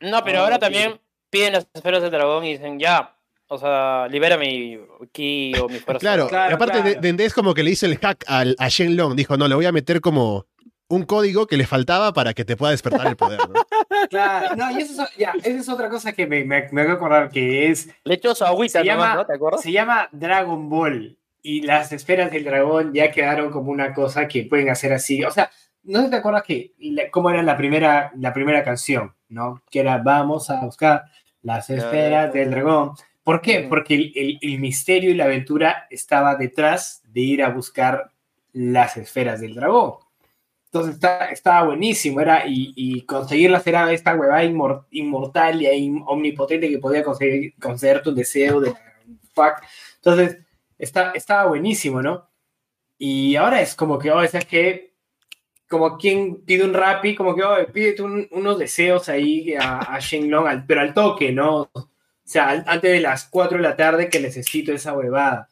No, 0.01 0.25
pero 0.25 0.41
ahora 0.41 0.59
también 0.59 0.99
piden 1.31 1.53
las 1.55 1.67
esferas 1.73 2.03
del 2.03 2.11
dragón 2.11 2.45
y 2.45 2.53
dicen, 2.53 2.79
ya, 2.79 3.17
o 3.49 3.59
sea, 3.59 4.09
libera 4.09 4.37
mi 4.37 4.79
ki 5.13 5.55
o 5.61 5.69
mi 5.69 5.79
fuerza. 5.79 6.01
Claro, 6.01 6.29
aparte 6.33 6.83
de 6.83 6.95
Dende 6.97 7.25
es 7.25 7.35
como 7.35 7.55
que 7.55 7.63
le 7.63 7.71
hice 7.71 7.87
el 7.87 7.99
hack 7.99 8.25
al, 8.27 8.57
a 8.59 8.69
Shenlong, 8.69 9.17
dijo, 9.17 9.37
no, 9.37 9.49
le 9.49 9.55
voy 9.55 9.67
a 9.67 9.73
meter 9.73 10.01
como 10.01 10.47
un 10.89 11.05
código 11.05 11.47
que 11.47 11.57
le 11.57 11.67
faltaba 11.67 12.13
para 12.13 12.33
que 12.33 12.45
te 12.45 12.57
pueda 12.57 12.73
despertar 12.73 13.07
el 13.07 13.17
poder, 13.17 13.41
¿no? 13.49 13.63
Claro, 14.11 14.57
no, 14.57 14.71
y 14.71 14.83
eso 14.83 15.03
es, 15.03 15.17
ya, 15.17 15.35
esa 15.43 15.59
es 15.59 15.69
otra 15.69 15.91
cosa 15.91 16.13
que 16.13 16.27
me, 16.27 16.45
me, 16.45 16.69
me 16.73 16.83
voy 16.83 16.93
a 16.93 16.95
acordar, 16.95 17.29
que 17.29 17.69
es... 17.69 17.91
Le 18.05 18.15
echó 18.15 18.35
su 18.35 18.45
agüita 18.45 18.81
se 18.81 18.87
llama, 18.87 19.15
¿no? 19.15 19.27
¿Te 19.27 19.35
acuerdas? 19.35 19.61
Se 19.61 19.73
llama 19.73 20.09
Dragon 20.13 20.71
Ball, 20.71 21.19
y 21.43 21.63
las 21.63 21.93
esferas 21.93 22.31
del 22.31 22.45
dragón 22.45 22.93
ya 22.93 23.11
quedaron 23.11 23.51
como 23.51 23.71
una 23.71 23.95
cosa 23.95 24.29
que 24.29 24.45
pueden 24.45 24.71
hacer 24.71 24.93
así, 24.93 25.25
o 25.25 25.31
sea, 25.31 25.51
¿no 25.83 26.09
te 26.11 26.17
acuerdas 26.17 26.43
que 26.43 26.75
cómo 27.11 27.31
era 27.31 27.43
la 27.43 27.57
primera, 27.57 28.13
la 28.17 28.33
primera 28.33 28.63
canción, 28.63 29.15
¿no? 29.29 29.63
Que 29.71 29.81
era 29.81 29.99
vamos 29.99 30.51
a 30.51 30.61
buscar 30.61 31.05
las 31.43 31.71
esferas 31.71 32.33
del 32.33 32.51
dragón. 32.51 32.93
¿Por 33.23 33.41
qué? 33.41 33.67
Porque 33.69 34.39
el, 34.41 34.59
misterio 34.59 35.11
y 35.11 35.15
la 35.15 35.25
aventura 35.25 35.87
estaba 35.91 36.35
detrás 36.37 37.03
de 37.13 37.21
ir 37.21 37.43
a 37.43 37.51
buscar 37.51 38.11
las 38.53 38.97
esferas 38.97 39.41
del 39.41 39.55
dragón. 39.55 39.95
Entonces 40.67 40.95
está, 40.95 41.27
estaba 41.27 41.67
buenísimo, 41.67 42.21
era, 42.21 42.47
y, 42.47 42.73
y 42.77 43.03
conseguirlas 43.03 43.67
era 43.67 43.91
esta 43.93 44.15
huevada 44.15 44.45
inmortal 44.45 45.63
y 45.63 46.03
omnipotente 46.07 46.69
que 46.69 46.79
podía 46.79 47.03
conseguir, 47.03 47.55
conceder 47.61 48.03
tu 48.03 48.15
deseo 48.15 48.61
de 48.61 48.75
fuck. 49.33 49.63
Entonces, 49.97 50.39
está, 50.79 51.13
estaba 51.13 51.49
buenísimo, 51.49 52.03
¿no? 52.03 52.29
Y 52.99 53.37
ahora 53.37 53.61
es 53.61 53.75
como 53.75 53.99
que, 53.99 54.11
oh, 54.11 54.23
es 54.23 54.33
que, 54.47 54.88
como 55.69 55.99
quien 55.99 56.43
pide 56.45 56.65
un 56.65 56.75
rap 56.75 57.05
y 57.05 57.15
como 57.15 57.35
que, 57.35 57.43
oh, 57.43 57.57
pídete 57.73 58.03
unos 58.03 58.59
deseos 58.59 59.09
ahí 59.09 59.55
a, 59.55 59.79
a 59.79 59.99
Shenlong, 60.01 60.65
pero 60.67 60.81
al 60.81 60.95
toque, 60.95 61.31
¿no? 61.31 61.71
O 61.73 61.91
sea, 62.25 62.65
antes 62.67 62.93
de 62.93 63.01
las 63.01 63.27
4 63.29 63.59
de 63.59 63.63
la 63.63 63.77
tarde 63.77 64.09
que 64.09 64.21
necesito 64.21 64.73
esa 64.73 64.95
huevada. 64.95 65.49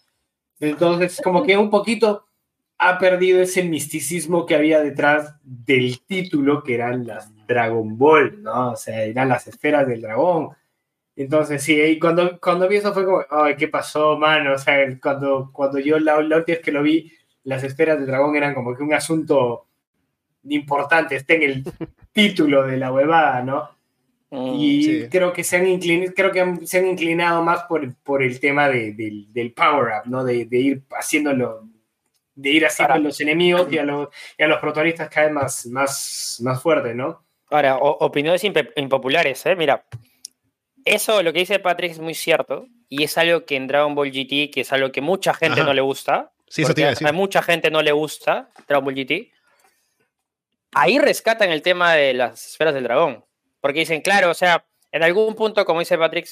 Entonces, 0.59 1.21
como 1.23 1.43
que 1.43 1.57
un 1.57 1.71
poquito 1.71 2.27
ha 2.79 2.99
perdido 2.99 3.41
ese 3.41 3.63
misticismo 3.63 4.47
que 4.47 4.55
había 4.55 4.81
detrás 4.81 5.35
del 5.43 6.01
título, 6.07 6.63
que 6.63 6.75
eran 6.75 7.07
las 7.07 7.31
Dragon 7.47 7.97
Ball, 7.97 8.43
¿no? 8.43 8.73
O 8.73 8.77
sea, 8.77 9.05
eran 9.05 9.29
las 9.29 9.47
esferas 9.47 9.87
del 9.87 10.03
dragón. 10.03 10.51
Entonces, 11.15 11.63
sí, 11.63 11.81
y 11.81 11.99
cuando, 11.99 12.39
cuando 12.41 12.69
vi 12.69 12.77
eso 12.77 12.93
fue 12.93 13.05
como, 13.05 13.25
ay, 13.31 13.57
¿qué 13.57 13.69
pasó, 13.69 14.19
mano? 14.19 14.55
O 14.55 14.59
sea, 14.59 14.77
cuando, 15.01 15.51
cuando 15.53 15.79
yo 15.79 15.99
la, 15.99 16.21
la 16.21 16.37
última 16.39 16.57
vez 16.57 16.61
que 16.61 16.73
lo 16.73 16.83
vi, 16.83 17.13
las 17.45 17.65
esferas 17.65 17.99
del 17.99 18.07
dragón 18.07 18.37
eran 18.37 18.55
como 18.55 18.77
que 18.77 18.83
un 18.83 18.93
asunto 18.93 19.67
importante, 20.51 21.17
esté 21.17 21.37
en 21.37 21.43
el 21.43 21.65
título 22.13 22.67
de 22.67 22.77
la 22.77 22.93
huevada, 22.93 23.43
¿no? 23.43 23.71
Mm, 24.31 24.55
Y 24.55 24.83
sí. 24.83 25.07
creo 25.11 25.33
que 25.33 25.45
se 25.45 25.57
han 25.57 25.67
inclinado, 25.67 26.13
creo 26.15 26.33
que 26.33 26.41
han- 26.41 26.67
se 26.67 26.79
han 26.79 26.87
inclinado 26.89 27.43
más 27.43 27.63
por, 27.65 27.95
por 28.03 28.23
el 28.23 28.41
tema 28.41 28.69
de- 28.69 28.93
del, 28.93 29.33
del 29.33 29.53
power 29.53 29.93
up, 30.01 30.11
¿no? 30.11 30.25
De, 30.25 30.45
de 30.47 30.59
ir 30.59 30.83
haciéndolo, 30.91 31.69
de 32.35 32.51
ir 32.51 32.67
haciendo 32.67 32.95
a 32.95 32.99
los 32.99 33.21
enemigos 33.21 33.69
y 33.73 33.79
a 33.79 33.85
los, 33.85 34.09
y 34.37 34.43
a 34.43 34.49
los 34.49 34.59
protagonistas 34.59 35.09
cada 35.09 35.27
vez 35.27 35.35
más, 35.35 35.67
más, 35.67 36.41
más 36.43 36.61
fuertes, 36.63 36.95
¿no? 36.97 37.25
Ahora, 37.51 37.77
o- 37.79 38.05
opiniones 38.05 38.43
impopulares, 38.77 39.47
¿eh? 39.47 39.55
Mira, 39.55 39.85
eso, 40.85 41.23
lo 41.23 41.33
que 41.33 41.41
dice 41.41 41.59
Patrick 41.59 41.93
es 41.93 41.99
muy 42.01 42.15
cierto, 42.15 42.67
y 42.89 43.03
es 43.05 43.17
algo 43.19 43.45
que 43.45 43.57
en 43.57 43.67
Dragon 43.67 43.95
Ball 43.95 44.11
GT, 44.11 44.51
que 44.51 44.61
es 44.63 44.73
algo 44.73 44.93
que 44.93 45.01
mucha 45.01 45.35
gente 45.35 45.61
Ajá. 45.61 45.69
no 45.69 45.75
le 45.75 45.81
gusta, 45.81 46.33
Sí, 46.49 46.63
eso 46.63 46.75
te 46.75 46.83
iba 46.83 46.91
a 46.91 46.93
porque 46.93 47.05
decir. 47.05 47.09
a 47.09 47.13
mucha 47.13 47.43
gente 47.43 47.71
no 47.73 47.83
le 47.83 47.91
gusta 47.93 48.51
Dragon 48.69 48.85
Ball 48.85 48.95
GT, 48.95 49.33
ahí 50.73 50.99
rescatan 50.99 51.51
el 51.51 51.63
tema 51.63 51.95
de 51.95 52.15
las 52.15 52.47
esferas 52.47 52.75
del 52.75 52.85
dragón, 52.85 53.25
porque 53.61 53.81
dicen, 53.81 54.01
claro, 54.01 54.31
o 54.31 54.35
sea, 54.35 54.67
en 54.93 55.03
algún 55.03 55.35
punto, 55.35 55.65
como 55.65 55.81
dice 55.81 55.99
Patrick, 55.99 56.27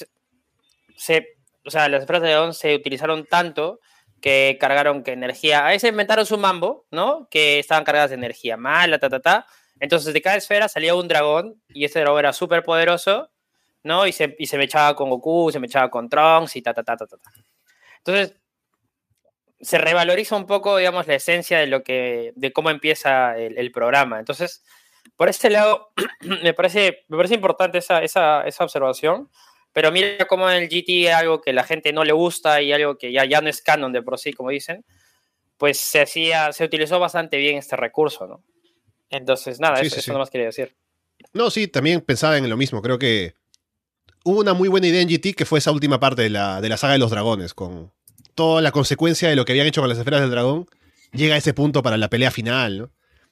se, 0.95 1.27
o 1.65 1.69
sea, 1.69 1.89
las 1.89 2.01
esferas 2.01 2.21
del 2.21 2.31
dragón 2.31 2.53
se 2.53 2.75
utilizaron 2.75 3.25
tanto 3.25 3.79
que 4.21 4.57
cargaron 4.59 5.03
que 5.03 5.11
energía, 5.11 5.65
a 5.65 5.69
veces 5.69 5.91
inventaron 5.91 6.25
su 6.25 6.37
mambo, 6.37 6.85
¿no? 6.89 7.27
Que 7.29 7.59
estaban 7.59 7.83
cargadas 7.83 8.09
de 8.09 8.15
energía 8.15 8.57
mala, 8.57 8.97
ta, 8.97 9.09
ta, 9.09 9.19
ta. 9.19 9.45
Entonces 9.79 10.13
de 10.13 10.21
cada 10.21 10.37
esfera 10.37 10.67
salía 10.67 10.95
un 10.95 11.07
dragón 11.07 11.61
y 11.69 11.85
ese 11.85 11.99
dragón 11.99 12.19
era 12.19 12.33
súper 12.33 12.63
poderoso, 12.63 13.29
¿no? 13.83 14.07
Y 14.07 14.13
se, 14.13 14.35
y 14.39 14.47
se 14.47 14.57
mechaba 14.57 14.95
con 14.95 15.09
Goku, 15.09 15.51
se 15.51 15.59
mechaba 15.59 15.89
con 15.89 16.09
Trunks 16.09 16.55
y 16.55 16.61
ta, 16.61 16.73
ta, 16.73 16.83
ta, 16.83 16.97
ta. 16.97 17.05
ta. 17.05 17.17
Entonces 17.97 18.35
se 19.65 19.77
revaloriza 19.79 20.35
un 20.35 20.45
poco, 20.45 20.77
digamos, 20.77 21.07
la 21.07 21.15
esencia 21.15 21.57
de 21.59 21.67
lo 21.67 21.83
que, 21.83 22.33
de 22.35 22.53
cómo 22.53 22.69
empieza 22.69 23.37
el, 23.37 23.57
el 23.57 23.71
programa. 23.71 24.19
Entonces, 24.19 24.63
por 25.15 25.27
este 25.27 25.49
lado, 25.49 25.91
me 26.43 26.53
parece, 26.53 27.05
me 27.07 27.17
parece 27.17 27.35
importante 27.35 27.79
esa, 27.79 28.03
esa, 28.03 28.43
esa 28.43 28.63
observación. 28.63 29.29
Pero 29.73 29.91
mira 29.91 30.25
cómo 30.27 30.49
en 30.49 30.63
el 30.63 30.69
GT 30.69 31.11
algo 31.13 31.41
que 31.41 31.51
la 31.51 31.63
gente 31.63 31.91
no 31.91 32.05
le 32.05 32.13
gusta 32.13 32.61
y 32.61 32.71
algo 32.71 32.97
que 32.97 33.11
ya, 33.11 33.25
ya 33.25 33.41
no 33.41 33.49
es 33.49 33.61
canon 33.61 33.91
de 33.91 34.01
por 34.01 34.17
sí, 34.17 34.31
como 34.31 34.49
dicen, 34.49 34.85
pues 35.57 35.77
se 35.79 35.99
hacía, 36.01 36.53
se 36.53 36.63
utilizó 36.63 36.97
bastante 36.99 37.35
bien 37.37 37.57
este 37.57 37.75
recurso, 37.75 38.25
¿no? 38.25 38.43
Entonces, 39.09 39.59
nada, 39.59 39.77
Sí, 39.77 39.87
eso, 39.87 39.95
sí, 39.95 39.99
eso 39.99 40.05
sí. 40.05 40.11
nomás 40.11 40.29
quería 40.29 40.47
decir. 40.47 40.75
No, 41.33 41.49
sí, 41.49 41.67
también 41.67 42.01
pensaba 42.01 42.37
en 42.37 42.49
lo 42.49 42.55
mismo. 42.55 42.81
Creo 42.81 42.97
que 42.97 43.35
hubo 44.23 44.39
una 44.39 44.53
muy 44.53 44.69
buena 44.69 44.87
idea 44.87 45.01
en 45.01 45.09
GT 45.09 45.35
que 45.35 45.45
fue 45.45 45.59
esa 45.59 45.71
última 45.71 45.99
parte 45.99 46.21
de 46.21 46.29
la, 46.29 46.61
de 46.61 46.69
la 46.69 46.77
saga 46.77 46.93
de 46.93 46.99
los 46.99 47.11
dragones, 47.11 47.53
con 47.53 47.91
toda 48.35 48.61
la 48.61 48.71
consecuencia 48.71 49.29
de 49.29 49.35
lo 49.35 49.45
que 49.45 49.53
habían 49.53 49.67
hecho 49.67 49.81
con 49.81 49.89
las 49.89 49.97
esferas 49.97 50.21
del 50.21 50.31
dragón. 50.31 50.67
Llega 51.13 51.35
a 51.35 51.37
ese 51.37 51.53
punto 51.53 51.81
para 51.81 51.97
la 51.97 52.09
pelea 52.09 52.29
final, 52.31 52.77
¿no? 52.77 52.91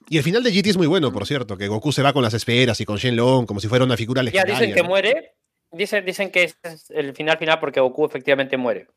Y 0.09 0.17
el 0.17 0.23
final 0.23 0.43
de 0.43 0.51
GT 0.51 0.67
es 0.71 0.77
muy 0.77 0.87
bueno, 0.87 1.11
por 1.13 1.25
cierto, 1.25 1.57
que 1.57 1.67
Goku 1.67 1.91
se 1.91 2.01
va 2.01 2.11
con 2.13 2.23
las 2.23 2.33
esferas 2.33 2.79
y 2.81 2.85
con 2.85 2.97
Shenlong 2.97 3.45
como 3.45 3.59
si 3.59 3.67
fuera 3.67 3.85
una 3.85 3.95
figura 3.97 4.21
Ya 4.21 4.25
legendaria. 4.25 4.59
dicen 4.59 4.73
que 4.75 4.81
¿no? 4.83 4.89
muere, 4.89 5.35
dicen, 5.71 6.05
dicen 6.05 6.29
que 6.29 6.43
es 6.43 6.57
el 6.89 7.13
final 7.13 7.37
final 7.37 7.59
porque 7.59 7.79
Goku 7.79 8.05
efectivamente 8.05 8.57
muere. 8.57 8.87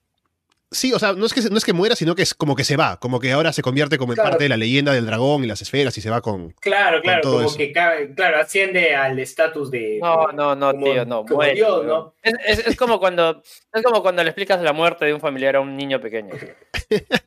Sí, 0.72 0.92
o 0.92 0.98
sea, 0.98 1.12
no 1.12 1.24
es, 1.26 1.33
que, 1.33 1.40
no 1.48 1.57
es 1.57 1.64
que 1.64 1.72
muera, 1.72 1.94
sino 1.94 2.16
que 2.16 2.22
es 2.22 2.35
como 2.35 2.57
que 2.57 2.64
se 2.64 2.76
va, 2.76 2.98
como 2.98 3.20
que 3.20 3.31
ahora 3.31 3.52
se 3.52 3.62
convierte 3.62 3.98
como 3.98 4.12
en 4.12 4.16
Claro. 4.16 4.31
parte 4.31 4.44
de 4.44 4.48
la 4.48 4.57
leyenda 4.57 4.92
del 4.92 5.07
dragón 5.07 5.44
y 5.44 5.46
las 5.46 5.62
esferas 5.62 5.96
y 5.96 6.00
se 6.00 6.11
va 6.11 6.20
con... 6.20 6.50
Claro, 6.61 7.00
claro, 7.02 7.20
todo 7.22 7.37
como 7.37 7.46
eso. 7.48 7.57
que 7.57 7.72
claro, 7.72 8.38
asciende 8.40 8.96
al 8.96 9.16
estatus 9.20 9.70
de... 9.70 10.00
No, 10.02 10.26
no, 10.33 10.57
no, 10.57 10.72
como- 10.72 10.85
tío, 10.85 11.05
no, 11.07 11.22
como 11.22 11.37
muere. 11.37 11.55
Dios. 11.55 11.85
¿no? 11.87 12.14
Es, 12.20 12.35
es- 12.59 12.66
es 12.66 12.76
como 12.76 12.98
cuando, 12.98 13.42
es 13.72 13.83
como 13.85 14.02
cuando 14.02 14.24
le 14.24 14.31
explicas 14.31 14.61
la 14.61 14.72
muerte 14.72 15.05
de 15.05 15.14
un 15.14 15.20
familiar 15.20 15.55
a 15.55 15.61
un 15.61 15.76
niño 15.76 16.00
pequeño. 16.00 16.35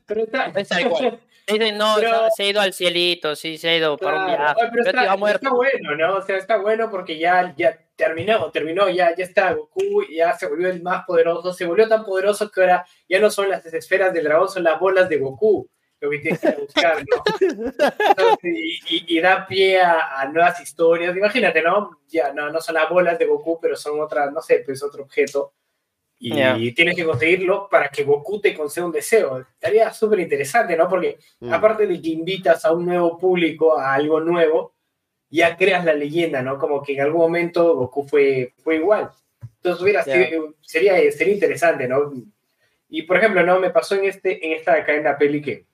Pero 0.06 0.22
está, 0.24 0.52
Es 0.54 0.68
tal 0.68 0.88
cual. 0.90 1.20
Dicen, 1.46 1.78
no, 1.78 1.94
Pero- 1.98 2.28
se 2.36 2.42
ha 2.44 2.46
ido 2.46 2.60
al 2.60 2.72
cielito, 2.74 3.34
sí, 3.34 3.56
se 3.58 3.70
ha 3.70 3.76
ido 3.76 3.96
para 3.96 4.20
un 4.20 4.26
viaje. 4.26 4.54
pero 4.58 4.70
Pero 4.70 4.84
está, 4.84 5.30
está 5.32 5.50
bueno, 5.50 5.96
¿no? 5.96 6.16
O 6.18 6.22
sea, 6.22 6.36
está 6.36 6.58
bueno 6.58 6.90
porque 6.90 7.18
ya, 7.18 7.54
ya 7.56 7.76
terminó, 8.06 8.50
terminó, 8.50 8.88
ya, 8.88 9.14
ya 9.14 9.24
está 9.24 9.52
Goku, 9.52 10.04
ya 10.10 10.32
se 10.32 10.46
volvió 10.48 10.68
el 10.70 10.82
más 10.82 11.04
poderoso, 11.04 11.52
se 11.52 11.64
volvió 11.66 11.86
tan 11.88 12.04
poderoso 12.04 12.50
que 12.50 12.60
ahora 12.62 12.86
ya 13.08 13.20
no 13.20 13.30
son 13.30 13.48
las 13.50 13.64
esferas 13.66 14.12
del 14.12 14.24
dragón, 14.24 14.48
son 14.48 14.64
las 14.64 14.80
bolas 14.80 15.08
de 15.08 15.18
Goku, 15.18 15.68
lo 16.00 16.10
que 16.10 16.18
tienes 16.18 16.40
que 16.40 16.52
buscar, 16.52 16.98
¿no? 16.98 17.22
Entonces, 18.08 18.38
y, 18.42 18.80
y- 18.96 19.18
y 19.18 19.20
da 19.20 19.46
pie 19.46 19.80
a, 19.80 20.20
a 20.20 20.26
nuevas 20.28 20.60
historias, 20.60 21.14
imagínate, 21.16 21.62
¿no? 21.62 21.98
Ya 22.08 22.32
no, 22.32 22.50
no 22.50 22.60
son 22.60 22.74
las 22.76 22.88
bolas 22.88 23.18
de 23.18 23.26
Goku, 23.26 23.60
pero 23.60 23.76
son 23.76 24.00
otra, 24.00 24.30
no 24.30 24.40
sé, 24.40 24.62
pues 24.64 24.82
otro 24.82 25.04
objeto. 25.04 25.52
Y 26.22 26.34
Ya. 26.36 26.54
tienes 26.74 26.96
que 26.96 27.04
conseguirlo 27.04 27.68
para 27.70 27.88
que 27.88 28.04
Goku 28.04 28.40
te 28.40 28.54
conceda 28.54 28.84
un 28.84 28.92
deseo. 28.92 29.38
Estaría 29.40 29.90
súper 29.92 30.20
interesante, 30.20 30.76
¿no? 30.76 30.86
Porque 30.88 31.18
Mm. 31.40 31.52
aparte 31.52 31.86
de 31.86 32.00
que 32.00 32.08
invitas 32.10 32.64
a 32.64 32.72
un 32.72 32.84
nuevo 32.86 33.16
público 33.18 33.78
a 33.78 33.94
algo 33.94 34.20
nuevo, 34.20 34.74
ya 35.30 35.56
creas 35.56 35.84
la 35.84 35.92
leyenda, 35.94 36.42
¿no? 36.42 36.58
Como 36.58 36.82
que 36.82 36.94
en 36.94 37.00
algún 37.02 37.20
momento 37.20 37.74
Goku 37.76 38.06
fue, 38.06 38.52
fue 38.62 38.76
igual. 38.76 39.10
Entonces 39.56 39.82
hubiera 39.82 40.02
sido- 40.02 40.54
sería, 40.60 40.94
sería 41.12 41.34
interesante, 41.34 41.86
¿no? 41.86 42.12
Y 42.88 43.02
por 43.02 43.16
ejemplo, 43.18 43.42
¿no? 43.44 43.60
Me 43.60 43.70
pasó 43.70 43.94
en, 43.94 44.04
este, 44.06 44.44
en 44.46 44.52
esta 44.54 44.72
acá 44.74 44.94
en 44.94 45.04
la 45.04 45.16
peli 45.16 45.40
que, 45.40 45.66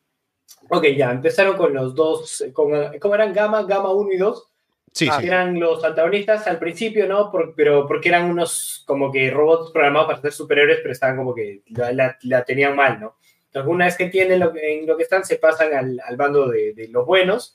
ok, 0.68 0.84
ya, 0.96 1.10
empezaron 1.10 1.56
con 1.56 1.72
los 1.72 1.94
dos, 1.94 2.44
con, 2.52 2.70
¿cómo 2.98 3.14
eran? 3.14 3.32
Gamma, 3.32 3.62
Gamma 3.62 3.90
1 3.92 4.12
y 4.12 4.16
2, 4.18 4.52
Sí, 4.92 5.08
que 5.10 5.14
sí. 5.20 5.26
eran 5.26 5.58
los 5.60 5.84
antagonistas 5.84 6.46
al 6.46 6.58
principio, 6.58 7.06
¿no? 7.06 7.30
Por- 7.30 7.54
pero 7.54 7.86
porque 7.86 8.08
eran 8.08 8.30
unos 8.30 8.82
como 8.86 9.12
que 9.12 9.30
robots 9.30 9.70
programados 9.70 10.06
para 10.08 10.20
ser 10.22 10.32
superhéroes, 10.32 10.78
pero 10.80 10.92
estaban 10.92 11.16
como 11.16 11.34
que 11.34 11.60
la, 11.68 11.92
la- 11.92 12.18
la 12.22 12.44
tenían 12.44 12.74
mal, 12.76 12.98
¿no? 13.00 13.16
Entonces, 13.46 13.70
una 13.70 13.84
vez 13.86 13.96
que 13.96 14.04
entienden 14.04 14.40
lo, 14.40 14.52
que- 14.52 14.78
en 14.80 14.86
lo 14.86 14.96
que 14.96 15.02
están, 15.04 15.24
se 15.24 15.36
pasan 15.36 15.72
al, 15.74 16.00
al 16.04 16.16
bando 16.16 16.48
de, 16.48 16.72
de 16.74 16.88
los 16.88 17.04
buenos. 17.06 17.54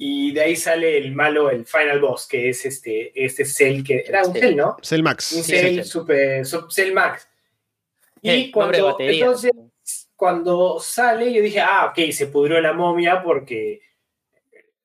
Y 0.00 0.32
de 0.32 0.42
ahí 0.42 0.56
sale 0.56 0.96
el 0.96 1.12
malo, 1.12 1.50
el 1.50 1.66
final 1.66 2.00
boss, 2.00 2.28
que 2.28 2.48
es 2.50 2.64
este, 2.64 3.10
este 3.14 3.44
Cell, 3.44 3.82
que 3.82 4.04
era 4.06 4.24
un 4.24 4.32
Sí. 4.32 4.40
Cell, 4.40 4.56
¿no? 4.56 4.76
Cell 4.80 5.02
Max. 5.02 5.32
Un 5.32 5.42
Sí, 5.42 5.50
Cell, 5.52 5.82
sí, 5.82 5.88
super, 5.90 6.46
Cell 6.70 6.92
Max. 6.92 7.28
Y 8.22 8.46
de 8.46 8.50
cuando, 8.52 8.96
entonces, 9.00 9.50
cuando 10.14 10.78
sale, 10.78 11.32
yo 11.32 11.42
dije, 11.42 11.60
ah, 11.60 11.86
ok, 11.90 12.12
se 12.12 12.28
pudrió 12.28 12.60
la 12.60 12.72
momia 12.72 13.22
porque, 13.24 13.80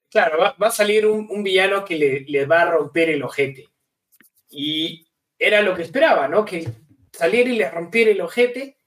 claro, 0.10 0.40
va, 0.40 0.56
va 0.62 0.68
a 0.68 0.72
salir 0.72 1.06
un, 1.06 1.28
un 1.30 1.44
villano 1.44 1.86
que 1.86 1.96
le, 1.96 2.20
le 2.22 2.46
va 2.48 2.64
a 2.64 2.72
romper 2.72 3.10
el 3.12 3.22
ojete. 3.22 3.70
Y 4.50 5.06
era 5.38 5.62
lo 5.62 5.76
que 5.76 5.84
esperaba, 5.84 6.28
¿no? 6.28 6.44
Que 6.44 6.68
saliera 7.12 7.50
y 7.52 7.58
le 7.58 7.70
rompiera 7.70 8.10
el 8.10 8.22
ojete. 8.22 8.78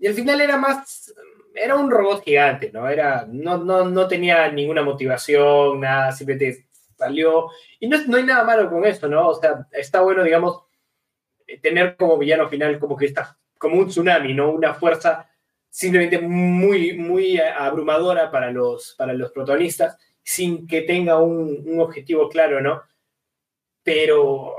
Y 0.00 0.08
al 0.08 0.14
final 0.14 0.40
era 0.40 0.56
más, 0.56 1.14
era 1.62 1.76
un 1.76 1.90
robot 1.90 2.24
gigante, 2.24 2.70
¿no? 2.72 2.88
Era, 2.88 3.26
no, 3.28 3.58
no, 3.58 3.84
no 3.84 4.08
tenía 4.08 4.50
ninguna 4.50 4.82
motivación, 4.82 5.80
nada, 5.80 6.12
simplemente 6.12 6.66
salió. 6.96 7.48
Y 7.78 7.88
no, 7.88 7.98
no 8.06 8.16
hay 8.16 8.24
nada 8.24 8.44
malo 8.44 8.70
con 8.70 8.84
eso, 8.84 9.08
¿no? 9.08 9.28
O 9.28 9.34
sea, 9.34 9.66
está 9.72 10.00
bueno, 10.00 10.22
digamos, 10.22 10.62
eh, 11.46 11.58
tener 11.60 11.96
como 11.96 12.18
villano 12.18 12.48
final 12.48 12.78
como 12.78 12.96
que 12.96 13.06
está 13.06 13.36
como 13.58 13.78
un 13.78 13.88
tsunami, 13.88 14.32
¿no? 14.32 14.50
Una 14.52 14.72
fuerza 14.74 15.28
simplemente 15.68 16.18
muy, 16.18 16.94
muy 16.94 17.38
abrumadora 17.38 18.30
para 18.30 18.50
los, 18.50 18.94
para 18.96 19.12
los 19.12 19.30
protagonistas, 19.32 19.98
sin 20.22 20.66
que 20.66 20.82
tenga 20.82 21.18
un, 21.18 21.62
un 21.66 21.80
objetivo 21.80 22.28
claro, 22.28 22.60
¿no? 22.60 22.82
Pero, 23.82 24.54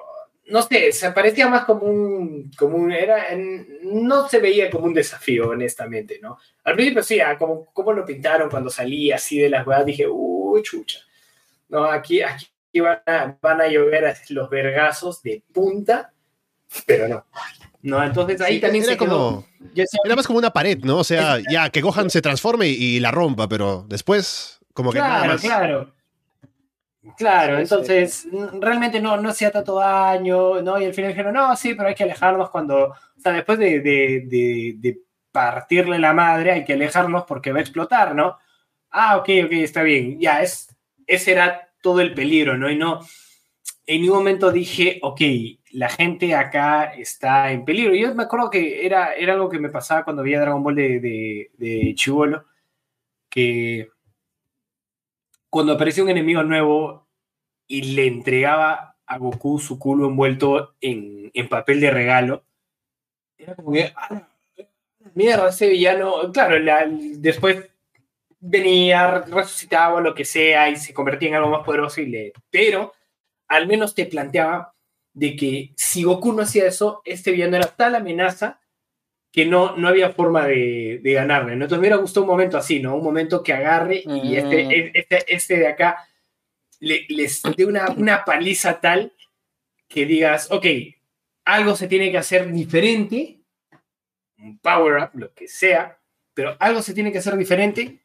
no 0.51 0.61
sé, 0.61 0.91
se 0.91 1.11
parecía 1.11 1.47
más 1.47 1.65
como 1.65 1.83
un, 1.85 2.51
como 2.57 2.77
un, 2.77 2.91
era, 2.91 3.29
en- 3.29 3.79
no 4.05 4.27
se 4.27 4.39
veía 4.39 4.69
como 4.69 4.85
un 4.85 4.93
desafío, 4.93 5.49
honestamente, 5.49 6.19
¿no? 6.21 6.37
Al 6.63 6.75
principio 6.75 7.01
sí, 7.03 7.19
ah, 7.19 7.37
como, 7.37 7.65
como 7.73 7.93
lo 7.93 8.05
pintaron 8.05 8.49
cuando 8.49 8.69
salía 8.69 9.15
así 9.15 9.39
de 9.39 9.49
las 9.49 9.65
weas, 9.65 9.85
dije, 9.85 10.05
uy, 10.07 10.61
chucha. 10.63 10.99
No, 11.69 11.85
aquí, 11.85 12.21
aquí 12.21 12.49
van 12.79 13.01
a, 13.05 13.37
van 13.41 13.61
a 13.61 13.67
llover 13.67 14.13
los 14.29 14.49
vergazos 14.49 15.21
de 15.23 15.41
punta, 15.53 16.11
pero 16.85 17.07
no. 17.07 17.25
No, 17.83 18.03
entonces 18.03 18.39
ahí 18.41 18.55
Sí, 18.55 18.61
también 18.61 18.83
era 18.83 18.93
se 18.93 18.99
quedó. 18.99 19.07
como, 19.09 19.47
era 20.05 20.15
más 20.15 20.27
como 20.27 20.37
una 20.39 20.51
pared, 20.53 20.77
¿no? 20.83 20.97
O 20.99 21.03
sea, 21.03 21.39
ya 21.49 21.69
que 21.69 21.81
Gohan 21.81 22.09
se 22.11 22.21
transforme 22.21 22.67
y, 22.67 22.73
y 22.73 22.99
la 22.99 23.09
rompa, 23.11 23.47
pero 23.49 23.85
después, 23.89 24.59
como 24.73 24.91
que 24.91 24.99
nada 24.99 25.17
claro, 25.19 25.31
más. 25.33 25.41
claro. 25.41 25.77
Claro, 25.79 25.95
Sí, 27.17 27.25
entonces 27.25 28.27
realmente 28.59 29.01
no, 29.01 29.17
no 29.17 29.29
hacía 29.29 29.51
tanto 29.51 29.75
daño, 29.79 30.61
¿no? 30.61 30.79
Y 30.79 30.85
al 30.85 30.93
final 30.93 31.11
dijeron, 31.11 31.33
no, 31.33 31.55
sí, 31.55 31.73
pero 31.73 31.89
hay 31.89 31.95
que 31.95 32.03
alejarnos 32.03 32.49
cuando, 32.51 32.89
o 32.89 32.95
sea, 33.17 33.31
después 33.33 33.57
de, 33.57 33.79
de, 33.81 34.21
de, 34.27 34.75
de 34.77 34.99
partirle 35.31 35.97
la 35.97 36.13
madre, 36.13 36.51
hay 36.51 36.63
que 36.63 36.73
alejarnos 36.73 37.23
porque 37.25 37.51
va 37.51 37.57
a 37.59 37.61
explotar, 37.61 38.13
¿no? 38.13 38.37
Ah, 38.91 39.17
ok, 39.17 39.29
ok, 39.45 39.51
está 39.53 39.81
bien, 39.83 40.19
ya, 40.19 40.41
es, 40.43 40.75
ese 41.07 41.31
era 41.31 41.69
todo 41.81 42.01
el 42.01 42.13
peligro, 42.13 42.55
¿no? 42.57 42.69
Y 42.69 42.75
no, 42.77 42.99
en 43.87 44.01
ningún 44.01 44.19
momento 44.19 44.51
dije, 44.51 44.99
ok, 45.01 45.21
la 45.71 45.89
gente 45.89 46.35
acá 46.35 46.93
está 46.93 47.51
en 47.51 47.65
peligro. 47.65 47.95
Yo 47.95 48.13
me 48.15 48.23
acuerdo 48.23 48.49
que 48.49 48.85
era, 48.85 49.13
era 49.13 49.33
algo 49.33 49.49
que 49.49 49.59
me 49.59 49.69
pasaba 49.69 50.03
cuando 50.03 50.23
veía 50.23 50.41
Dragon 50.41 50.63
Ball 50.63 50.75
de, 50.75 50.99
de, 50.99 51.51
de 51.57 51.95
Chibolo, 51.95 52.45
que 53.29 53.89
cuando 55.51 55.73
aparecía 55.73 56.03
un 56.03 56.09
enemigo 56.09 56.41
nuevo 56.43 57.05
y 57.67 57.93
le 57.93 58.07
entregaba 58.07 58.95
a 59.05 59.17
Goku 59.17 59.59
su 59.59 59.77
culo 59.77 60.07
envuelto 60.07 60.75
en, 60.79 61.29
papel 61.49 61.81
de 61.81 61.91
regalo, 61.91 62.43
era 63.37 63.55
como 63.55 63.73
que, 63.73 63.91
"Ah, 63.95 64.27
mierda, 65.13 65.49
ese 65.49 65.67
villano, 65.67 66.31
claro, 66.31 66.57
la- 66.59 66.87
después 66.89 67.69
venía, 68.39 69.19
resucitaba 69.27 69.99
lo 69.99 70.15
que 70.15 70.23
sea 70.23 70.69
y 70.69 70.77
se 70.77 70.93
convertía 70.93 71.29
en 71.29 71.35
algo 71.35 71.49
más 71.49 71.65
poderoso 71.65 71.99
y 72.01 72.05
le... 72.05 72.33
Pero 72.49 72.93
al 73.49 73.67
menos 73.67 73.93
te 73.93 74.05
planteaba 74.05 74.73
de 75.13 75.35
que 75.35 75.73
si 75.75 76.03
Goku 76.03 76.31
no 76.31 76.43
hacía 76.43 76.65
eso, 76.65 77.01
este 77.03 77.31
villano 77.31 77.57
era 77.57 77.67
tal 77.67 77.95
amenaza 77.95 78.60
que 79.31 79.45
no, 79.45 79.77
no 79.77 79.87
había 79.87 80.11
forma 80.11 80.45
de, 80.45 80.99
de 81.01 81.13
ganarle. 81.13 81.55
¿no? 81.55 81.63
Entonces 81.63 81.77
me 81.77 81.87
hubiera 81.87 81.95
gustado 81.97 82.25
un 82.25 82.31
momento 82.31 82.57
así, 82.57 82.79
¿no? 82.79 82.95
Un 82.95 83.03
momento 83.03 83.41
que 83.41 83.53
agarre 83.53 84.03
y 84.05 84.35
este, 84.35 84.99
este, 84.99 85.33
este 85.33 85.57
de 85.57 85.67
acá 85.67 86.05
le, 86.79 87.05
les 87.07 87.41
dé 87.55 87.65
una, 87.65 87.89
una 87.91 88.25
paliza 88.25 88.81
tal 88.81 89.13
que 89.87 90.05
digas, 90.05 90.51
ok, 90.51 90.65
algo 91.45 91.75
se 91.75 91.87
tiene 91.87 92.11
que 92.11 92.17
hacer 92.17 92.51
diferente, 92.51 93.39
un 94.37 94.59
power 94.59 95.03
up, 95.03 95.09
lo 95.13 95.33
que 95.33 95.47
sea, 95.47 95.97
pero 96.33 96.55
algo 96.59 96.81
se 96.81 96.93
tiene 96.93 97.11
que 97.11 97.19
hacer 97.19 97.37
diferente 97.37 98.01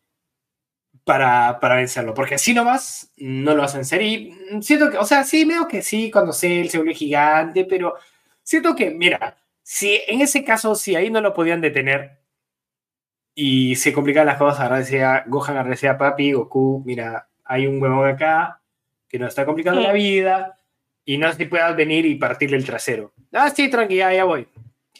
para, 1.04 1.58
para 1.60 1.76
vencerlo, 1.76 2.14
porque 2.14 2.34
así 2.36 2.54
nomás 2.54 3.12
no 3.16 3.54
lo 3.54 3.62
hacen 3.62 3.84
ser. 3.84 4.02
Y 4.02 4.36
siento 4.60 4.90
que, 4.90 4.98
o 4.98 5.04
sea, 5.04 5.24
sí, 5.24 5.44
veo 5.44 5.66
que 5.66 5.82
sí, 5.82 6.10
cuando 6.10 6.32
Cell 6.32 6.68
se 6.68 6.78
vuelve 6.78 6.94
gigante, 6.94 7.64
pero 7.64 7.94
siento 8.42 8.74
que, 8.74 8.90
mira, 8.90 9.36
si 9.68 10.00
en 10.06 10.20
ese 10.20 10.44
caso, 10.44 10.76
si 10.76 10.94
ahí 10.94 11.10
no 11.10 11.20
lo 11.20 11.34
podían 11.34 11.60
detener 11.60 12.20
y 13.34 13.74
se 13.74 13.92
complicaban 13.92 14.28
las 14.28 14.38
cosas, 14.38 14.60
ahora 14.60 14.78
decía 14.78 15.24
Gohan, 15.26 15.56
ahora 15.56 15.70
decía 15.70 15.98
papi, 15.98 16.34
Goku, 16.34 16.84
mira, 16.86 17.28
hay 17.44 17.66
un 17.66 17.82
huevón 17.82 18.08
acá 18.08 18.62
que 19.08 19.18
nos 19.18 19.30
está 19.30 19.44
complicando 19.44 19.80
la 19.80 19.92
vida 19.92 20.60
y 21.04 21.18
no 21.18 21.32
si 21.32 21.46
puedas 21.46 21.74
venir 21.74 22.06
y 22.06 22.14
partirle 22.14 22.56
el 22.56 22.64
trasero. 22.64 23.12
Ah, 23.32 23.50
sí, 23.50 23.68
tranquila, 23.68 24.14
ya 24.14 24.22
voy. 24.22 24.46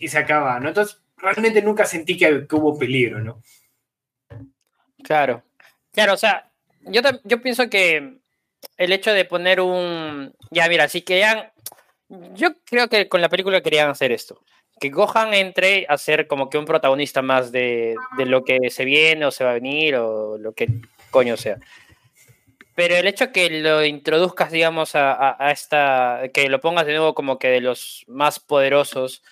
Y 0.01 0.09
se 0.09 0.19
acaba, 0.19 0.59
¿no? 0.59 0.67
Entonces, 0.67 1.01
realmente 1.17 1.63
nunca 1.63 1.85
sentí 1.85 2.17
que, 2.17 2.49
que 2.49 2.57
hubo 2.57 2.77
peligro, 2.77 3.21
¿no? 3.21 3.41
Claro. 5.05 5.45
Claro, 5.93 6.15
o 6.15 6.17
sea, 6.17 6.51
yo, 6.81 7.03
yo 7.23 7.41
pienso 7.41 7.71
que 7.71 8.19
el 8.77 8.93
hecho 8.93 9.13
de 9.13 9.27
poner 9.27 9.61
un... 9.61 10.35
Ya, 10.51 10.69
mira, 10.69 10.89
si 10.89 11.03
querían... 11.03 11.53
Yo 12.35 12.49
creo 12.65 12.89
que 12.89 13.09
con 13.09 13.21
la 13.21 13.29
película 13.29 13.61
querían 13.61 13.91
hacer 13.91 14.11
esto. 14.11 14.43
Que 14.79 14.91
Gohan 14.91 15.33
entre 15.35 15.87
a 15.89 15.97
ser 15.99 16.27
como 16.27 16.51
que 16.51 16.59
un 16.59 16.65
protagonista 16.67 17.23
más 17.23 17.51
de, 17.53 17.95
de 18.19 18.27
lo 18.27 18.45
que 18.45 18.71
se 18.71 18.85
viene 18.85 19.25
o 19.27 19.31
se 19.31 19.45
va 19.45 19.51
a 19.51 19.55
venir 19.55 19.97
o 19.97 20.37
lo 20.39 20.53
que 20.53 20.69
coño 21.11 21.37
sea. 21.37 21.57
Pero 22.75 22.95
el 22.97 23.07
hecho 23.07 23.33
que 23.33 23.49
lo 23.49 23.83
introduzcas, 23.85 24.51
digamos, 24.53 24.95
a, 24.95 25.13
a- 25.13 25.37
a 25.39 25.51
esta... 25.51 26.21
Que 26.35 26.49
lo 26.51 26.61
pongas 26.61 26.85
de 26.87 26.93
nuevo 26.93 27.15
como 27.15 27.39
que 27.39 27.49
de 27.49 27.63
los 27.63 28.05
más 28.07 28.39
poderosos 28.39 29.23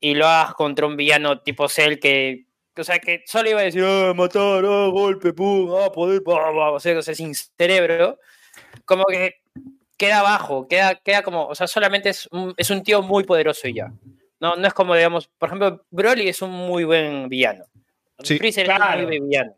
y 0.00 0.14
lo 0.14 0.26
hagas 0.26 0.54
contra 0.54 0.86
un 0.86 0.96
villano 0.96 1.40
tipo 1.42 1.68
Cell 1.68 2.00
que... 2.00 2.46
O 2.76 2.82
sea, 2.82 2.98
que 2.98 3.22
solo 3.26 3.50
iba 3.50 3.60
a 3.60 3.64
decir, 3.64 3.84
ah, 3.86 4.12
matar, 4.16 4.64
ah, 4.64 4.88
golpe, 4.90 5.32
pum, 5.32 5.70
ah, 5.76 5.92
poder, 5.92 6.22
pa, 6.24 6.32
pa", 6.52 6.70
o 6.72 6.80
sea, 6.80 6.98
o 6.98 7.02
sea, 7.02 7.14
sin 7.14 7.34
cerebro, 7.34 8.18
como 8.86 9.04
que 9.04 9.34
queda 9.98 10.22
bajo, 10.22 10.66
queda, 10.66 10.94
queda 10.96 11.22
como, 11.22 11.46
o 11.46 11.54
sea, 11.54 11.66
solamente 11.66 12.08
es 12.08 12.26
un, 12.32 12.54
es 12.56 12.70
un 12.70 12.82
tío 12.82 13.02
muy 13.02 13.24
poderoso 13.24 13.68
y 13.68 13.74
ya. 13.74 13.92
No, 14.42 14.56
no 14.56 14.66
es 14.66 14.74
como, 14.74 14.96
digamos, 14.96 15.28
por 15.38 15.48
ejemplo, 15.50 15.86
Broly 15.90 16.28
es 16.28 16.42
un 16.42 16.50
muy 16.50 16.82
buen 16.82 17.28
villano. 17.28 17.64
Sí. 18.24 18.38
Freezer 18.38 18.64
es 18.64 18.74
Claro. 18.76 18.98
un 18.98 19.06
muy 19.06 19.18
buen 19.18 19.28
villano. 19.28 19.56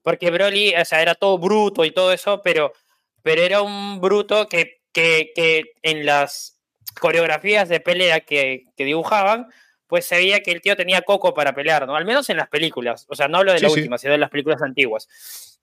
Porque 0.00 0.30
Broly, 0.30 0.74
o 0.74 0.84
sea, 0.86 1.02
era 1.02 1.14
todo 1.14 1.36
bruto 1.36 1.84
y 1.84 1.90
todo 1.90 2.14
eso, 2.14 2.40
pero, 2.42 2.72
pero 3.20 3.42
era 3.42 3.60
un 3.60 4.00
bruto 4.00 4.48
que, 4.48 4.80
que, 4.90 5.32
que 5.36 5.74
en 5.82 6.06
las 6.06 6.58
coreografías 6.98 7.68
de 7.68 7.80
pelea 7.80 8.20
que, 8.20 8.64
que 8.74 8.86
dibujaban, 8.86 9.48
pues 9.86 10.06
se 10.06 10.16
veía 10.16 10.40
que 10.40 10.52
el 10.52 10.62
tío 10.62 10.76
tenía 10.76 11.02
coco 11.02 11.34
para 11.34 11.54
pelear, 11.54 11.86
¿no? 11.86 11.94
Al 11.94 12.06
menos 12.06 12.30
en 12.30 12.38
las 12.38 12.48
películas. 12.48 13.04
O 13.10 13.14
sea, 13.14 13.28
no 13.28 13.36
hablo 13.36 13.52
de 13.52 13.60
la 13.60 13.68
sí. 13.68 13.74
última, 13.80 13.98
sino 13.98 14.12
de 14.12 14.18
las 14.18 14.30
películas 14.30 14.62
antiguas. 14.62 15.60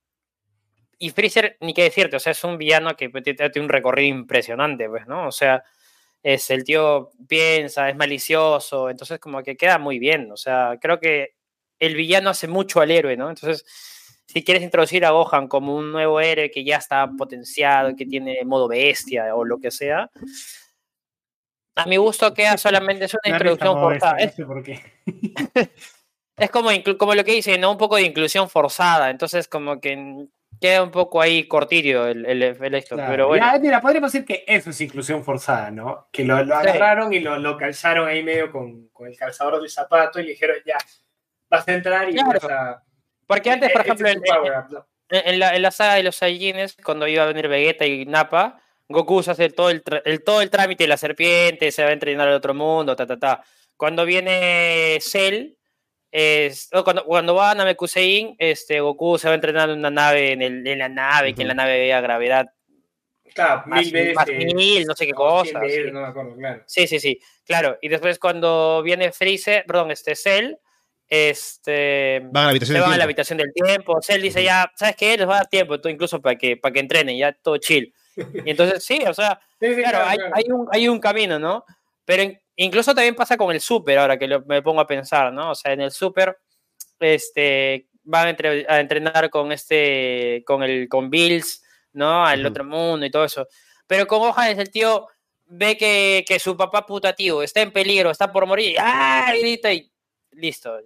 Y 0.99 1.09
Freezer, 1.09 1.57
ni 1.61 1.73
qué 1.73 1.81
decirte, 1.81 2.17
o 2.17 2.19
sea, 2.19 2.33
es 2.33 2.43
un 2.43 2.59
villano 2.59 2.95
que 2.95 3.09
tiene 3.09 3.49
tiene 3.49 3.65
un 3.65 3.69
recorrido 3.69 4.09
impresionante, 4.15 4.87
pues, 4.87 5.07
¿no? 5.07 5.25
O 5.27 5.31
sea, 5.31 5.63
es 6.23 6.49
el 6.49 6.63
tío 6.63 7.11
piensa, 7.27 7.89
es 7.89 7.95
malicioso, 7.95 8.89
entonces 8.89 9.19
como 9.19 9.41
que 9.43 9.57
queda 9.57 9.77
muy 9.77 9.99
bien. 9.99 10.31
O 10.31 10.37
sea, 10.37 10.77
creo 10.81 10.99
que 10.99 11.35
el 11.79 11.95
villano 11.95 12.29
hace 12.29 12.47
mucho 12.47 12.81
al 12.81 12.91
héroe, 12.91 13.15
¿no? 13.15 13.29
Entonces, 13.29 13.65
si 14.27 14.43
quieres 14.43 14.63
introducir 14.63 15.05
a 15.05 15.11
Gohan 15.11 15.47
como 15.47 15.75
un 15.75 15.91
nuevo 15.91 16.19
héroe 16.19 16.51
que 16.51 16.63
ya 16.63 16.77
está 16.77 17.09
potenciado, 17.17 17.95
que 17.95 18.05
tiene 18.05 18.43
modo 18.45 18.67
bestia 18.67 19.35
o 19.35 19.45
lo 19.45 19.59
que 19.59 19.71
sea, 19.71 20.11
a 21.75 21.85
mi 21.85 21.97
gusto 21.97 22.33
queda 22.33 22.57
solamente 22.57 23.05
es 23.05 23.13
una 23.13 23.33
introducción 23.33 23.79
forzada. 23.79 24.17
Es, 24.17 24.31
no 24.31 24.35
sé 24.35 24.45
por 24.45 24.63
qué. 24.63 24.81
es 26.37 26.51
como, 26.51 26.69
como 26.97 27.15
lo 27.15 27.23
que 27.23 27.31
dice, 27.33 27.57
¿no? 27.57 27.71
Un 27.71 27.77
poco 27.77 27.95
de 27.95 28.03
inclusión 28.03 28.49
forzada, 28.49 29.09
entonces 29.09 29.47
como 29.47 29.79
que 29.79 30.27
queda 30.59 30.83
un 30.83 30.91
poco 30.91 31.21
ahí 31.21 31.47
cortillo 31.47 32.07
el, 32.07 32.25
el, 32.25 32.41
el 32.43 32.75
esto, 32.75 32.95
Claro. 32.95 33.11
pero 33.11 33.27
bueno. 33.27 33.45
Ya, 33.45 33.59
mira, 33.59 33.81
podríamos 33.81 34.11
decir 34.11 34.25
que 34.25 34.43
eso 34.47 34.69
es 34.71 34.81
inclusión 34.81 35.23
forzada, 35.23 35.71
¿no? 35.71 36.07
Que 36.11 36.23
lo, 36.25 36.43
lo 36.43 36.59
Sí. 36.61 36.67
agarraron 36.67 37.13
y 37.13 37.19
lo, 37.19 37.37
lo 37.39 37.57
calzaron 37.57 38.07
ahí 38.07 38.23
medio 38.23 38.51
con, 38.51 38.89
con 38.89 39.07
el 39.07 39.15
calzador 39.17 39.61
del 39.61 39.69
zapato 39.69 40.19
y 40.19 40.23
le 40.23 40.29
dijeron, 40.31 40.57
ya, 40.65 40.77
vas 41.49 41.67
a 41.67 41.73
entrar 41.73 42.09
y 42.09 42.13
Claro. 42.13 42.29
vas 42.41 42.43
a... 42.51 42.83
Porque 43.25 43.51
antes, 43.51 43.71
por 43.71 43.81
ejemplo, 43.81 44.07
en, 44.09 44.21
en- 45.09 45.39
la, 45.39 45.55
en 45.55 45.61
la 45.61 45.71
saga 45.71 45.95
de 45.95 46.03
los 46.03 46.15
Saiyajines, 46.15 46.75
cuando 46.83 47.07
iba 47.07 47.23
a 47.23 47.27
venir 47.27 47.47
Vegeta 47.47 47.85
y 47.85 48.05
Nappa, 48.05 48.59
Goku 48.87 49.21
se 49.23 49.31
hace 49.31 49.49
todo 49.49 49.69
el, 49.69 49.83
el- 50.05 50.23
todo 50.23 50.41
el 50.41 50.49
trámite 50.49 50.83
de 50.83 50.87
la 50.87 50.97
serpiente, 50.97 51.71
se 51.71 51.83
va 51.83 51.89
a 51.89 51.93
entrenar 51.93 52.27
al 52.27 52.33
otro 52.33 52.53
mundo, 52.53 52.95
ta, 52.95 53.05
ta, 53.05 53.17
ta. 53.17 53.43
Cuando 53.77 54.03
viene 54.05 54.97
Cell, 55.01 55.53
es, 56.11 56.69
cuando, 56.83 57.03
cuando 57.05 57.35
va 57.35 57.51
a 57.51 57.55
Namekusein, 57.55 58.35
este, 58.39 58.79
Goku 58.79 59.17
se 59.17 59.27
va 59.27 59.33
a 59.33 59.35
entrenar 59.35 59.69
en 59.69 59.79
una 59.79 59.91
nave, 59.91 60.31
en, 60.33 60.41
el- 60.41 60.67
en 60.67 60.79
la 60.79 60.89
nave, 60.89 61.33
que 61.35 61.43
en 61.43 61.47
la 61.49 61.53
nave 61.53 61.77
vea 61.79 62.01
gravedad 62.01 62.47
Claro, 63.35 63.61
más, 63.67 63.81
mil 63.85 63.93
veces. 63.93 64.15
más 64.15 64.27
mil, 64.27 64.85
no 64.85 64.95
sé 64.95 65.05
qué 65.05 65.13
cosa. 65.13 65.59
veces, 65.59 65.85
sí. 65.85 65.91
No 65.91 66.01
me 66.01 66.07
acuerdo, 66.07 66.35
claro. 66.35 66.63
Sí, 66.65 66.87
sí, 66.87 66.99
sí, 66.99 67.19
claro. 67.45 67.77
Y 67.81 67.87
después 67.87 68.17
cuando 68.17 68.81
viene 68.83 69.11
Freezer, 69.11 69.63
perdón, 69.67 69.91
este 69.91 70.15
Cell, 70.15 70.55
este 71.07 72.21
Van 72.31 72.43
a 72.43 72.45
la 72.45 72.49
habitación 72.51 72.67
se 72.67 72.73
del 72.73 72.81
van 72.81 72.89
a 72.91 72.91
la 72.91 72.95
tiempo. 72.97 73.03
habitación 73.03 73.37
del 73.37 73.53
tiempo. 73.53 74.01
Cell 74.01 74.21
dice 74.21 74.43
ya, 74.43 74.71
¿sabes 74.75 74.95
qué? 74.95 75.17
Les 75.17 75.27
va 75.27 75.33
a 75.33 75.37
dar 75.37 75.47
tiempo, 75.47 75.75
incluso 75.89 76.21
para 76.21 76.35
que, 76.37 76.57
para 76.57 76.73
que 76.73 76.79
entrenen, 76.79 77.17
ya 77.17 77.33
todo 77.33 77.57
chill. 77.57 77.93
Y 78.45 78.49
entonces 78.51 78.83
sí, 78.83 78.99
o 79.07 79.13
sea, 79.13 79.39
Sí, 79.59 79.75
sí, 79.75 79.81
claro, 79.81 79.99
hay, 80.05 80.17
claro. 80.17 80.33
hay 80.35 80.43
un, 80.51 80.67
hay 80.71 80.87
un 80.87 80.99
camino, 80.99 81.37
¿no? 81.39 81.65
Pero 82.05 82.23
in- 82.23 82.39
incluso 82.63 82.93
también 82.95 83.15
pasa 83.15 83.37
con 83.37 83.51
el 83.53 83.61
Super, 83.61 83.97
ahora 83.99 84.17
que 84.17 84.27
lo- 84.27 84.41
me 84.45 84.61
pongo 84.61 84.81
a 84.81 84.87
pensar, 84.87 85.31
¿no? 85.33 85.51
O 85.51 85.55
sea, 85.55 85.73
en 85.73 85.81
el 85.81 85.91
Super, 85.91 86.37
este, 86.99 87.87
van 88.03 88.27
a, 88.27 88.29
entre- 88.31 88.65
a 88.67 88.79
entrenar 88.79 89.29
con 89.29 89.51
este, 89.51 90.43
con 90.45 90.63
el, 90.63 90.87
con 90.89 91.09
Bills, 91.09 91.63
¿no? 91.93 92.25
Al 92.25 92.39
Ujú. 92.41 92.49
otro 92.49 92.63
mundo 92.65 93.05
y 93.05 93.11
todo 93.11 93.25
eso. 93.25 93.47
Pero 93.87 94.07
con 94.07 94.19
Gohan 94.19 94.49
es 94.51 94.57
el 94.57 94.69
tío, 94.71 95.07
ve 95.47 95.77
que, 95.77 96.23
que 96.27 96.39
su 96.39 96.55
papá 96.55 96.85
putativo 96.85 97.41
está 97.43 97.61
en 97.61 97.71
peligro, 97.71 98.11
está 98.11 98.31
por 98.31 98.45
morir, 98.45 98.75
¡ah! 98.79 99.33
grita 99.39 99.73
y 99.73 99.91
listo. 100.31 100.77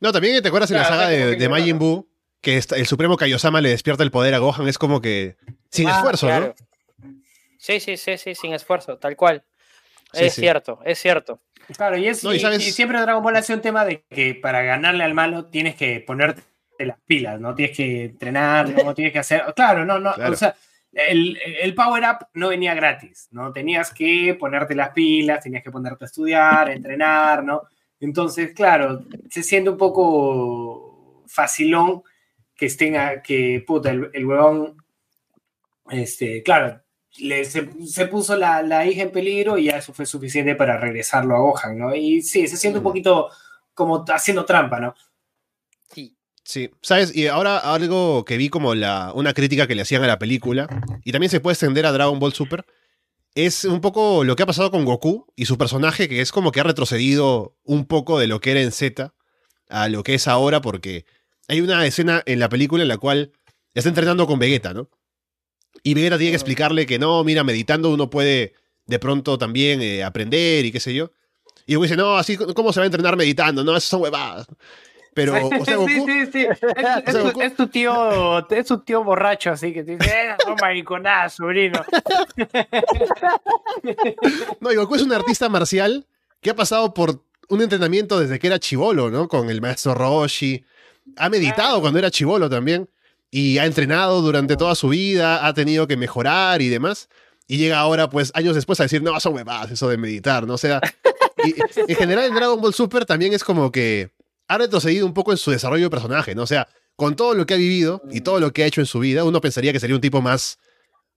No, 0.00 0.12
también 0.12 0.40
te 0.42 0.48
acuerdas 0.48 0.70
en 0.70 0.78
la 0.78 0.84
saga 0.84 1.08
de, 1.08 1.36
de 1.36 1.48
Majin. 1.48 1.78
Buu, 1.78 2.08
que 2.40 2.56
el 2.76 2.86
Supremo 2.86 3.16
Kaiosama 3.16 3.60
le 3.60 3.70
despierta 3.70 4.02
el 4.02 4.10
poder 4.10 4.34
a 4.34 4.38
Gohan, 4.38 4.68
es 4.68 4.78
como 4.78 5.00
que 5.00 5.36
sin 5.70 5.88
Ah, 5.88 5.96
esfuerzo, 5.96 6.26
claro. 6.26 6.54
¿no? 6.58 6.66
Sí, 7.58 7.80
sí, 7.80 7.96
sí, 7.96 8.16
sí, 8.18 8.34
sin 8.34 8.52
esfuerzo, 8.54 8.98
tal 8.98 9.16
cual. 9.16 9.44
Sí, 10.12 10.24
es 10.26 10.34
sí. 10.34 10.40
cierto, 10.42 10.80
es 10.84 10.98
cierto. 10.98 11.40
Claro, 11.76 11.96
y, 11.96 12.06
es, 12.08 12.22
No, 12.22 12.32
y 12.32 12.36
y, 12.36 12.40
sabes- 12.40 12.66
y 12.66 12.70
siempre 12.72 13.00
Dragon 13.00 13.22
Ball 13.22 13.36
hace 13.36 13.52
un 13.54 13.60
tema 13.60 13.84
de 13.84 14.04
que 14.08 14.34
para 14.34 14.62
ganarle 14.62 15.02
al 15.04 15.14
malo 15.14 15.46
tienes 15.46 15.74
que 15.74 16.00
ponerte 16.00 16.42
las 16.78 16.98
pilas, 17.06 17.40
¿no? 17.40 17.54
Tienes 17.54 17.76
que 17.76 18.04
entrenar, 18.04 18.68
¿no? 18.68 18.94
Tienes 18.94 19.12
que 19.12 19.18
hacer... 19.18 19.42
Claro, 19.54 19.84
no, 19.84 19.98
no, 19.98 20.12
Claro. 20.14 20.32
o 20.32 20.36
sea, 20.36 20.54
el, 20.92 21.38
el 21.60 21.74
power 21.74 22.04
up 22.04 22.26
no 22.34 22.48
venía 22.48 22.74
gratis, 22.74 23.28
¿no? 23.32 23.52
Tenías 23.52 23.92
que 23.92 24.36
ponerte 24.38 24.74
las 24.74 24.90
pilas, 24.90 25.42
tenías 25.42 25.62
que 25.64 25.70
ponerte 25.70 26.04
a 26.04 26.06
estudiar, 26.06 26.68
a 26.68 26.72
entrenar, 26.72 27.42
¿no? 27.44 27.62
Entonces, 27.98 28.52
claro, 28.54 29.04
se 29.30 29.42
siente 29.42 29.70
un 29.70 29.76
poco 29.76 31.24
facilón 31.26 32.02
que 32.54 32.66
estén, 32.66 32.96
a- 32.96 33.20
que, 33.22 33.62
puta, 33.66 33.90
el, 33.90 34.10
el 34.12 34.24
huevón, 34.24 34.76
este, 35.90 36.42
claro, 36.42 36.80
le, 37.18 37.44
se, 37.44 37.68
se 37.86 38.06
puso 38.06 38.36
la, 38.36 38.62
la 38.62 38.86
hija 38.86 39.02
en 39.02 39.12
peligro 39.12 39.58
y 39.58 39.64
ya 39.64 39.78
eso 39.78 39.92
fue 39.92 40.06
suficiente 40.06 40.54
para 40.54 40.78
regresarlo 40.78 41.36
a 41.36 41.40
Gohan, 41.40 41.78
¿no? 41.78 41.94
Y 41.94 42.22
sí, 42.22 42.46
se 42.48 42.56
siente 42.56 42.78
un 42.78 42.84
poquito 42.84 43.30
como 43.74 44.04
haciendo 44.08 44.44
trampa, 44.44 44.80
¿no? 44.80 44.94
Sí. 45.92 46.16
Sí, 46.42 46.70
¿sabes? 46.80 47.14
Y 47.14 47.26
ahora 47.26 47.58
algo 47.58 48.24
que 48.24 48.36
vi 48.36 48.50
como 48.50 48.76
la, 48.76 49.10
una 49.14 49.34
crítica 49.34 49.66
que 49.66 49.74
le 49.74 49.82
hacían 49.82 50.04
a 50.04 50.06
la 50.06 50.20
película, 50.20 50.68
y 51.04 51.10
también 51.10 51.28
se 51.28 51.40
puede 51.40 51.54
extender 51.54 51.86
a 51.86 51.92
Dragon 51.92 52.20
Ball 52.20 52.34
Super, 52.34 52.64
es 53.34 53.64
un 53.64 53.80
poco 53.80 54.22
lo 54.22 54.36
que 54.36 54.44
ha 54.44 54.46
pasado 54.46 54.70
con 54.70 54.84
Goku 54.84 55.26
y 55.34 55.46
su 55.46 55.58
personaje, 55.58 56.08
que 56.08 56.20
es 56.20 56.30
como 56.30 56.52
que 56.52 56.60
ha 56.60 56.62
retrocedido 56.62 57.56
un 57.64 57.84
poco 57.84 58.18
de 58.18 58.28
lo 58.28 58.40
que 58.40 58.52
era 58.52 58.62
en 58.62 58.70
Z 58.70 59.12
a 59.68 59.88
lo 59.88 60.04
que 60.04 60.14
es 60.14 60.28
ahora, 60.28 60.60
porque 60.60 61.04
hay 61.48 61.60
una 61.60 61.84
escena 61.84 62.22
en 62.26 62.38
la 62.38 62.48
película 62.48 62.82
en 62.82 62.88
la 62.88 62.96
cual 62.96 63.32
está 63.74 63.88
entrenando 63.88 64.26
con 64.26 64.38
Vegeta, 64.38 64.72
¿no? 64.72 64.88
Y 65.86 65.94
Vegeta 65.94 66.18
tiene 66.18 66.32
que 66.32 66.36
explicarle 66.36 66.84
que 66.84 66.98
no, 66.98 67.22
mira, 67.22 67.44
meditando 67.44 67.90
uno 67.90 68.10
puede 68.10 68.54
de 68.86 68.98
pronto 68.98 69.38
también 69.38 69.80
eh, 69.80 70.02
aprender 70.02 70.64
y 70.64 70.72
qué 70.72 70.80
sé 70.80 70.92
yo. 70.92 71.12
Y 71.64 71.74
Goku 71.74 71.84
dice, 71.84 71.96
no, 71.96 72.16
así, 72.16 72.36
¿cómo 72.36 72.72
se 72.72 72.80
va 72.80 72.84
a 72.84 72.86
entrenar 72.86 73.16
meditando? 73.16 73.62
No, 73.62 73.70
esas 73.70 73.84
son 73.90 74.02
huevadas. 74.02 74.48
Pero, 75.14 75.32
o 75.46 75.64
sea, 75.64 75.76
Goku, 75.76 75.88
Sí, 75.88 76.02
sí, 76.06 76.26
sí. 76.32 76.46
Es, 76.50 76.58
sea, 76.60 77.04
tu- 77.04 77.18
Goku- 77.30 77.42
es 77.44 77.54
tu 77.54 77.68
tío, 77.68 78.48
es 78.50 78.66
tu 78.66 78.78
tío 78.80 79.04
borracho, 79.04 79.52
así 79.52 79.72
que 79.72 79.84
te 79.84 79.96
dice, 79.96 80.10
eh, 80.10 80.34
no 80.46 80.56
mariconada, 80.60 81.28
sobrino. 81.28 81.80
no, 84.60 84.72
y 84.72 84.76
Goku 84.76 84.94
es 84.96 85.02
un 85.02 85.12
artista 85.12 85.48
marcial 85.48 86.06
que 86.40 86.50
ha 86.50 86.56
pasado 86.56 86.94
por 86.94 87.22
un 87.48 87.62
entrenamiento 87.62 88.18
desde 88.18 88.38
que 88.38 88.46
era 88.48 88.58
chivolo, 88.58 89.10
¿no? 89.10 89.28
Con 89.28 89.50
el 89.50 89.60
maestro 89.60 89.94
Roshi. 89.94 90.64
Ha 91.16 91.28
meditado 91.28 91.80
cuando 91.80 91.98
era 91.98 92.10
chivolo 92.10 92.50
también. 92.50 92.88
Y 93.30 93.58
ha 93.58 93.66
entrenado 93.66 94.22
durante 94.22 94.56
toda 94.56 94.74
su 94.74 94.88
vida, 94.88 95.46
ha 95.46 95.52
tenido 95.54 95.86
que 95.86 95.96
mejorar 95.96 96.62
y 96.62 96.68
demás. 96.68 97.08
Y 97.48 97.58
llega 97.58 97.78
ahora, 97.78 98.08
pues, 98.10 98.30
años 98.34 98.54
después 98.54 98.80
a 98.80 98.84
decir, 98.84 99.02
no, 99.02 99.18
son 99.20 99.34
huevadas 99.34 99.70
eso 99.70 99.88
de 99.88 99.96
meditar, 99.96 100.46
¿no? 100.46 100.54
O 100.54 100.58
sea, 100.58 100.80
y, 101.44 101.54
en 101.90 101.96
general 101.96 102.24
en 102.26 102.34
Dragon 102.34 102.60
Ball 102.60 102.74
Super 102.74 103.04
también 103.04 103.32
es 103.32 103.44
como 103.44 103.70
que 103.70 104.10
ha 104.48 104.58
retrocedido 104.58 105.06
un 105.06 105.14
poco 105.14 105.32
en 105.32 105.38
su 105.38 105.50
desarrollo 105.50 105.84
de 105.84 105.90
personaje, 105.90 106.34
¿no? 106.34 106.42
O 106.42 106.46
sea, 106.46 106.68
con 106.94 107.14
todo 107.16 107.34
lo 107.34 107.44
que 107.46 107.54
ha 107.54 107.58
vivido 107.58 108.00
y 108.10 108.20
todo 108.22 108.40
lo 108.40 108.52
que 108.52 108.62
ha 108.62 108.66
hecho 108.66 108.80
en 108.80 108.86
su 108.86 109.00
vida, 109.00 109.24
uno 109.24 109.40
pensaría 109.40 109.72
que 109.72 109.80
sería 109.80 109.96
un 109.96 110.00
tipo 110.00 110.22
más, 110.22 110.58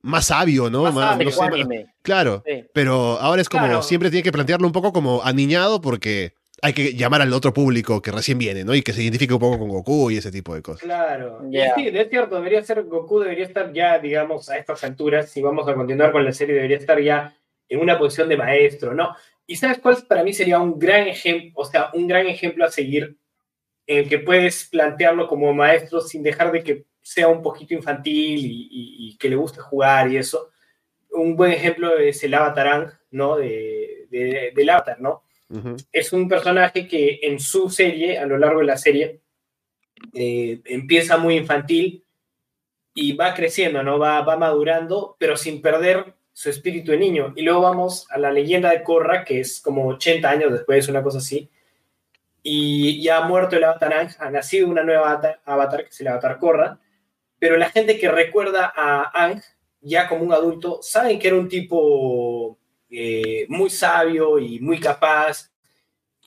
más 0.02 0.26
sabio, 0.26 0.70
¿no? 0.70 0.84
Más 0.84 0.94
Más, 0.94 1.10
sabio, 1.12 1.26
no 1.26 1.32
sé, 1.32 1.38
más- 1.38 1.48
Ecuánime, 1.48 1.86
claro. 2.02 2.44
sí. 2.46 2.64
Pero 2.74 3.20
ahora 3.20 3.42
es 3.42 3.50
como 3.50 3.66
Claro. 3.66 3.84
siempre 3.84 4.10
tiene 4.10 4.24
que 4.24 4.32
plantearlo 4.32 4.68
un 4.68 4.74
poco 4.74 4.92
como 4.92 5.24
aniñado 5.24 5.80
porque 5.80 6.34
hay 6.62 6.74
que 6.74 6.94
llamar 6.94 7.22
al 7.22 7.34
otro 7.34 7.54
público 7.54 8.02
que 8.02 8.12
recién 8.12 8.38
viene, 8.38 8.64
¿no? 8.64 8.74
Y 8.76 8.82
que 8.82 8.94
se 8.94 9.02
identifique 9.04 9.34
un 9.34 9.40
poco 9.40 9.60
con 9.60 9.70
Goku 9.70 10.12
y 10.12 10.18
ese 10.18 10.32
tipo 10.32 10.54
de 10.56 10.62
cosas. 10.62 10.82
Claro. 10.84 11.42
Y 11.50 11.58
Ya. 11.58 11.76
Sí, 11.76 11.88
es 11.88 12.10
cierto, 12.10 12.36
debería 12.36 12.62
ser, 12.64 12.84
Goku 12.84 13.20
debería 13.20 13.46
estar 13.46 13.72
ya, 13.74 14.00
digamos, 14.00 14.50
a 14.50 14.58
estas 14.58 14.84
alturas, 14.84 15.30
si 15.30 15.42
vamos 15.42 15.68
a 15.68 15.74
continuar 15.74 16.12
con 16.12 16.24
la 16.26 16.32
serie, 16.32 16.56
debería 16.56 16.78
estar 16.78 17.00
ya 17.02 17.36
en 17.68 17.80
una 17.80 17.98
posición 17.98 18.30
de 18.30 18.38
maestro, 18.38 18.94
¿no? 18.94 19.16
Y 19.48 19.56
¿sabes 19.56 19.80
cuál 19.80 19.98
para 20.08 20.24
mí 20.24 20.34
sería 20.34 20.60
un 20.60 20.78
gran 20.78 21.08
ejemplo, 21.08 21.52
o 21.56 21.66
sea, 21.66 21.90
un 21.94 22.08
gran 22.08 22.28
ejemplo 22.28 22.66
a 22.66 22.72
seguir 22.72 23.18
en 23.88 23.98
el 24.00 24.10
que 24.10 24.20
puedes 24.20 24.66
plantearlo 24.66 25.28
como 25.28 25.54
maestro 25.54 26.02
sin 26.02 26.22
dejar 26.24 26.52
de 26.52 26.64
que 26.64 26.86
sea 27.02 27.28
un 27.28 27.42
poquito 27.42 27.74
infantil 27.74 28.46
y, 28.46 28.68
y- 28.72 29.10
y 29.10 29.18
que 29.18 29.30
le 29.30 29.36
guste 29.36 29.60
jugar 29.60 30.12
y 30.12 30.18
eso? 30.18 30.50
Un 31.12 31.36
buen 31.36 31.52
ejemplo 31.52 31.98
es 31.98 32.24
el 32.24 32.34
Avatar 32.36 32.68
Aang, 32.68 32.92
¿no? 33.12 33.38
De, 33.38 34.06
de- 34.12 34.52
del 34.56 34.70
Avatar, 34.70 35.02
¿no? 35.02 35.24
Es 35.92 36.14
un 36.14 36.30
personaje 36.30 36.88
que 36.88 37.20
en 37.24 37.40
su 37.40 37.70
serie, 37.70 38.20
a 38.20 38.26
lo 38.26 38.38
largo 38.38 38.60
de 38.60 38.66
la 38.68 38.78
serie, 38.78 39.22
eh, 40.14 40.62
empieza 40.66 41.18
muy 41.18 41.38
infantil 41.38 42.04
y 42.94 43.14
va 43.14 43.34
creciendo, 43.34 43.82
¿no? 43.82 43.98
Va, 43.98 44.22
va 44.22 44.38
madurando, 44.38 45.16
pero 45.18 45.36
sin 45.38 45.62
perder 45.62 46.14
su 46.34 46.50
espíritu 46.50 46.92
de 46.92 46.98
niño. 46.98 47.34
Y 47.36 47.42
luego 47.42 47.62
vamos 47.62 48.10
a 48.12 48.18
la 48.18 48.32
leyenda 48.32 48.70
de 48.70 48.84
Korra, 48.84 49.26
que 49.26 49.40
es 49.40 49.60
como 49.60 49.88
80 49.88 50.30
años 50.30 50.52
después, 50.52 50.88
una 50.88 51.04
cosa 51.04 51.18
así. 51.18 51.50
Y 52.44 53.02
ya 53.02 53.18
ha 53.18 53.28
muerto 53.28 53.58
el 53.58 53.64
Avatar 53.64 53.94
Aang, 53.94 54.10
ha 54.20 54.30
nacido 54.30 54.68
una 54.68 54.84
nueva 54.84 55.12
avatar, 55.12 55.42
avatar, 55.46 55.84
que 55.84 55.90
es 55.90 56.02
el 56.02 56.08
Avatar 56.08 56.40
Korra. 56.40 56.80
Pero 57.40 57.58
la 57.58 57.70
gente 57.70 57.98
que 57.98 58.10
recuerda 58.10 58.72
a 58.76 59.12
Aang, 59.14 59.42
ya 59.82 60.08
como 60.08 60.24
un 60.24 60.34
adulto, 60.34 60.80
saben 60.82 61.20
que 61.20 61.28
era 61.28 61.38
un 61.38 61.50
tipo 61.50 62.59
eh, 62.90 63.46
muy 63.50 63.70
sabio 63.70 64.40
y 64.40 64.60
muy 64.60 64.80
capaz 64.80 65.52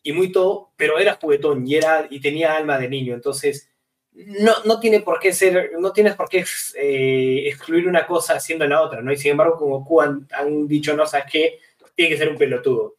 y 0.03 0.13
muy 0.13 0.33
todo, 0.33 0.71
pero 0.77 0.99
era 0.99 1.15
juguetón 1.21 1.67
y, 1.67 1.77
era, 1.77 2.07
y 2.11 2.21
tenía 2.21 2.57
alma 2.57 2.79
de 2.79 2.89
niño. 2.89 3.15
Entonces, 3.15 3.69
no, 4.15 4.53
no 4.65 4.79
tiene 4.81 5.01
por 5.01 5.19
qué 5.21 5.33
ser, 5.33 5.73
no 5.79 5.93
tienes 5.93 6.15
por 6.15 6.29
qué 6.29 6.45
eh, 6.77 7.45
excluir 7.49 7.87
una 7.89 8.07
cosa 8.07 8.35
haciendo 8.35 8.67
la 8.67 8.83
otra, 8.83 9.01
¿no? 9.01 9.13
Y 9.13 9.17
sin 9.17 9.31
embargo, 9.33 9.57
con 9.59 9.71
Goku 9.71 10.01
han, 10.03 10.29
han 10.33 10.67
dicho, 10.69 10.95
no, 10.97 11.07
¿sabes 11.07 11.27
qué? 11.31 11.59
Tiene 11.95 12.11
que 12.11 12.19
ser 12.19 12.29
un 12.29 12.37
pelotudo. 12.37 12.97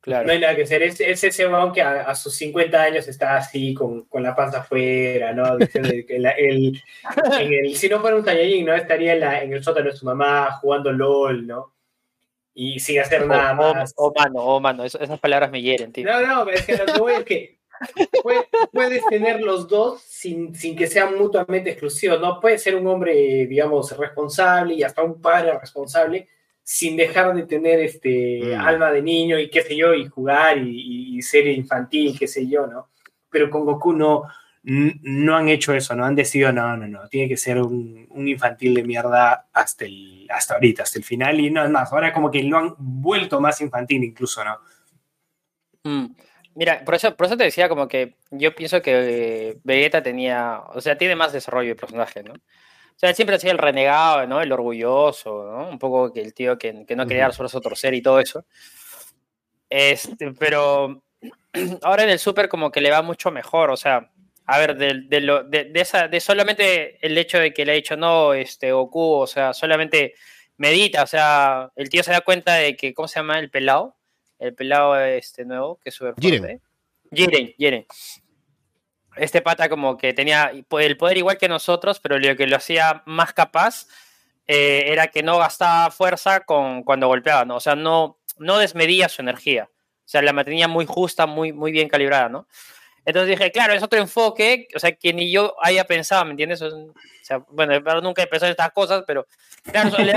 Claro. 0.00 0.26
No 0.26 0.32
hay 0.32 0.38
nada 0.38 0.54
que 0.54 0.62
hacer. 0.62 0.82
Es, 0.84 1.00
es 1.00 1.22
ese 1.24 1.48
weón 1.48 1.72
que 1.72 1.82
a, 1.82 2.02
a 2.02 2.14
sus 2.14 2.34
50 2.36 2.80
años 2.80 3.08
está 3.08 3.36
así, 3.36 3.74
con, 3.74 4.02
con 4.04 4.22
la 4.22 4.36
panza 4.36 4.60
afuera, 4.60 5.32
¿no? 5.32 5.58
El- 5.58 6.82
en 7.40 7.52
el- 7.52 7.76
si 7.76 7.88
no 7.88 8.00
fuera 8.00 8.16
un 8.16 8.24
Saiyajin, 8.24 8.64
¿no? 8.66 8.74
Estaría 8.74 9.14
en, 9.14 9.20
la- 9.20 9.42
en 9.42 9.52
el 9.52 9.62
sótano 9.64 9.90
de 9.90 9.96
su 9.96 10.04
mamá 10.06 10.52
jugando 10.60 10.92
LOL, 10.92 11.46
¿no? 11.46 11.74
Y 12.58 12.80
sin 12.80 12.98
hacer 13.00 13.26
nada 13.26 13.52
más. 13.52 13.92
oh, 13.96 14.10
mano, 14.16 14.40
oh, 14.40 14.58
mano, 14.60 14.82
eso- 14.82 14.98
esas 14.98 15.20
palabras 15.20 15.50
me 15.50 15.60
hieren, 15.60 15.92
tío. 15.92 16.06
No, 16.06 16.22
no, 16.44 16.50
es 16.50 16.64
que 16.64 16.74
lo 16.74 16.86
que 16.86 16.98
voy 16.98 17.12
es 17.12 17.24
que 17.24 17.58
puede- 18.22 18.48
puedes 18.72 19.04
tener 19.08 19.42
los 19.42 19.68
dos 19.68 20.00
sin, 20.00 20.54
sin 20.54 20.74
que 20.74 20.86
sean 20.86 21.18
mutuamente 21.18 21.68
exclusivos, 21.70 22.18
¿no? 22.18 22.40
Puedes 22.40 22.62
ser 22.62 22.74
un 22.74 22.86
hombre, 22.86 23.46
digamos, 23.46 23.94
responsable 23.98 24.72
y 24.72 24.82
hasta 24.82 25.02
un 25.02 25.20
padre 25.20 25.52
responsable 25.60 26.28
sin 26.62 26.96
dejar 26.96 27.34
de 27.34 27.42
tener 27.42 27.78
este 27.80 28.40
Mm. 28.56 28.60
alma 28.60 28.90
de 28.90 29.02
niño 29.02 29.38
y 29.38 29.50
qué 29.50 29.60
sé 29.60 29.76
yo, 29.76 29.92
y 29.92 30.06
jugar 30.06 30.56
y, 30.56 31.16
y 31.18 31.20
ser 31.22 31.46
infantil, 31.48 32.18
qué 32.18 32.26
sé 32.26 32.48
yo, 32.48 32.66
¿no? 32.66 32.88
Pero 33.28 33.50
con 33.50 33.66
Goku 33.66 33.92
no, 33.92 34.22
no 34.68 35.36
han 35.36 35.48
hecho 35.48 35.72
eso, 35.74 35.94
¿no? 35.94 36.04
Han 36.04 36.16
decidido, 36.16 36.52
no, 36.52 36.76
no, 36.76 36.88
no, 36.88 37.08
tiene 37.08 37.28
que 37.28 37.36
ser 37.36 37.58
un, 37.58 38.04
un 38.10 38.26
infantil 38.26 38.74
de 38.74 38.82
mierda 38.82 39.46
hasta, 39.52 39.84
el, 39.84 40.26
hasta 40.28 40.54
ahorita, 40.54 40.82
hasta 40.82 40.98
el 40.98 41.04
final, 41.04 41.38
y 41.38 41.50
no 41.50 41.64
es 41.64 41.70
más, 41.70 41.92
ahora 41.92 42.12
como 42.12 42.32
que 42.32 42.42
lo 42.42 42.58
han 42.58 42.74
vuelto 42.76 43.40
más 43.40 43.60
infantil 43.60 44.02
incluso, 44.02 44.44
¿no? 44.44 44.58
Mm. 45.84 46.06
Mira, 46.56 46.82
por 46.84 46.94
eso, 46.94 47.14
por 47.14 47.26
eso 47.26 47.36
te 47.36 47.44
decía 47.44 47.68
como 47.68 47.86
que 47.86 48.16
yo 48.30 48.54
pienso 48.56 48.82
que 48.82 49.50
eh, 49.50 49.58
Vegeta 49.62 50.02
tenía, 50.02 50.62
o 50.74 50.80
sea, 50.80 50.98
tiene 50.98 51.14
más 51.14 51.32
desarrollo 51.32 51.68
de 51.68 51.76
personaje, 51.76 52.24
¿no? 52.24 52.32
O 52.32 52.98
sea, 52.98 53.14
siempre 53.14 53.36
ha 53.36 53.38
sido 53.38 53.52
el 53.52 53.58
renegado, 53.58 54.26
¿no? 54.26 54.40
El 54.40 54.50
orgulloso, 54.50 55.44
¿no? 55.44 55.68
Un 55.68 55.78
poco 55.78 56.12
que 56.12 56.22
el 56.22 56.34
tío 56.34 56.58
que, 56.58 56.86
que 56.86 56.96
no 56.96 57.06
quería 57.06 57.24
dar 57.24 57.34
su 57.34 57.42
brazo 57.42 57.58
a 57.58 57.60
torcer 57.60 57.92
y 57.94 58.02
todo 58.02 58.18
eso. 58.20 58.46
Este, 59.68 60.32
pero 60.32 61.02
ahora 61.82 62.04
en 62.04 62.10
el 62.10 62.18
Super 62.18 62.48
como 62.48 62.72
que 62.72 62.80
le 62.80 62.90
va 62.90 63.02
mucho 63.02 63.30
mejor, 63.30 63.70
o 63.70 63.76
sea, 63.76 64.10
a 64.46 64.58
ver, 64.58 64.76
de, 64.76 65.02
de 65.06 65.20
lo, 65.20 65.42
de, 65.42 65.64
de 65.64 65.80
esa, 65.80 66.08
de 66.08 66.20
solamente 66.20 67.04
el 67.04 67.18
hecho 67.18 67.38
de 67.38 67.52
que 67.52 67.64
le 67.64 67.72
ha 67.72 67.74
dicho 67.74 67.96
no, 67.96 68.32
este, 68.32 68.72
Goku, 68.72 69.14
o 69.14 69.26
sea, 69.26 69.52
solamente 69.52 70.14
medita, 70.56 71.02
o 71.02 71.06
sea, 71.06 71.70
el 71.76 71.88
tío 71.88 72.02
se 72.02 72.12
da 72.12 72.20
cuenta 72.20 72.54
de 72.54 72.76
que, 72.76 72.94
¿cómo 72.94 73.08
se 73.08 73.18
llama 73.18 73.38
el 73.38 73.50
pelado? 73.50 73.96
El 74.38 74.54
pelado 74.54 74.96
este 74.98 75.44
nuevo, 75.44 75.80
que 75.82 75.88
es 75.88 75.94
súper 75.94 76.14
Jiren. 76.20 76.62
Jiren, 77.12 77.54
Jiren. 77.56 77.86
Este 79.16 79.40
pata 79.40 79.68
como 79.68 79.96
que 79.96 80.12
tenía 80.12 80.52
el 80.52 80.96
poder 80.96 81.16
igual 81.16 81.38
que 81.38 81.48
nosotros, 81.48 82.00
pero 82.00 82.18
lo 82.18 82.36
que 82.36 82.46
lo 82.46 82.56
hacía 82.56 83.02
más 83.06 83.32
capaz 83.32 83.86
eh, 84.46 84.84
era 84.88 85.08
que 85.08 85.22
no 85.22 85.38
gastaba 85.38 85.90
fuerza 85.90 86.40
con, 86.40 86.82
cuando 86.84 87.08
golpeaba, 87.08 87.44
¿no? 87.44 87.56
O 87.56 87.60
sea, 87.60 87.74
no, 87.74 88.20
no 88.38 88.58
desmedía 88.58 89.08
su 89.08 89.22
energía. 89.22 89.70
O 89.72 90.08
sea, 90.08 90.22
la 90.22 90.32
mantenía 90.32 90.68
muy 90.68 90.86
justa, 90.86 91.26
muy, 91.26 91.52
muy 91.52 91.72
bien 91.72 91.88
calibrada, 91.88 92.28
¿no? 92.28 92.46
Entonces 93.06 93.38
dije, 93.38 93.52
claro, 93.52 93.72
es 93.72 93.84
otro 93.84 94.00
enfoque, 94.00 94.66
o 94.74 94.80
sea, 94.80 94.90
que 94.90 95.12
ni 95.12 95.30
yo 95.30 95.54
haya 95.62 95.84
pensado, 95.84 96.24
¿me 96.24 96.32
entiendes? 96.32 96.60
O 96.60 96.92
sea, 97.22 97.38
bueno, 97.50 97.80
nunca 98.00 98.24
he 98.24 98.26
pensado 98.26 98.48
en 98.48 98.50
estas 98.50 98.72
cosas, 98.72 99.04
pero 99.06 99.28
claro, 99.62 99.96
le 99.98 100.12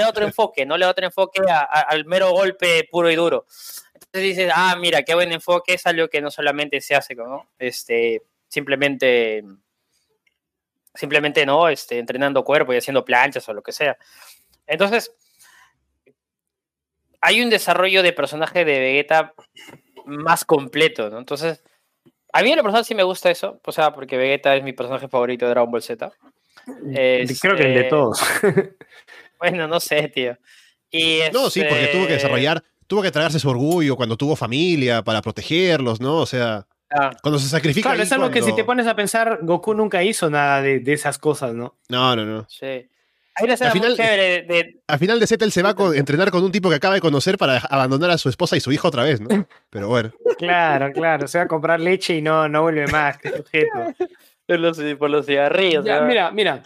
da, 0.00 0.08
otro 0.08 0.24
enfoque, 0.24 0.66
¿no? 0.66 0.76
Le 0.76 0.84
da 0.84 0.90
otro 0.90 1.06
enfoque 1.06 1.40
al 1.46 2.04
mero 2.04 2.32
golpe 2.32 2.88
puro 2.90 3.08
y 3.12 3.14
duro. 3.14 3.46
Entonces 3.94 4.22
dices, 4.22 4.52
ah, 4.52 4.74
mira, 4.76 5.04
qué 5.04 5.14
buen 5.14 5.30
enfoque, 5.30 5.74
es 5.74 5.86
algo 5.86 6.08
que 6.08 6.20
no 6.20 6.32
solamente 6.32 6.80
se 6.80 6.96
hace, 6.96 7.14
¿no? 7.14 7.48
Este, 7.60 8.22
simplemente, 8.48 9.44
simplemente, 10.92 11.46
¿no? 11.46 11.68
Este, 11.68 12.00
entrenando 12.00 12.42
cuerpo 12.42 12.74
y 12.74 12.78
haciendo 12.78 13.04
planchas 13.04 13.48
o 13.48 13.54
lo 13.54 13.62
que 13.62 13.70
sea. 13.70 13.96
Entonces, 14.66 15.14
hay 17.20 17.40
un 17.40 17.50
desarrollo 17.50 18.02
de 18.02 18.12
personaje 18.12 18.64
de 18.64 18.80
Vegeta 18.80 19.32
más 20.06 20.44
completo, 20.44 21.10
¿no? 21.10 21.18
Entonces, 21.18 21.62
a 22.32 22.42
mí 22.42 22.50
en 22.50 22.56
lo 22.56 22.62
personal 22.62 22.84
sí 22.84 22.94
me 22.94 23.02
gusta 23.02 23.30
eso, 23.30 23.60
o 23.64 23.72
sea, 23.72 23.92
porque 23.92 24.16
Vegeta 24.16 24.54
es 24.56 24.62
mi 24.62 24.72
personaje 24.72 25.08
favorito 25.08 25.44
de 25.46 25.50
Dragon 25.50 25.70
Ball 25.70 25.82
Z. 25.82 26.10
Creo 26.64 27.56
que 27.56 27.62
el 27.64 27.74
de 27.74 27.76
Este, 27.80 27.88
todos. 27.90 28.20
Bueno, 29.38 29.66
no 29.66 29.80
sé, 29.80 30.08
tío. 30.08 30.36
Y 30.90 31.18
No, 31.32 31.50
sí, 31.50 31.62
porque 31.68 31.86
tuvo 31.88 32.06
que 32.06 32.14
este, 32.14 32.14
desarrollar, 32.14 32.62
tuvo 32.86 33.02
que 33.02 33.10
tragarse 33.10 33.40
su 33.40 33.48
orgullo 33.50 33.96
cuando 33.96 34.16
tuvo 34.16 34.36
familia 34.36 35.02
para 35.02 35.20
protegerlos, 35.20 36.00
¿no? 36.00 36.18
O 36.18 36.26
sea, 36.26 36.66
ah, 36.90 37.10
cuando 37.22 37.40
se 37.40 37.48
sacrifica. 37.48 37.88
Claro, 37.88 38.02
es 38.04 38.12
algo 38.12 38.30
que 38.30 38.38
si 38.38 38.42
cuando- 38.42 38.56
te 38.56 38.64
pones 38.64 38.86
a 38.86 38.94
pensar, 38.94 39.40
Goku 39.42 39.74
nunca 39.74 40.04
hizo 40.04 40.30
nada 40.30 40.62
de, 40.62 40.78
de 40.78 40.92
esas 40.92 41.18
cosas, 41.18 41.54
¿no? 41.54 41.76
No, 41.88 42.14
no, 42.14 42.24
no. 42.24 42.46
sí. 42.48 42.88
Hay 43.34 43.44
una 43.44 43.54
escena 43.54 43.70
Al 43.70 43.78
muy 43.78 43.86
final- 43.88 43.96
chévere 43.96 44.22
de, 44.22 44.42
de- 44.42 44.80
Al 44.86 44.98
final 44.98 45.20
de 45.20 45.26
se 45.26 45.62
va 45.62 45.70
a 45.70 45.96
entrenar 45.96 46.30
con 46.30 46.44
un 46.44 46.52
tipo 46.52 46.68
que 46.68 46.76
acaba 46.76 46.94
de 46.94 47.00
conocer 47.00 47.38
para 47.38 47.58
abandonar 47.58 48.10
a 48.10 48.18
su 48.18 48.28
esposa 48.28 48.56
y 48.56 48.60
su 48.60 48.72
hijo 48.72 48.88
otra 48.88 49.04
vez, 49.04 49.20
¿no? 49.20 49.46
Pero 49.70 49.88
bueno. 49.88 50.12
Claro, 50.38 50.92
claro. 50.92 51.26
Se 51.28 51.38
va 51.38 51.44
a 51.44 51.48
comprar 51.48 51.80
leche 51.80 52.16
y 52.16 52.22
no, 52.22 52.48
no 52.48 52.62
vuelve 52.62 52.86
más. 52.88 53.16
qué 53.18 53.30
sujeto. 53.30 53.94
por 54.46 54.58
los, 54.58 54.78
por 54.98 55.10
los 55.10 55.26
cigarrillos. 55.26 55.84
Mira, 55.84 56.30
mira. 56.30 56.62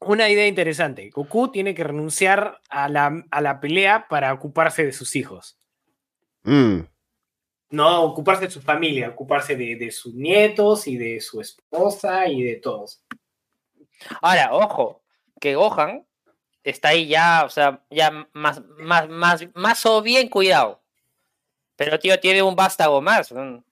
Una 0.00 0.28
idea 0.28 0.48
interesante. 0.48 1.08
Goku 1.10 1.52
tiene 1.52 1.74
que 1.76 1.84
renunciar 1.84 2.60
a 2.68 2.88
la, 2.88 3.22
a 3.30 3.40
la 3.40 3.60
pelea 3.60 4.06
para 4.08 4.32
ocuparse 4.32 4.84
de 4.84 4.92
sus 4.92 5.14
hijos. 5.14 5.56
Mm. 6.42 6.80
No 7.70 8.02
ocuparse 8.02 8.46
de 8.46 8.50
su 8.50 8.60
familia, 8.60 9.08
ocuparse 9.10 9.54
de, 9.56 9.76
de 9.76 9.90
sus 9.92 10.12
nietos 10.14 10.88
y 10.88 10.96
de 10.96 11.20
su 11.20 11.40
esposa 11.40 12.26
y 12.26 12.42
de 12.42 12.56
todos. 12.56 13.02
Ahora, 14.20 14.52
ojo, 14.52 15.01
que 15.42 15.56
Gohan 15.56 16.06
está 16.62 16.90
ahí 16.90 17.08
ya, 17.08 17.42
o 17.44 17.50
sea, 17.50 17.82
ya 17.90 18.28
más, 18.32 18.62
más, 18.78 19.08
más, 19.08 19.44
más 19.54 19.84
o 19.86 20.00
bien 20.00 20.28
cuidado. 20.28 20.80
Pero, 21.74 21.98
tío, 21.98 22.18
tiene 22.20 22.42
un 22.42 22.54
vástago 22.54 23.00
más. 23.02 23.32
¿no? 23.32 23.64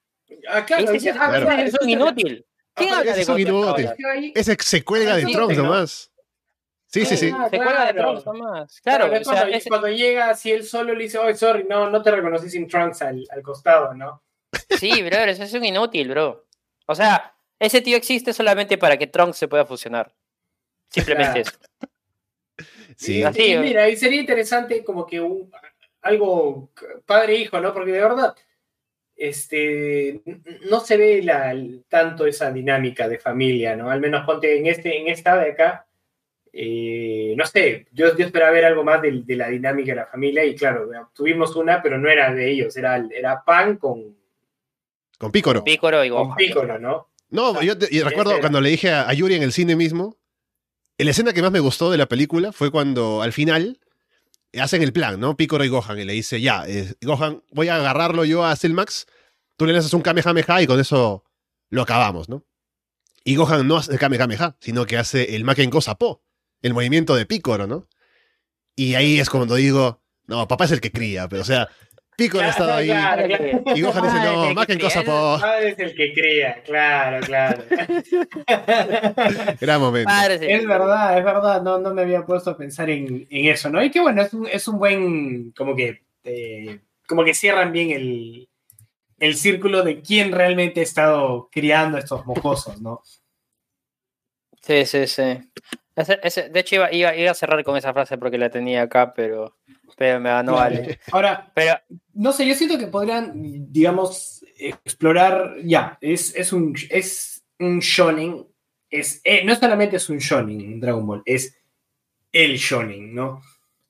Ah, 0.49 0.65
claro, 0.65 0.91
Ese- 0.91 1.11
ah, 1.11 1.13
Claro. 1.29 1.49
es 1.63 1.73
un 1.81 1.89
inútil. 1.89 2.45
¿Quién 2.73 2.89
Ah, 2.93 2.97
habla 2.99 3.11
ese 3.11 3.15
de 3.17 3.21
es 3.23 3.29
un 3.29 3.39
inútil. 3.39 3.67
ahora? 3.69 3.83
Es 3.83 3.93
que 3.97 4.07
ahí- 4.09 4.33
Ese 4.35 4.57
se 4.59 4.83
cuelga 4.83 5.15
de 5.15 5.25
Trunks 5.27 5.57
¿no? 5.57 5.63
nomás. 5.63 6.11
Sí, 6.87 7.05
sí, 7.05 7.15
sí. 7.15 7.31
Ah, 7.33 7.47
Se 7.49 7.55
cuelga 7.57 7.85
de 7.85 7.93
claro. 7.93 8.09
Trunks 8.19 8.25
nomás. 8.25 8.81
Claro, 8.81 9.07
Claro, 9.07 9.21
o 9.21 9.23
sea, 9.23 9.33
cuando, 9.41 9.55
ese- 9.57 9.69
cuando 9.69 9.87
llega 9.87 10.29
así 10.29 10.51
él 10.51 10.65
solo 10.65 10.93
le 10.93 11.03
dice, 11.03 11.17
oh, 11.19 11.33
sorry, 11.35 11.65
no, 11.69 11.89
no 11.89 12.01
te 12.01 12.11
reconocí 12.11 12.49
sin 12.49 12.67
Trunks 12.67 13.01
al, 13.01 13.25
al 13.31 13.41
costado, 13.41 13.93
¿no? 13.93 14.21
sí, 14.77 15.01
bro, 15.03 15.17
ese 15.19 15.43
es 15.43 15.53
un 15.53 15.63
inútil, 15.63 16.09
bro. 16.09 16.45
O 16.87 16.95
sea, 16.95 17.33
ese 17.59 17.79
tío 17.79 17.95
existe 17.95 18.33
solamente 18.33 18.77
para 18.77 18.97
que 18.97 19.07
Trunks 19.07 19.37
se 19.37 19.47
pueda 19.47 19.65
fusionar. 19.65 20.13
Simplemente 20.91 21.41
Claro. 21.43 21.49
eso. 21.49 21.57
Sí. 22.95 23.19
Y- 23.19 23.23
Así, 23.23 23.43
y 23.43 23.55
¿no? 23.55 23.61
mira, 23.61 23.89
y 23.89 23.95
sería 23.97 24.19
interesante 24.19 24.83
como 24.83 25.07
que 25.07 25.19
un, 25.19 25.49
algo 26.01 26.69
padre-hijo, 27.05 27.59
¿no? 27.59 27.73
Porque 27.73 27.91
de 27.91 27.99
verdad, 28.01 28.35
este, 29.15 30.21
no 30.69 30.79
se 30.81 30.97
ve 30.97 31.23
la, 31.23 31.55
tanto 31.89 32.25
esa 32.27 32.51
dinámica 32.51 33.07
de 33.07 33.17
familia, 33.17 33.75
¿no? 33.75 33.89
Al 33.89 33.99
menos 34.01 34.25
ponte 34.25 34.57
en, 34.57 34.67
este, 34.67 34.99
en 34.99 35.07
esta 35.07 35.37
de 35.37 35.51
acá, 35.51 35.87
eh, 36.53 37.33
no 37.37 37.45
sé, 37.45 37.87
yo, 37.91 38.15
yo 38.15 38.25
esperaba 38.25 38.51
ver 38.51 38.65
algo 38.65 38.83
más 38.83 39.01
de, 39.01 39.21
de 39.23 39.35
la 39.35 39.47
dinámica 39.47 39.93
de 39.93 39.95
la 40.01 40.05
familia 40.07 40.43
y 40.45 40.55
claro, 40.55 40.89
tuvimos 41.15 41.55
una, 41.55 41.81
pero 41.81 41.97
no 41.97 42.09
era 42.09 42.33
de 42.33 42.51
ellos, 42.51 42.75
era, 42.77 43.03
era 43.11 43.43
Pan 43.43 43.77
con, 43.77 44.15
Con 45.17 45.31
Pícoro. 45.31 45.63
Pícoro 45.63 46.03
y 46.03 46.09
con. 46.09 46.35
Piccolo, 46.35 46.77
¿no? 46.77 47.07
No, 47.29 47.61
yo, 47.63 47.77
te- 47.77 47.87
y 47.89 48.01
recuerdo 48.01 48.31
era. 48.33 48.41
cuando 48.41 48.59
le 48.59 48.69
dije 48.69 48.91
a, 48.91 49.07
a 49.09 49.13
Yuri 49.13 49.35
en 49.35 49.43
el 49.43 49.53
cine 49.53 49.75
mismo, 49.75 50.17
la 51.03 51.11
escena 51.11 51.33
que 51.33 51.41
más 51.41 51.51
me 51.51 51.59
gustó 51.59 51.91
de 51.91 51.97
la 51.97 52.07
película 52.07 52.51
fue 52.51 52.71
cuando 52.71 53.21
al 53.21 53.33
final 53.33 53.79
hacen 54.59 54.81
el 54.81 54.93
plan, 54.93 55.19
¿no? 55.19 55.37
Pícoro 55.37 55.63
y 55.63 55.69
Gohan, 55.69 55.99
y 55.99 56.05
le 56.05 56.13
dice, 56.13 56.41
ya, 56.41 56.65
eh, 56.67 56.93
Gohan, 57.01 57.43
voy 57.51 57.69
a 57.69 57.75
agarrarlo 57.75 58.25
yo 58.25 58.43
a 58.43 58.55
Silmax, 58.55 59.07
tú 59.57 59.65
le 59.65 59.73
lanzas 59.73 59.93
un 59.93 60.01
Kamehameha 60.01 60.61
y 60.61 60.67
con 60.67 60.79
eso 60.79 61.23
lo 61.69 61.81
acabamos, 61.83 62.27
¿no? 62.27 62.45
Y 63.23 63.35
Gohan 63.35 63.67
no 63.67 63.77
hace 63.77 63.93
el 63.93 63.99
Kamehameha, 63.99 64.57
sino 64.59 64.85
que 64.85 64.97
hace 64.97 65.35
el 65.35 65.43
Makenko 65.43 65.79
Sapo, 65.81 66.23
el 66.61 66.73
movimiento 66.73 67.15
de 67.15 67.25
Pícoro, 67.25 67.67
¿no? 67.67 67.87
Y 68.75 68.95
ahí 68.95 69.19
es 69.19 69.29
cuando 69.29 69.55
digo, 69.55 70.01
no, 70.25 70.47
papá 70.47 70.65
es 70.65 70.71
el 70.71 70.81
que 70.81 70.91
cría, 70.91 71.29
pero 71.29 71.43
o 71.43 71.45
sea, 71.45 71.69
Pícoro 72.17 72.43
ha 72.45 72.49
estado 72.49 72.73
ahí, 72.73 72.87
Claro, 72.87 73.25
claro. 73.25 73.63
y 73.75 73.81
Gohan 73.81 74.03
dice, 74.03 74.19
no, 74.25 74.53
Makenko 74.53 74.83
que 74.87 74.89
Sapo, 74.91 75.37
Padre 75.41 75.69
es 75.69 75.79
el 75.79 75.95
que 75.95 76.13
crea, 76.13 76.61
claro, 76.63 77.25
claro. 77.25 77.63
gran 79.59 79.81
momento. 79.81 80.09
Padre, 80.09 80.39
sí. 80.39 80.45
Es 80.47 80.65
verdad, 80.67 81.17
es 81.17 81.23
verdad, 81.23 81.61
no, 81.61 81.79
no 81.79 81.93
me 81.93 82.01
había 82.03 82.25
puesto 82.25 82.51
a 82.51 82.57
pensar 82.57 82.89
en, 82.89 83.27
en 83.29 83.45
eso, 83.51 83.69
¿no? 83.69 83.83
Y 83.83 83.89
que 83.91 83.99
bueno, 84.01 84.21
es 84.21 84.33
un, 84.33 84.47
es 84.47 84.67
un 84.67 84.77
buen, 84.77 85.51
como 85.51 85.75
que, 85.75 86.03
eh, 86.23 86.79
como 87.07 87.23
que 87.23 87.33
cierran 87.33 87.71
bien 87.71 87.91
el, 87.91 88.49
el 89.19 89.35
círculo 89.35 89.83
de 89.83 90.01
quién 90.01 90.31
realmente 90.31 90.79
ha 90.81 90.83
estado 90.83 91.49
criando 91.51 91.97
estos 91.97 92.25
mocosos, 92.25 92.81
¿no? 92.81 93.01
Sí, 94.61 94.85
sí, 94.85 95.07
sí. 95.07 95.23
Ese- 95.95 96.19
ese- 96.23 96.49
de 96.49 96.59
hecho, 96.59 96.75
iba, 96.75 96.91
iba, 96.93 97.15
iba 97.15 97.31
a 97.31 97.35
cerrar 97.35 97.63
con 97.63 97.75
esa 97.77 97.93
frase 97.93 98.17
porque 98.17 98.37
la 98.37 98.49
tenía 98.49 98.83
acá, 98.83 99.13
pero, 99.13 99.57
pero 100.01 100.19
me 100.19 100.29
ganó 100.29 100.53
vale. 100.53 100.97
Ahora, 101.11 101.51
Pero 101.53 101.75
no 102.15 102.31
sé, 102.31 102.47
yo 102.47 102.55
siento 102.55 102.79
que 102.79 102.87
podrían, 102.87 103.33
digamos, 103.71 104.43
explorar, 104.57 105.57
ya, 105.63 105.99
es, 106.01 106.35
es 106.35 106.51
un, 106.51 106.73
es 106.89 107.43
un 107.59 107.77
shonen, 107.81 108.47
es, 108.89 109.21
eh, 109.23 109.43
no 109.45 109.53
solamente 109.53 109.97
es 109.97 110.09
un 110.09 110.17
shonen 110.17 110.79
Dragon 110.79 111.05
Ball, 111.05 111.21
es 111.25 111.55
el 112.31 112.57
shonen, 112.57 113.13
¿no? 113.13 113.41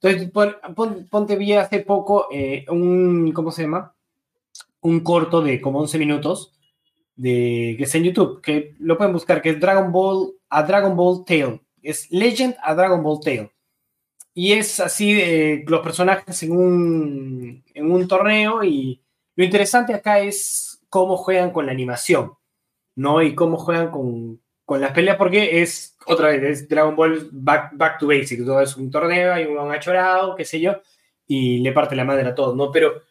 Entonces, 0.02 0.30
pon- 0.32 0.58
pon- 0.76 1.08
ponte 1.10 1.38
vi 1.38 1.54
hace 1.54 1.80
poco 1.80 2.28
eh, 2.30 2.66
un, 2.68 3.32
¿cómo 3.32 3.50
se 3.52 3.62
llama? 3.62 3.96
Un 4.82 5.00
corto 5.00 5.42
de 5.42 5.62
como 5.62 5.80
11 5.80 5.98
minutos 5.98 6.60
de, 7.16 7.76
que 7.78 7.84
está 7.86 8.00
en 8.00 8.04
YouTube, 8.06 8.42
que 8.42 8.76
lo 8.80 8.98
pueden 8.98 9.14
buscar, 9.14 9.42
que 9.42 9.52
es 9.52 9.60
Dragon 9.62 9.94
Ball, 9.94 10.34
a 10.50 10.64
Dragon 10.64 10.94
Ball 10.96 11.24
Tale, 11.26 11.62
es 11.82 12.12
Legend 12.12 12.56
a 12.62 12.76
Dragon 12.76 13.02
Ball 13.02 13.20
Tale. 13.24 13.52
Y 14.34 14.54
es 14.54 14.80
así 14.80 15.14
de 15.14 15.64
los 15.68 15.82
personajes 15.82 16.42
en 16.44 16.52
un, 16.54 17.64
en 17.74 17.92
un 17.92 18.08
torneo 18.08 18.64
y 18.64 19.02
lo 19.36 19.44
interesante 19.44 19.94
acá 19.94 20.20
es 20.20 20.82
cómo 20.90 21.18
juegan 21.18 21.52
con 21.52 21.66
la 21.66 21.72
animación, 21.72 22.34
¿no? 22.96 23.22
Y 23.22 23.36
cómo 23.36 23.58
juegan 23.58 23.92
con, 23.92 24.42
con 24.66 24.80
las 24.80 24.92
peleas, 24.92 25.18
porque 25.18 25.62
es, 25.62 25.98
otra 26.06 26.30
vez, 26.30 26.44
es 26.44 26.70
Dragon 26.70 26.96
Ball 26.96 27.30
back, 27.32 27.72
back 27.74 28.00
to 28.00 28.08
basics, 28.08 28.44
¿no? 28.44 28.62
Es 28.62 28.78
un 28.78 28.90
torneo, 28.90 29.34
hay 29.34 29.46
un 29.46 29.72
achorado, 29.72 30.36
qué 30.36 30.46
sé 30.46 30.60
yo, 30.60 30.82
y 31.28 31.60
le 31.60 31.72
parte 31.74 31.96
la 31.96 32.06
madre 32.06 32.28
a 32.30 32.36
todos, 32.36 32.56
¿no? 32.56 32.72
Pero 32.72 33.02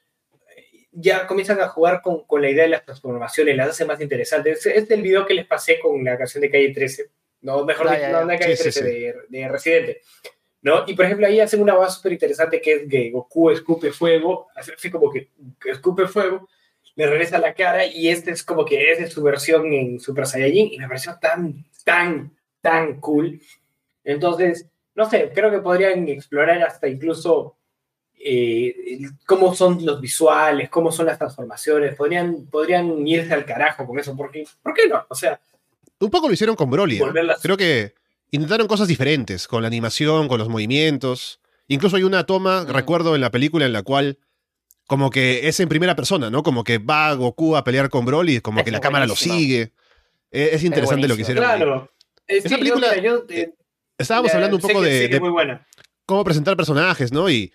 eh, 0.57 0.87
ya 0.93 1.27
comienzan 1.27 1.61
a 1.61 1.69
jugar 1.69 2.01
con, 2.01 2.25
con 2.25 2.41
la 2.41 2.51
idea 2.51 2.65
de 2.65 2.71
las 2.71 2.85
transformaciones, 2.85 3.57
las 3.57 3.71
hace 3.71 3.85
más 3.85 4.01
interesantes. 4.01 4.65
Es, 4.65 4.85
es 4.85 4.91
el 4.91 5.03
video 5.03 5.27
que 5.27 5.35
les 5.35 5.47
pasé 5.47 5.79
con 5.81 6.03
la 6.03 6.17
canción 6.17 6.41
de 6.41 6.51
Calle 6.51 6.73
13, 6.73 7.11
no, 7.43 7.65
mejor 7.65 7.89
Ah, 7.89 7.97
dicho, 7.97 8.11
no, 8.11 8.27
de 8.27 8.39
Calle 8.39 8.57
Sí, 8.57 8.71
sí, 8.71 8.81
13, 8.81 8.85
De, 8.85 9.15
de 9.29 9.49
Residente. 9.49 10.03
¿No? 10.63 10.85
Y 10.87 10.95
por 10.95 11.05
ejemplo, 11.05 11.27
ahí 11.27 11.41
hacen 11.41 11.63
una 11.63 11.75
base 11.75 11.97
súper 11.97 12.13
interesante 12.13 12.61
que 12.61 12.73
es 12.73 12.89
que 12.89 13.11
Goku 13.11 13.51
escupe 13.51 13.93
fuego, 13.93 14.49
así 14.55 14.91
como 14.91 15.11
que 15.11 15.29
escupe 15.65 16.07
fuego, 16.07 16.49
le 16.97 17.07
regresa 17.07 17.39
la 17.39 17.55
cara 17.55 17.87
y 17.87 18.09
este 18.09 18.31
es 18.33 18.45
como 18.45 18.65
que 18.65 18.93
es 18.93 18.99
de 18.99 19.11
su 19.11 19.23
versión 19.23 19.73
en 19.73 20.01
Super 20.01 20.27
Saiyajin 20.27 20.73
y 20.73 20.79
me 20.79 20.89
pareció 20.89 21.17
tan, 21.21 21.65
tan, 21.85 22.37
tan 22.61 23.01
cool. 23.01 23.41
Entonces, 24.05 24.67
no 24.95 25.09
sé, 25.09 25.31
creo 25.35 25.51
que 25.51 25.61
podrían 25.61 26.07
explorar 26.09 26.63
hasta 26.63 26.89
incluso 26.89 27.57
eh, 28.23 28.75
cómo 29.25 29.55
son 29.55 29.85
los 29.85 30.01
visuales, 30.01 30.69
cómo 30.69 30.93
son 30.93 31.07
las 31.07 31.19
transformaciones, 31.19 31.95
podrían, 31.95 32.47
podrían 32.47 33.07
irse 33.07 33.33
al 33.33 33.47
carajo 33.47 33.87
con 33.87 33.99
eso, 33.99 34.15
porque, 34.15 34.45
¿por 34.63 34.75
qué 34.75 34.89
no? 34.89 35.07
O 35.09 35.15
sea, 35.15 35.41
Un 35.99 36.11
poco 36.11 36.29
lo 36.29 36.35
hicieron 36.35 36.57
con 36.57 36.71
Broly. 36.71 36.99
¿eh? 36.99 37.37
Creo 37.41 37.57
que 37.57 37.95
intentaron 38.31 38.67
cosas 38.69 38.89
diferentes, 38.89 39.47
con 39.49 39.63
la 39.63 39.69
animación, 39.69 40.29
con 40.29 40.39
los 40.39 40.49
movimientos. 40.49 41.41
Incluso 41.69 41.97
hay 41.97 42.03
una 42.03 42.25
toma, 42.25 42.63
Mm. 42.65 42.69
recuerdo 42.69 43.15
en 43.15 43.21
la 43.21 43.31
película, 43.31 43.67
en 43.67 43.73
la 43.73 43.83
cual 43.83 44.19
como 44.87 45.11
que 45.11 45.47
es 45.49 45.61
en 45.61 45.69
primera 45.69 45.95
persona, 45.95 46.31
¿no? 46.31 46.43
Como 46.43 46.65
que 46.65 46.79
va 46.79 47.13
Goku 47.15 47.57
a 47.57 47.63
pelear 47.65 47.91
con 47.91 48.05
Broly, 48.05 48.37
y 48.37 48.41
como 48.41 48.57
que 48.59 48.63
Esa 48.63 48.73
la 48.73 48.77
es 48.79 48.83
cámara 48.83 49.07
lo 49.07 49.15
sigue. 49.17 49.73
Eh, 50.33 50.51
Es 50.53 50.65
interesante 50.65 51.07
lo 51.09 51.15
que 51.17 51.23
hicieron. 51.23 51.45
ahí. 51.45 51.57
Claro. 51.57 51.93
Eh, 52.27 52.39
Esa 52.39 52.49
sí, 52.49 52.57
película- 52.57 52.97
yo, 52.99 53.25
eh, 53.29 53.55
Estábamos 53.99 54.31
la- 54.31 54.37
hablando 54.37 54.57
un 54.57 54.63
poco 54.63 54.81
que- 54.83 54.89
de, 54.89 55.09
que 55.11 55.15
es 55.17 55.21
muy 55.21 55.31
buena. 55.31 55.67
cómo 56.07 56.25
presentar 56.25 56.57
personajes, 56.57 57.13
¿no? 57.13 57.29
Y 57.31 57.53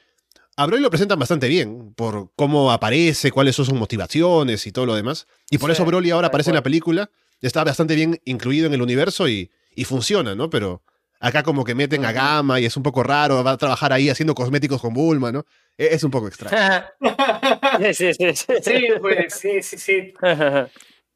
a 0.56 0.66
Broly 0.66 0.82
lo 0.82 0.90
presentan 0.90 1.20
bastante 1.20 1.48
bien, 1.50 1.94
por 1.96 2.32
cómo 2.38 2.72
aparece, 2.72 3.32
cuáles 3.32 3.56
son 3.56 3.66
sus 3.66 3.74
motivaciones 3.74 4.66
y 4.68 4.72
todo 4.72 4.86
lo 4.86 4.96
demás. 4.96 5.28
Y 5.50 5.58
por 5.58 5.70
Sí, 5.70 5.74
eso 5.74 5.86
Broly 5.86 6.12
ahora 6.12 6.28
aparece 6.28 6.52
en 6.52 6.56
la 6.56 6.64
película, 6.64 7.10
está 7.42 7.64
bastante 7.66 7.96
bien 7.96 8.22
incluido 8.26 8.68
en 8.68 8.74
el 8.74 8.82
universo 8.82 9.28
y, 9.28 9.50
y 9.76 9.84
funciona, 9.86 10.36
¿no? 10.36 10.50
Pero 10.50 10.84
acá 11.20 11.44
como 11.44 11.64
que 11.64 11.76
meten 11.76 12.06
a. 12.06 12.12
Gama 12.12 12.60
y 12.60 12.66
es 12.66 12.78
un 12.78 12.84
poco 12.84 13.04
raro, 13.04 13.44
va 13.44 13.52
a 13.52 13.58
trabajar 13.58 13.94
ahí 13.94 14.10
haciendo 14.10 14.36
cosméticos 14.36 14.82
con 14.82 14.94
Bulma, 14.94 15.32
¿no? 15.32 15.46
E- 15.78 15.90
Es 15.94 16.04
un 16.04 16.12
poco 16.12 16.28
extraño. 16.30 16.86
sí, 17.94 18.14
sí, 18.14 18.14
sí. 18.14 18.34
sí. 18.36 18.54
sí, 18.64 18.88
pues, 19.02 19.34
sí, 19.36 19.62
sí, 19.62 19.78
sí. 19.78 20.14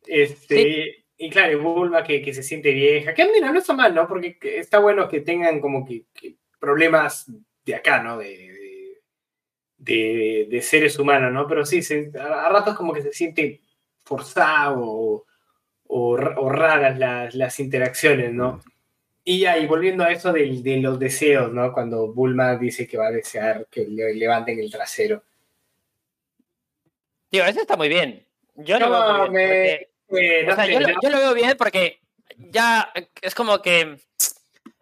Este, 0.07 1.05
Y 1.17 1.29
claro, 1.29 1.51
y 1.51 1.55
Bulma 1.55 2.03
que, 2.03 2.21
que 2.21 2.33
se 2.33 2.43
siente 2.43 2.71
vieja. 2.73 3.13
Que 3.13 3.29
mira, 3.31 3.51
no 3.51 3.59
está 3.59 3.73
mal, 3.73 3.93
¿no? 3.93 4.07
Porque 4.07 4.37
está 4.41 4.79
bueno 4.79 5.07
que 5.09 5.21
tengan 5.21 5.59
como 5.59 5.85
que, 5.85 6.05
que 6.13 6.37
problemas 6.59 7.25
de 7.65 7.75
acá, 7.75 8.01
¿no? 8.01 8.17
De, 8.17 8.27
de, 8.27 9.01
de- 9.77 10.47
de 10.49 10.61
seres 10.61 10.97
humanos, 10.99 11.31
¿no? 11.33 11.47
Pero 11.47 11.65
sí, 11.65 11.81
se- 11.81 12.11
a, 12.17 12.45
a 12.45 12.49
ratos 12.49 12.75
como 12.75 12.93
que 12.93 13.01
se 13.01 13.13
siente 13.13 13.61
forzado 14.05 14.79
o, 14.81 15.25
o, 15.91 16.15
raras 16.17 16.97
las, 16.99 17.33
las 17.35 17.59
interacciones, 17.59 18.31
¿no? 18.31 18.61
Y 19.23 19.39
ya, 19.39 19.57
y 19.57 19.65
volviendo 19.67 20.03
a 20.03 20.11
eso 20.11 20.31
del- 20.31 20.63
de, 20.63 20.77
los 20.77 20.97
deseos, 20.99 21.51
¿no? 21.51 21.73
Cuando 21.73 22.13
Bulma 22.13 22.55
dice 22.57 22.87
que 22.87 22.97
va 22.97 23.07
a 23.07 23.11
desear 23.11 23.67
que 23.69 23.85
le 23.85 24.13
levanten 24.13 24.59
el 24.59 24.71
trasero. 24.71 25.23
Tío, 27.29 27.45
eso 27.45 27.61
está 27.61 27.75
muy 27.77 27.89
bien. 27.89 28.25
Yo 28.55 28.79
lo 28.79 28.87
No, 28.89 28.91
veo 29.03 29.17
muy 29.31 29.37
bien. 29.37 29.49
me- 29.49 29.87
porque- 30.07 30.39
Eh, 30.41 30.43
no 30.45 30.53
o 30.53 30.55
sea, 30.55 30.65
sé, 30.65 30.73
yo, 30.73 30.79
lo, 30.79 30.87
yo 31.01 31.09
lo 31.09 31.17
veo 31.17 31.33
bien 31.35 31.55
porque 31.57 31.99
ya 32.37 32.91
es 33.21 33.35
como 33.35 33.61
que. 33.61 33.97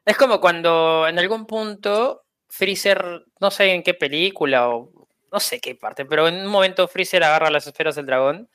Es 0.05 0.16
como 0.18 0.39
cuando 0.39 1.05
en 1.08 1.20
algún 1.20 1.45
punto 1.45 2.24
Freezer, 2.47 3.26
no 3.41 3.51
sé 3.51 3.74
en 3.74 3.84
qué 3.84 3.93
película 3.93 4.70
o 4.70 4.97
no 5.32 5.39
sé 5.39 5.59
qué 5.59 5.75
parte, 5.75 6.05
pero 6.05 6.28
en 6.28 6.36
un 6.36 6.47
momento 6.47 6.88
Freezer 6.88 7.23
agarra 7.23 7.49
las 7.49 7.67
esferas 7.67 7.95
del 7.95 8.05
dragón. 8.05 8.49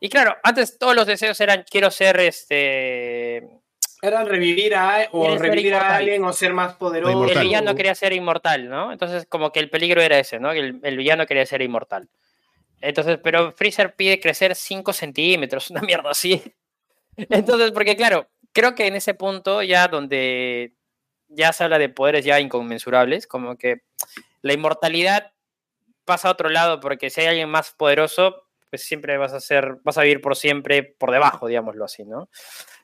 Y 0.00 0.08
claro, 0.08 0.36
antes 0.42 0.78
todos 0.78 0.94
los 0.94 1.06
deseos 1.06 1.40
eran 1.40 1.64
quiero 1.68 1.90
ser 1.90 2.20
este. 2.20 3.48
Era 4.00 4.22
revivir 4.24 4.76
a, 4.76 5.08
o 5.10 5.36
revivir 5.36 5.74
a 5.74 5.96
alguien 5.96 6.22
o 6.24 6.32
ser 6.32 6.52
más 6.52 6.74
poderoso. 6.74 7.24
El 7.24 7.40
villano 7.40 7.74
quería 7.74 7.94
ser 7.94 8.12
inmortal, 8.12 8.68
¿no? 8.68 8.92
Entonces, 8.92 9.26
como 9.28 9.50
que 9.50 9.58
el 9.58 9.70
peligro 9.70 10.00
era 10.00 10.18
ese, 10.18 10.38
¿no? 10.38 10.52
El, 10.52 10.78
el 10.84 10.96
villano 10.96 11.26
quería 11.26 11.44
ser 11.46 11.62
inmortal. 11.62 12.08
Entonces, 12.80 13.18
pero 13.22 13.52
Freezer 13.52 13.96
pide 13.96 14.20
crecer 14.20 14.54
5 14.54 14.92
centímetros, 14.92 15.70
una 15.70 15.80
mierda 15.80 16.10
así. 16.10 16.40
Entonces, 17.16 17.72
porque 17.72 17.96
claro, 17.96 18.28
creo 18.52 18.74
que 18.74 18.86
en 18.86 18.94
ese 18.94 19.14
punto 19.14 19.62
ya 19.62 19.88
donde 19.88 20.74
ya 21.28 21.52
se 21.52 21.64
habla 21.64 21.78
de 21.78 21.88
poderes 21.88 22.24
ya 22.24 22.40
inconmensurables, 22.40 23.26
como 23.26 23.56
que 23.56 23.82
la 24.42 24.52
inmortalidad 24.52 25.32
pasa 26.08 26.28
a 26.28 26.32
otro 26.32 26.48
lado, 26.48 26.80
porque 26.80 27.10
si 27.10 27.20
hay 27.20 27.26
alguien 27.28 27.50
más 27.50 27.72
poderoso, 27.72 28.42
pues 28.70 28.82
siempre 28.82 29.16
vas 29.18 29.32
a 29.32 29.40
ser, 29.40 29.76
vas 29.84 29.98
a 29.98 30.02
vivir 30.02 30.20
por 30.20 30.34
siempre 30.34 30.82
por 30.82 31.12
debajo, 31.12 31.46
digámoslo 31.46 31.84
así, 31.84 32.04
¿no? 32.04 32.28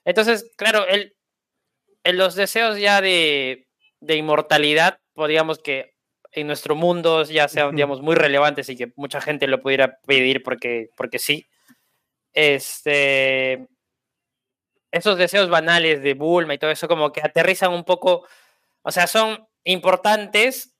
Entonces, 0.04 0.52
claro, 0.56 0.86
el, 0.86 1.16
en 2.04 2.18
los 2.18 2.34
deseos 2.34 2.78
ya 2.78 3.00
de, 3.00 3.66
de 4.00 4.16
inmortalidad, 4.16 5.00
podríamos 5.14 5.58
que 5.58 5.94
en 6.32 6.46
nuestro 6.46 6.74
mundo 6.74 7.22
ya 7.24 7.48
sean, 7.48 7.74
digamos, 7.74 8.02
muy 8.02 8.14
relevantes 8.16 8.68
y 8.68 8.76
que 8.76 8.92
mucha 8.96 9.20
gente 9.20 9.46
lo 9.46 9.60
pudiera 9.60 9.98
pedir 10.06 10.42
porque, 10.42 10.90
porque 10.96 11.18
sí. 11.18 11.46
Este, 12.32 13.68
esos 14.90 15.16
deseos 15.16 15.48
banales 15.48 16.02
de 16.02 16.14
Bulma 16.14 16.54
y 16.54 16.58
todo 16.58 16.70
eso 16.70 16.88
como 16.88 17.12
que 17.12 17.20
aterrizan 17.22 17.72
un 17.72 17.84
poco, 17.84 18.26
o 18.82 18.90
sea, 18.90 19.06
son 19.06 19.48
importantes 19.64 20.73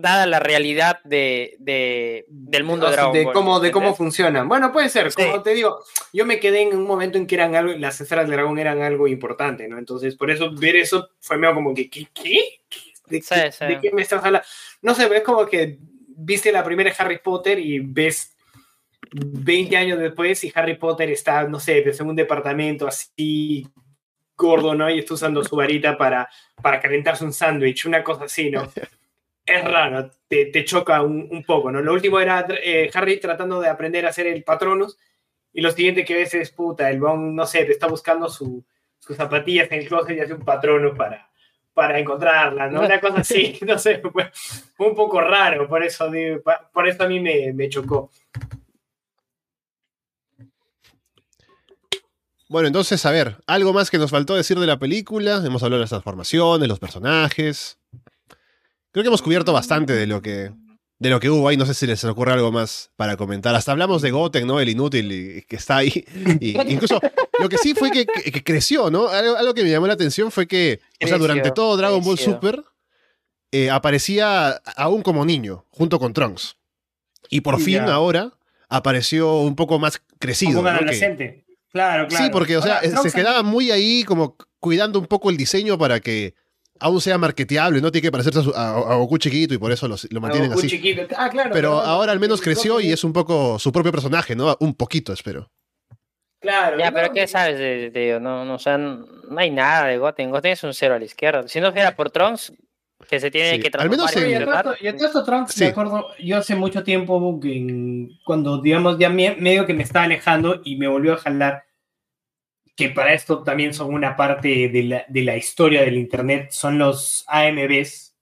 dada 0.00 0.26
la 0.26 0.40
realidad 0.40 1.00
de, 1.04 1.56
de 1.58 2.24
del 2.28 2.64
mundo 2.64 2.86
de 2.86 2.92
Dragon 2.92 3.12
de 3.12 3.24
Ball, 3.24 3.34
Cómo, 3.34 3.60
de 3.60 3.70
cómo 3.70 3.94
funcionan. 3.94 4.48
Bueno, 4.48 4.72
puede 4.72 4.88
ser, 4.88 5.10
Sí. 5.12 5.22
como 5.22 5.42
te 5.42 5.54
digo, 5.54 5.82
yo 6.12 6.24
me 6.26 6.40
quedé 6.40 6.62
en 6.62 6.76
un 6.76 6.86
momento 6.86 7.18
en 7.18 7.26
que 7.26 7.34
eran 7.34 7.54
algo, 7.54 7.72
las 7.74 8.00
esferas 8.00 8.28
de 8.28 8.34
dragón 8.34 8.58
eran 8.58 8.82
algo 8.82 9.06
importante, 9.08 9.68
¿no? 9.68 9.78
Entonces, 9.78 10.14
por 10.16 10.30
eso 10.30 10.50
ver 10.54 10.76
eso 10.76 11.10
fue 11.20 11.36
medio 11.38 11.54
como 11.54 11.74
que, 11.74 11.88
¿qué? 11.90 12.08
¿Qué? 12.14 12.40
¿De, 13.06 13.22
Sí, 13.22 13.34
qué, 13.34 13.52
sí. 13.52 13.64
de 13.64 13.80
qué 13.80 13.90
me 13.92 14.02
estás 14.02 14.24
hablando? 14.24 14.46
No 14.82 14.94
sé, 14.94 15.08
es 15.14 15.22
como 15.22 15.46
que 15.46 15.78
viste 16.08 16.52
la 16.52 16.64
primera 16.64 16.92
Harry 16.98 17.18
Potter 17.18 17.58
y 17.58 17.78
ves 17.80 18.34
20 19.12 19.76
años 19.76 19.98
después 19.98 20.42
y 20.44 20.52
Harry 20.54 20.76
Potter 20.76 21.08
está, 21.10 21.44
no 21.44 21.58
sé, 21.60 21.78
en 21.82 22.06
un 22.06 22.16
departamento 22.16 22.86
así 22.86 23.66
gordo, 24.36 24.74
¿no? 24.74 24.88
Y 24.90 24.98
está 24.98 25.14
usando 25.14 25.42
su 25.42 25.56
varita 25.56 25.96
para, 25.96 26.28
para 26.62 26.80
calentarse 26.80 27.24
un 27.24 27.32
sándwich, 27.32 27.86
una 27.86 28.04
cosa 28.04 28.24
así, 28.24 28.50
¿no? 28.50 28.70
Es 29.48 29.64
raro, 29.64 30.10
te, 30.28 30.46
te 30.46 30.64
choca 30.64 31.00
un, 31.02 31.26
un 31.30 31.42
poco, 31.42 31.72
¿no? 31.72 31.80
Lo 31.80 31.94
último 31.94 32.20
era 32.20 32.46
eh, 32.62 32.90
Harry 32.92 33.18
tratando 33.18 33.60
de 33.60 33.68
aprender 33.68 34.04
a 34.04 34.10
hacer 34.10 34.26
el 34.26 34.44
Patronus 34.44 34.98
y 35.54 35.62
lo 35.62 35.70
siguiente 35.70 36.04
que 36.04 36.14
ves 36.14 36.34
es, 36.34 36.50
puta, 36.50 36.90
el 36.90 37.00
bon, 37.00 37.34
no 37.34 37.46
sé, 37.46 37.64
te 37.64 37.72
está 37.72 37.86
buscando 37.86 38.28
su, 38.28 38.62
sus 38.98 39.16
zapatillas 39.16 39.72
en 39.72 39.80
el 39.80 39.88
closet 39.88 40.16
y 40.16 40.20
hace 40.20 40.34
un 40.34 40.44
Patronus 40.44 40.96
para, 40.96 41.30
para 41.72 41.98
encontrarla, 41.98 42.68
¿no? 42.68 42.82
Una 42.82 43.00
cosa 43.00 43.20
así, 43.20 43.58
no 43.66 43.78
sé, 43.78 44.00
fue, 44.00 44.30
fue 44.76 44.88
un 44.88 44.94
poco 44.94 45.20
raro, 45.20 45.66
por 45.66 45.82
eso, 45.82 46.10
por 46.72 46.86
eso 46.86 47.04
a 47.04 47.08
mí 47.08 47.18
me, 47.18 47.52
me 47.54 47.70
chocó. 47.70 48.10
Bueno, 52.50 52.66
entonces, 52.66 53.04
a 53.04 53.10
ver, 53.10 53.36
algo 53.46 53.72
más 53.72 53.90
que 53.90 53.98
nos 53.98 54.10
faltó 54.10 54.34
decir 54.34 54.58
de 54.58 54.66
la 54.66 54.78
película. 54.78 55.42
Hemos 55.44 55.62
hablado 55.62 55.80
de 55.80 55.82
las 55.82 55.90
transformaciones, 55.90 56.66
los 56.66 56.78
personajes. 56.78 57.78
Creo 58.92 59.02
que 59.02 59.08
hemos 59.08 59.22
cubierto 59.22 59.52
bastante 59.52 59.92
de 59.92 60.06
lo 60.06 60.22
que, 60.22 60.50
de 60.98 61.10
lo 61.10 61.20
que 61.20 61.30
hubo 61.30 61.48
ahí. 61.48 61.56
No 61.56 61.66
sé 61.66 61.74
si 61.74 61.86
les 61.86 62.02
ocurre 62.04 62.32
algo 62.32 62.50
más 62.52 62.90
para 62.96 63.16
comentar. 63.16 63.54
Hasta 63.54 63.72
hablamos 63.72 64.02
de 64.02 64.10
Goten, 64.10 64.46
¿no? 64.46 64.60
El 64.60 64.68
inútil 64.68 65.12
y- 65.12 65.42
que 65.42 65.56
está 65.56 65.76
ahí. 65.78 66.04
Y 66.40 66.58
incluso 66.72 67.00
lo 67.38 67.48
que 67.48 67.58
sí 67.58 67.74
fue 67.74 67.90
que, 67.90 68.06
que- 68.06 68.30
que 68.32 68.42
creció, 68.42 68.90
¿no? 68.90 69.08
Algo, 69.08 69.36
algo 69.36 69.54
que 69.54 69.62
me 69.62 69.70
llamó 69.70 69.86
la 69.86 69.92
atención 69.94 70.30
fue 70.30 70.46
que, 70.46 70.80
o 71.02 71.06
sea, 71.06 71.18
durante 71.18 71.50
todo 71.50 71.76
Dragon 71.76 72.02
Ball. 72.02 72.18
Super 72.18 72.62
eh, 73.52 73.70
aparecía 73.70 74.50
aún 74.76 75.02
como 75.02 75.24
niño, 75.24 75.64
junto 75.70 75.98
con 75.98 76.12
Trunks. 76.12 76.56
Y 77.30 77.40
por 77.42 77.60
fin 77.60 77.80
ahora 77.80 78.32
apareció 78.68 79.38
un 79.40 79.54
poco 79.56 79.78
más 79.78 80.02
crecido. 80.18 80.56
Como 80.56 80.68
un 80.68 80.74
¿no? 80.74 80.78
Que- 80.80 80.84
adolescente. 80.84 81.44
Claro, 81.70 82.08
claro. 82.08 82.24
Sí, 82.24 82.30
porque, 82.32 82.56
o 82.56 82.62
sea, 82.62 82.80
se 83.02 83.12
quedaba 83.12 83.42
muy 83.42 83.70
ahí 83.70 84.02
como 84.04 84.36
cuidando 84.58 84.98
un 84.98 85.06
poco 85.06 85.28
el 85.30 85.36
diseño 85.36 85.76
para 85.76 86.00
que 86.00 86.34
aún 86.80 87.00
sea 87.00 87.18
marketeable, 87.18 87.80
no 87.80 87.90
tiene 87.90 88.02
que 88.06 88.12
parecerse 88.12 88.40
a, 88.40 88.42
su- 88.42 88.54
a- 88.54 88.92
a 88.92 88.96
Goku 88.96 89.18
chiquito 89.18 89.54
y 89.54 89.58
por 89.58 89.72
eso 89.72 89.86
los- 89.88 90.06
lo 90.12 90.20
mantienen 90.20 90.48
Goku 90.50 90.60
así. 90.60 90.68
chiquito. 90.68 91.02
Ah, 91.16 91.28
claro. 91.30 91.50
Pero 91.52 91.80
ahora 91.80 92.12
al 92.12 92.20
menos 92.20 92.40
creció 92.40 92.80
y 92.80 92.92
es 92.92 93.04
un 93.04 93.12
poco 93.12 93.58
su 93.58 93.72
propio 93.72 93.92
personaje, 93.92 94.34
¿no? 94.36 94.56
Un 94.60 94.74
poquito, 94.74 95.12
espero. 95.12 95.50
Claro. 96.40 96.78
Ya, 96.78 96.90
no, 96.90 96.94
pero 96.94 97.12
¿qué 97.12 97.26
sabes 97.26 97.58
de, 97.58 97.90
de- 97.90 98.20
no, 98.20 98.44
no, 98.44 98.54
o 98.54 98.58
sea, 98.58 98.78
no 98.78 99.06
hay 99.36 99.50
nada 99.50 99.86
de 99.88 99.98
Goten. 99.98 100.30
Goten 100.30 100.52
es 100.52 100.62
un 100.62 100.72
cero 100.72 100.94
a 100.94 100.98
la 100.98 101.04
izquierda. 101.04 101.48
Si 101.48 101.60
no 101.60 101.72
fuera 101.72 101.96
por 101.96 102.10
Trunks, 102.10 102.52
que 103.08 103.18
se 103.20 103.30
tiene 103.30 103.52
Sí, 103.56 103.60
que 103.60 103.70
al 103.76 103.90
menos 103.90 104.10
transformar 104.10 104.30
y 104.30 104.34
en- 104.34 104.36
Oye, 104.36 104.38
y 104.38 104.42
a 104.42 104.44
todo 104.44 104.54
evolucionar, 104.54 104.74
esto- 104.74 104.84
y 104.84 104.88
a 104.88 104.96
todo 104.96 105.06
esto, 105.06 105.24
Trunks, 105.24 105.52
Sí. 105.54 105.64
me 105.64 105.70
acuerdo, 105.70 106.06
yo 106.20 106.36
hace 106.36 106.54
mucho 106.54 106.82
tiempo, 106.84 107.40
que 107.40 108.08
cuando 108.24 108.60
digamos 108.62 108.98
ya 108.98 109.08
me- 109.08 109.36
medio 109.36 109.66
que 109.66 109.74
me 109.74 109.82
estaba 109.82 110.04
alejando 110.04 110.60
y 110.64 110.76
me 110.76 110.86
volvió 110.86 111.14
a 111.14 111.16
jalar, 111.16 111.64
que 112.78 112.90
para 112.90 113.12
esto 113.12 113.42
también 113.42 113.74
son 113.74 113.92
una 113.92 114.14
parte 114.14 114.68
de 114.68 114.82
la, 114.84 115.04
de 115.08 115.22
la 115.22 115.36
historia 115.36 115.82
del 115.82 115.96
Internet, 115.98 116.52
son 116.52 116.78
los 116.78 117.24
AMVs, 117.26 118.14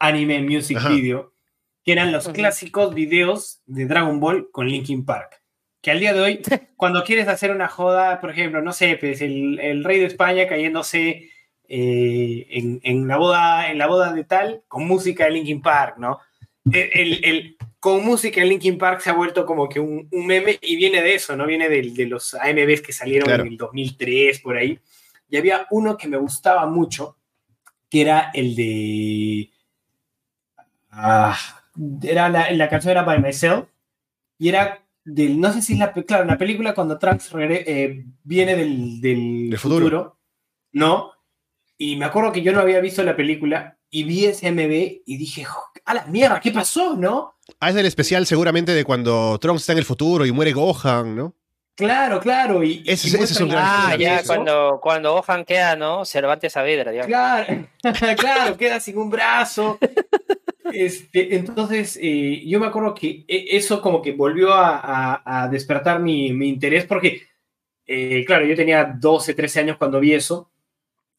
Anime 0.00 0.42
Music 0.42 0.78
Ajá. 0.78 0.88
Video, 0.88 1.32
que 1.84 1.92
eran 1.92 2.10
los 2.10 2.28
clásicos 2.28 2.92
videos 2.92 3.62
de 3.66 3.86
Dragon 3.86 4.18
Ball 4.18 4.48
con 4.50 4.66
Linkin 4.68 5.04
Park. 5.04 5.40
Que 5.80 5.92
al 5.92 6.00
día 6.00 6.12
de 6.12 6.20
hoy, 6.20 6.42
cuando 6.76 7.04
quieres 7.04 7.28
hacer 7.28 7.52
una 7.52 7.68
joda, 7.68 8.20
por 8.20 8.30
ejemplo, 8.30 8.60
no 8.62 8.72
sé, 8.72 8.96
pues 8.98 9.20
el, 9.22 9.60
el 9.60 9.84
rey 9.84 10.00
de 10.00 10.06
España 10.06 10.48
cayéndose 10.48 11.30
eh, 11.68 12.46
en, 12.50 12.80
en 12.82 13.06
la 13.06 13.16
boda, 13.16 13.70
en 13.70 13.78
la 13.78 13.86
boda 13.86 14.12
de 14.12 14.24
tal, 14.24 14.64
con 14.66 14.88
música 14.88 15.26
de 15.26 15.30
Linkin 15.30 15.62
Park, 15.62 15.98
¿no? 15.98 16.18
El, 16.72 16.90
el- 16.94 17.24
el- 17.24 17.56
con 17.84 18.02
música 18.02 18.40
de 18.40 18.46
Linkin 18.46 18.78
Park 18.78 19.02
se 19.02 19.10
ha 19.10 19.12
vuelto 19.12 19.44
como 19.44 19.68
que 19.68 19.78
un, 19.78 20.08
un 20.10 20.26
meme 20.26 20.58
y 20.62 20.74
viene 20.76 21.02
de 21.02 21.16
eso, 21.16 21.36
¿no? 21.36 21.44
Viene 21.46 21.68
del- 21.68 21.92
de, 21.94 22.06
los 22.06 22.32
AMVs 22.32 22.80
que 22.80 22.94
salieron 22.94 23.26
Claro. 23.26 23.42
en 23.42 23.50
el 23.50 23.56
2003, 23.58 24.40
por 24.40 24.56
ahí. 24.56 24.78
Y 25.28 25.36
había 25.36 25.66
uno 25.70 25.94
que 25.98 26.08
me 26.08 26.16
gustaba 26.16 26.64
mucho, 26.66 27.18
que 27.90 28.00
era 28.00 28.30
el 28.32 28.56
de... 28.56 29.50
Ah, 30.90 31.36
era 32.02 32.30
la, 32.30 32.50
la 32.52 32.68
canción 32.70 32.92
era 32.92 33.02
By 33.02 33.20
Myself 33.20 33.66
y 34.38 34.48
era 34.48 34.82
del, 35.04 35.38
no 35.38 35.52
sé 35.52 35.60
si 35.60 35.74
es 35.74 35.78
la, 35.78 35.92
claro, 35.92 36.24
la 36.24 36.38
película 36.38 36.72
cuando 36.74 36.98
Trunks 36.98 37.32
regre- 37.32 37.64
eh, 37.66 38.04
viene 38.22 38.56
del, 38.56 38.98
del 39.02 39.50
Del 39.50 39.58
futuro. 39.58 39.84
futuro, 39.84 40.18
¿no? 40.72 41.10
Y 41.76 41.96
me 41.96 42.06
acuerdo 42.06 42.32
que 42.32 42.40
yo 42.40 42.52
no 42.52 42.60
había 42.60 42.80
visto 42.80 43.02
la 43.02 43.14
película 43.14 43.76
y 43.90 44.04
vi 44.04 44.24
ese 44.24 44.50
MV 44.50 45.02
y 45.04 45.16
dije, 45.18 45.44
"Jo, 45.44 45.60
a 45.86 45.94
la 45.94 46.06
mierda, 46.06 46.40
¿qué 46.40 46.50
pasó, 46.50 46.96
no? 46.96 47.34
Ah, 47.60 47.70
es 47.70 47.76
el 47.76 47.86
especial 47.86 48.26
seguramente 48.26 48.72
de 48.72 48.84
cuando 48.84 49.38
Trunks 49.38 49.62
está 49.62 49.72
en 49.72 49.78
el 49.78 49.84
futuro 49.84 50.24
y 50.26 50.32
muere 50.32 50.52
Gohan, 50.52 51.14
¿no? 51.14 51.34
Claro, 51.76 52.20
claro. 52.20 52.62
Y, 52.62 52.82
y 52.84 52.90
Ese- 52.90 53.08
ese 53.08 53.22
es 53.24 53.40
un 53.40 53.48
gran 53.48 53.64
Ah, 53.66 53.88
especial. 53.90 54.20
ya, 54.22 54.26
cuando, 54.26 54.78
cuando 54.80 55.12
Gohan 55.14 55.44
queda, 55.44 55.74
¿no? 55.76 56.04
Cervantes 56.04 56.52
Saavedra, 56.52 56.92
digamos. 56.92 57.08
Claro, 57.08 57.66
claro, 58.16 58.56
queda 58.56 58.78
sin 58.80 58.96
un 58.96 59.10
brazo. 59.10 59.78
Este, 60.72 61.36
entonces, 61.36 61.98
eh, 62.00 62.42
yo 62.46 62.58
me 62.60 62.66
acuerdo 62.66 62.94
que 62.94 63.24
e- 63.28 63.56
eso 63.56 63.80
como 63.82 64.00
que 64.00 64.12
volvió 64.12 64.52
a, 64.54 64.78
a- 64.78 65.44
a 65.44 65.48
despertar 65.48 66.00
mi, 66.00 66.32
mi 66.32 66.48
interés 66.48 66.84
porque, 66.86 67.22
eh, 67.86 68.24
claro, 68.26 68.46
yo 68.46 68.56
tenía 68.56 68.84
12, 68.98 69.34
13 69.34 69.60
años 69.60 69.76
cuando 69.76 70.00
vi 70.00 70.14
eso 70.14 70.50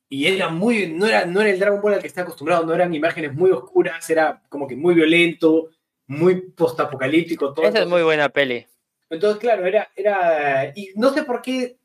y 0.10 0.28
era 0.28 0.50
muy, 0.50 0.88
no 0.94 1.06
era, 1.08 1.26
no 1.26 1.42
era 1.42 1.50
el 1.50 1.60
Dragon 1.60 1.82
Ball 1.82 1.96
al 1.96 2.02
que 2.02 2.08
estaba 2.08 2.24
acostumbrado, 2.26 2.66
no 2.66 2.74
eran 2.74 2.94
imágenes 2.94 3.34
muy 3.34 3.52
oscuras, 3.52 4.10
era 4.10 4.42
como 4.50 4.68
que 4.68 4.76
muy 4.76 4.94
violento, 4.94 5.70
muy 6.08 6.42
postapocalíptico. 6.52 7.54
todo. 7.54 7.66
Esa 7.66 7.80
es 7.80 7.88
muy 7.88 8.04
buena 8.04 8.30
peli. 8.30 8.66
Entonces, 9.10 9.40
claro, 9.40 9.66
era, 9.66 9.90
era, 9.96 10.72
y 10.76 10.92
no 10.96 11.12
sé 11.14 11.24
por 11.24 11.42
qué, 11.42 11.78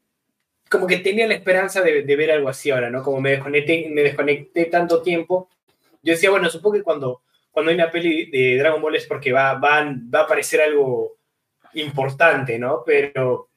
como 0.70 0.86
que 0.86 0.98
tenía 0.98 1.26
la 1.26 1.34
esperanza 1.34 1.82
de, 1.82 2.02
de 2.02 2.16
ver 2.16 2.30
algo 2.30 2.48
así 2.48 2.70
ahora, 2.70 2.90
¿no? 2.90 3.02
Como 3.02 3.20
me 3.20 3.30
desconecté, 3.32 3.88
me 3.90 4.02
desconecté 4.02 4.66
tanto 4.66 5.02
tiempo, 5.02 5.48
yo 6.02 6.12
decía, 6.14 6.30
bueno, 6.30 6.48
supongo 6.48 6.76
que 6.76 6.82
cuando, 6.82 7.22
cuando 7.50 7.70
hay 7.70 7.74
una 7.76 7.90
peli 7.90 8.30
de 8.30 8.56
Dragon 8.56 8.80
Ball 8.80 8.96
es 8.96 9.06
porque 9.06 9.32
va, 9.32 9.54
van- 9.54 10.10
va 10.14 10.20
a 10.20 10.22
aparecer 10.22 10.62
algo 10.62 11.16
importante, 11.74 12.58
¿no? 12.58 12.82
Pero 12.84 13.49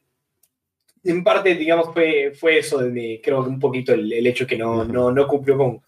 en 1.04 1.22
parte, 1.24 1.54
digamos, 1.54 1.92
fue, 1.92 2.32
fue 2.34 2.58
eso, 2.58 2.78
de 2.78 2.90
mi- 2.90 3.20
creo 3.20 3.42
que 3.44 3.50
un 3.50 3.60
poquito 3.60 3.92
el, 3.92 4.12
el 4.12 4.26
hecho 4.26 4.46
que 4.46 4.56
no, 4.56 4.84
no, 4.84 5.10
no 5.12 5.26
cumplió 5.26 5.56
con, 5.58 5.80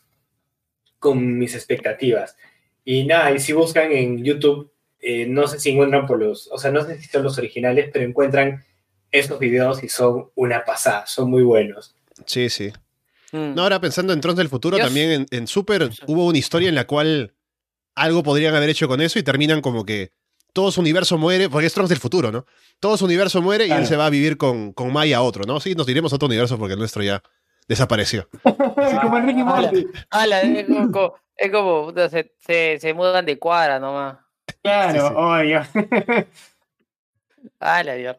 con 0.98 1.38
mis 1.38 1.54
expectativas. 1.54 2.36
Y 2.84 3.04
nada, 3.04 3.32
y 3.32 3.40
si 3.40 3.52
buscan 3.52 3.90
en 3.92 4.24
YouTube, 4.24 4.70
eh, 5.00 5.26
no 5.26 5.46
sé 5.46 5.58
si 5.58 5.70
encuentran 5.70 6.06
por 6.06 6.18
los, 6.20 6.48
o 6.52 6.58
sea, 6.58 6.70
no 6.70 6.84
sé 6.84 7.00
si 7.00 7.08
son 7.08 7.22
los 7.22 7.38
originales, 7.38 7.90
pero 7.92 8.04
encuentran 8.04 8.64
esos 9.10 9.38
videos 9.38 9.82
y 9.82 9.88
son 9.88 10.30
una 10.34 10.64
pasada, 10.64 11.06
son 11.06 11.30
muy 11.30 11.42
buenos. 11.42 11.94
Sí, 12.26 12.48
sí. 12.48 12.72
Mm. 13.32 13.54
No, 13.54 13.62
ahora 13.62 13.80
pensando 13.80 14.12
en 14.12 14.20
Trunks 14.20 14.38
del 14.38 14.48
futuro, 14.48 14.78
también 14.78 15.10
en, 15.10 15.26
en 15.30 15.46
Super 15.46 15.90
hubo 16.06 16.26
una 16.26 16.38
historia 16.38 16.68
en 16.68 16.74
la 16.74 16.86
cual 16.86 17.34
algo 17.94 18.22
podrían 18.22 18.54
haber 18.54 18.68
hecho 18.68 18.88
con 18.88 19.00
eso 19.00 19.18
y 19.18 19.22
terminan 19.22 19.60
como 19.60 19.84
que 19.84 20.12
todo 20.56 20.72
su 20.72 20.80
universo 20.80 21.18
muere, 21.18 21.50
porque 21.50 21.66
es 21.66 21.74
Trunks 21.74 21.90
del 21.90 21.98
futuro, 21.98 22.32
¿no? 22.32 22.46
Todo 22.80 22.96
su 22.96 23.04
universo 23.04 23.42
muere 23.42 23.66
y 23.66 23.70
él 23.72 23.86
se 23.86 23.94
va 23.94 24.06
a 24.06 24.10
vivir 24.10 24.38
con, 24.38 24.72
con 24.72 24.90
Mai 24.90 25.12
a 25.12 25.20
otro, 25.20 25.44
¿no? 25.44 25.60
Sí, 25.60 25.74
nos 25.74 25.84
diremos 25.86 26.10
a 26.12 26.16
otro 26.16 26.28
universo 26.28 26.56
porque 26.58 26.72
el 26.72 26.78
nuestro 26.78 27.02
ya 27.02 27.22
desapareció. 27.68 28.26
Como 28.42 29.18
el 29.18 29.26
Ricky 29.26 29.42
Morty. 29.42 29.86
Ala, 30.08 30.40
es 30.40 30.64
como, 30.64 31.92
es 31.94 32.10
se, 32.10 32.34
se, 32.38 32.78
se 32.80 32.94
mudan 32.94 33.26
de 33.26 33.38
cuadra 33.38 33.78
nomás. 33.78 34.16
Claro, 34.62 34.92
Sí, 34.92 34.98
sí. 35.08 35.14
oye. 35.14 35.60
Ala, 37.60 37.94
Dios. 37.94 38.16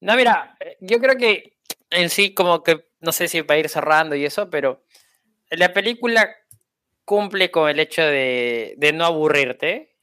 No, 0.00 0.14
mira, 0.14 0.56
yo 0.80 1.00
creo 1.00 1.16
que 1.16 1.56
en 1.90 2.08
sí, 2.08 2.34
como 2.34 2.62
que, 2.62 2.86
no 3.00 3.10
sé 3.10 3.26
si 3.26 3.42
para 3.42 3.58
ir 3.58 3.68
cerrando 3.68 4.14
y 4.14 4.24
eso, 4.24 4.48
pero 4.48 4.84
la 5.50 5.72
película 5.72 6.30
cumple 7.04 7.50
con 7.50 7.68
el 7.68 7.80
hecho 7.80 8.02
de, 8.02 8.74
de 8.76 8.92
no 8.92 9.06
aburrirte. 9.06 9.93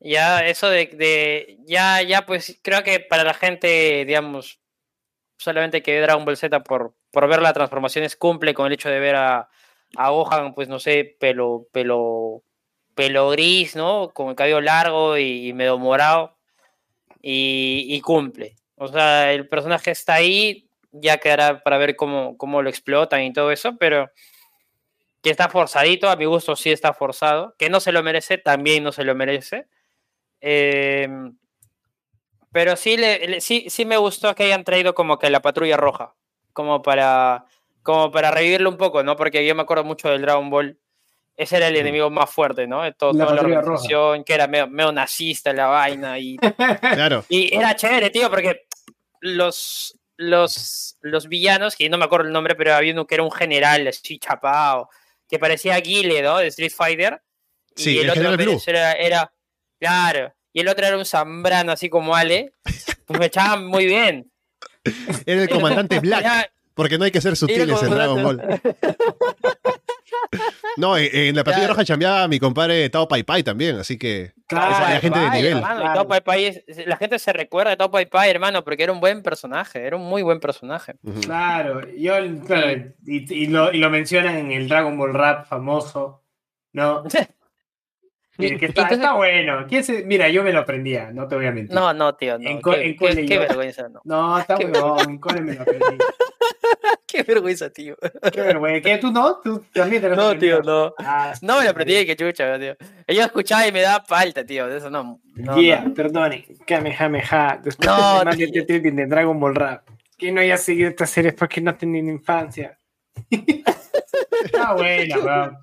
Ya, 0.00 0.46
eso 0.46 0.68
de, 0.70 0.86
de, 0.86 1.58
ya, 1.66 2.02
ya, 2.02 2.24
pues 2.24 2.58
creo 2.62 2.82
que 2.82 3.00
para 3.00 3.22
la 3.22 3.34
gente, 3.34 4.04
digamos, 4.06 4.58
solamente 5.36 5.82
que 5.82 5.92
ve 5.92 6.00
Dragon 6.00 6.24
Ball 6.24 6.36
Z 6.38 6.62
por, 6.62 6.94
por 7.10 7.28
ver 7.28 7.42
las 7.42 7.54
transformaciones 7.54 8.16
cumple 8.16 8.54
con 8.54 8.66
el 8.66 8.72
hecho 8.72 8.88
de 8.88 8.98
ver 9.00 9.16
a, 9.16 9.50
a 9.96 10.10
Gohan, 10.10 10.54
pues 10.54 10.68
no 10.68 10.78
sé, 10.78 11.16
pelo, 11.20 11.66
pelo, 11.72 12.42
pelo 12.94 13.30
gris, 13.30 13.76
¿no? 13.76 14.10
Con 14.14 14.30
el 14.30 14.36
cabello 14.36 14.60
largo 14.60 15.18
y, 15.18 15.52
medio 15.52 15.78
morado. 15.78 16.38
Y, 17.22 17.86
y 17.88 18.00
cumple. 18.00 18.56
O 18.76 18.88
sea, 18.88 19.32
el 19.32 19.48
personaje 19.48 19.90
está 19.90 20.14
ahí, 20.14 20.70
ya 20.92 21.18
quedará 21.18 21.62
para 21.62 21.78
ver 21.78 21.96
cómo, 21.96 22.38
cómo 22.38 22.62
lo 22.62 22.70
explotan 22.70 23.22
y 23.22 23.32
todo 23.32 23.50
eso, 23.52 23.76
pero 23.78 24.10
que 25.22 25.30
está 25.30 25.48
forzadito, 25.50 26.08
a 26.08 26.16
mi 26.16 26.24
gusto 26.24 26.56
sí 26.56 26.70
está 26.70 26.94
forzado, 26.94 27.54
que 27.58 27.68
no 27.68 27.80
se 27.80 27.92
lo 27.92 28.02
merece, 28.02 28.38
también 28.38 28.82
no 28.82 28.92
se 28.92 29.04
lo 29.04 29.14
merece. 29.14 29.66
Eh, 30.40 31.08
pero 32.52 32.76
sí, 32.76 32.96
le, 32.96 33.26
le- 33.28 33.40
sí, 33.40 33.66
sí 33.68 33.84
me 33.84 33.96
gustó 33.96 34.34
que 34.34 34.44
hayan 34.44 34.64
traído 34.64 34.94
como 34.94 35.18
que 35.18 35.30
la 35.30 35.40
patrulla 35.40 35.76
roja, 35.76 36.14
como 36.52 36.82
para, 36.82 37.44
como 37.82 38.10
para 38.10 38.30
revivirlo 38.30 38.68
un 38.70 38.76
poco, 38.76 39.02
¿no? 39.02 39.16
Porque 39.16 39.46
yo 39.46 39.54
me 39.54 39.62
acuerdo 39.62 39.84
mucho 39.84 40.08
del 40.08 40.22
Dragon 40.22 40.50
Ball. 40.50 40.78
Ese 41.36 41.56
era 41.56 41.68
el 41.68 41.76
enemigo 41.76 42.10
más 42.10 42.28
fuerte, 42.28 42.66
¿no? 42.66 42.82
De 42.82 42.92
todo, 42.92 43.12
La 43.14 43.24
toda 43.24 43.36
la 43.36 43.42
Roja. 43.42 43.58
organización, 43.60 44.24
que 44.24 44.34
era 44.34 44.46
medio, 44.46 44.66
medio 44.68 44.92
nazista 44.92 45.52
la 45.54 45.66
vaina. 45.68 46.18
Y, 46.18 46.36
Claro. 46.80 47.24
y 47.30 47.54
era 47.54 47.74
chévere, 47.76 48.10
tío, 48.10 48.28
porque 48.28 48.66
los, 49.20 49.98
los, 50.16 50.98
los 51.00 51.28
villanos, 51.28 51.76
que 51.76 51.88
no 51.88 51.96
me 51.98 52.04
acuerdo 52.04 52.26
el 52.26 52.32
nombre, 52.32 52.56
pero 52.56 52.74
había 52.74 52.92
uno 52.92 53.06
que 53.06 53.14
era 53.14 53.22
un 53.24 53.30
general 53.32 53.86
así 53.88 54.18
chapado, 54.18 54.90
que 55.28 55.38
parecía 55.38 55.78
Guile, 55.80 56.20
¿no? 56.20 56.38
De 56.38 56.48
Street 56.48 56.72
Fighter. 56.76 57.22
Y 57.76 57.82
Sí, 57.82 57.98
el 58.00 58.10
otro 58.10 58.22
General 58.22 58.36
Blue. 58.36 58.60
Era, 58.66 58.92
era- 58.92 59.32
claro, 59.80 60.32
y 60.52 60.60
el 60.60 60.68
otro 60.68 60.86
era 60.86 60.96
un 60.98 61.04
Zambrano 61.06 61.72
así 61.72 61.88
como 61.88 62.14
Ale, 62.14 62.52
pues 63.06 63.18
me 63.18 63.26
echaban 63.26 63.66
muy 63.66 63.86
bien. 63.86 64.30
Era 65.26 65.42
el 65.42 65.48
comandante 65.48 65.98
Black. 66.00 66.52
Porque 66.74 66.96
no 66.96 67.04
hay 67.04 67.10
que 67.10 67.20
ser 67.20 67.36
sutiles 67.36 67.82
en 67.82 67.90
Dragon 67.90 68.22
Ball. 68.22 68.60
No, 70.76 70.96
en, 70.96 71.08
en 71.14 71.36
la 71.36 71.42
patrulla 71.44 71.66
Claro. 71.66 71.74
roja 71.74 71.84
chambeaba 71.84 72.28
mi 72.28 72.38
compadre 72.38 72.88
Tao 72.90 73.06
Pai 73.08 73.22
Pai 73.22 73.42
también, 73.42 73.76
así 73.78 73.98
que 73.98 74.32
Claro, 74.46 74.72
Esa- 74.72 74.94
la 74.94 75.00
gente 75.00 75.18
de 75.18 75.30
nivel. 75.30 75.56
hermano, 75.58 75.80
y 75.80 75.82
Claro. 75.82 75.94
Tao 75.94 76.08
Pai 76.08 76.20
Pai 76.22 76.44
es- 76.46 76.86
la 76.86 76.96
gente 76.96 77.18
se 77.18 77.32
recuerda 77.32 77.70
de 77.70 77.76
Tao 77.76 77.90
Pai 77.90 78.06
Pai, 78.06 78.30
hermano, 78.30 78.64
porque 78.64 78.82
era 78.84 78.92
un 78.92 79.00
buen 79.00 79.22
personaje, 79.22 79.84
era 79.84 79.96
un 79.96 80.02
muy 80.08 80.22
buen 80.22 80.40
personaje. 80.40 80.94
Claro, 81.22 81.82
yo, 81.96 82.14
claro, 82.46 82.82
y, 83.04 83.34
y 83.42 83.46
lo, 83.48 83.72
y 83.72 83.78
lo 83.78 83.90
mencionan 83.90 84.36
en 84.36 84.52
el 84.52 84.68
Dragon 84.68 84.96
Ball 84.96 85.12
Rap 85.12 85.46
famoso, 85.48 86.22
¿no? 86.72 87.02
Que 88.40 88.54
está, 88.66 88.66
Entonces- 88.66 88.98
está 88.98 89.12
bueno. 89.14 89.66
¿Quién 89.68 89.84
se- 89.84 90.04
Mira, 90.04 90.28
yo 90.28 90.42
me 90.42 90.52
lo 90.52 90.60
aprendía, 90.60 91.10
no 91.12 91.28
te 91.28 91.36
voy 91.36 91.46
a 91.46 91.52
mentir. 91.52 91.74
No, 91.74 91.92
no, 91.92 92.14
tío, 92.14 92.38
no. 92.38 92.48
En 92.48 92.60
qué, 92.62 92.70
en 92.70 92.80
qué- 92.92 92.96
cole 92.96 93.26
qué 93.26 93.34
yo- 93.34 93.40
vergüenza, 93.40 93.88
no. 93.88 94.00
No, 94.04 94.38
está 94.38 94.56
Qué 94.56 94.66
bueno, 94.66 94.96
en 95.00 95.18
cole 95.18 95.40
me 95.42 95.54
lo 95.54 95.62
aprendí. 95.62 95.84
Qué 97.06 97.24
vergüenza, 97.24 97.68
tío. 97.70 97.96
Qué 98.32 98.40
vergüenza. 98.40 98.88
¿Qué 98.88 98.98
tú 98.98 99.10
no? 99.10 99.40
¿Tú 99.42 99.64
también 99.72 100.00
te 100.00 100.08
lo 100.10 100.14
No, 100.14 100.38
tío, 100.38 100.60
no. 100.62 100.94
Ah, 100.98 101.34
No 101.42 101.58
me 101.58 101.64
lo 101.64 101.70
aprendí 101.70 102.06
que 102.06 102.14
chucha, 102.14 102.56
tío. 102.56 102.76
Yo 103.08 103.22
escuchaba 103.24 103.66
y 103.66 103.72
me 103.72 103.80
daba 103.80 104.04
falta, 104.04 104.44
tío. 104.46 104.68
De 104.68 104.76
eso 104.78 104.90
no. 104.90 105.20
no, 105.34 105.60
yeah, 105.60 105.80
no. 105.82 105.92
perdone. 105.92 106.46
Kamehameha. 106.64 107.60
Después 107.64 107.88
No, 107.88 108.20
de 108.20 108.24
más 108.26 108.38
de 108.38 108.46
tío. 108.46 108.60
este 108.60 108.62
trending 108.62 108.94
de 108.96 109.06
Dragon 109.06 109.40
Ball 109.40 109.56
Rap. 109.56 109.88
Que 110.16 110.30
no 110.30 110.40
haya 110.40 110.56
seguido 110.56 110.88
esta 110.88 111.04
serie 111.06 111.30
es 111.30 111.34
porque 111.36 111.60
no 111.60 111.74
tenía 111.74 112.00
infancia. 112.00 112.78
Está 114.44 114.74
buena, 114.74 115.18
weón. 115.18 115.58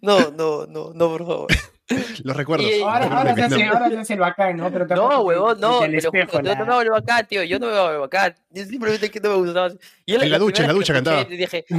No, 0.00 0.30
no, 0.30 0.66
no, 0.66 0.92
no, 0.94 1.08
por 1.08 1.26
favor. 1.26 1.46
Los 2.24 2.36
recuerdos. 2.36 2.70
Y- 2.70 2.80
Ahora, 2.80 3.06
ahora, 3.06 3.34
se 3.34 3.42
hace, 3.42 3.56
Vietnam. 3.56 3.76
ahora 3.76 3.90
se 3.90 3.98
hace 3.98 4.12
el 4.14 4.20
bacán, 4.20 4.56
¿no? 4.56 4.70
Pero 4.72 4.86
No, 4.86 5.20
huevón, 5.22 5.60
no. 5.60 5.86
yo 5.86 6.00
no 6.54 6.66
me 6.66 6.74
vuelvo 6.74 6.96
acá, 6.96 7.22
tío. 7.24 7.42
Yo 7.44 7.58
no 7.58 7.66
me 7.66 7.72
vuelvo 7.80 8.04
acá. 8.04 8.34
Yo 8.50 8.64
simplemente 8.64 9.10
que 9.10 9.20
no 9.20 9.30
me 9.30 9.36
gustaba. 9.36 9.68
Yo 10.06 10.20
En 10.20 10.30
la 10.30 10.38
ducha, 10.38 10.62
en 10.62 10.68
la 10.68 10.74
ducha 10.74 10.94
cantaba. 10.94 11.24
Dije. 11.24 11.64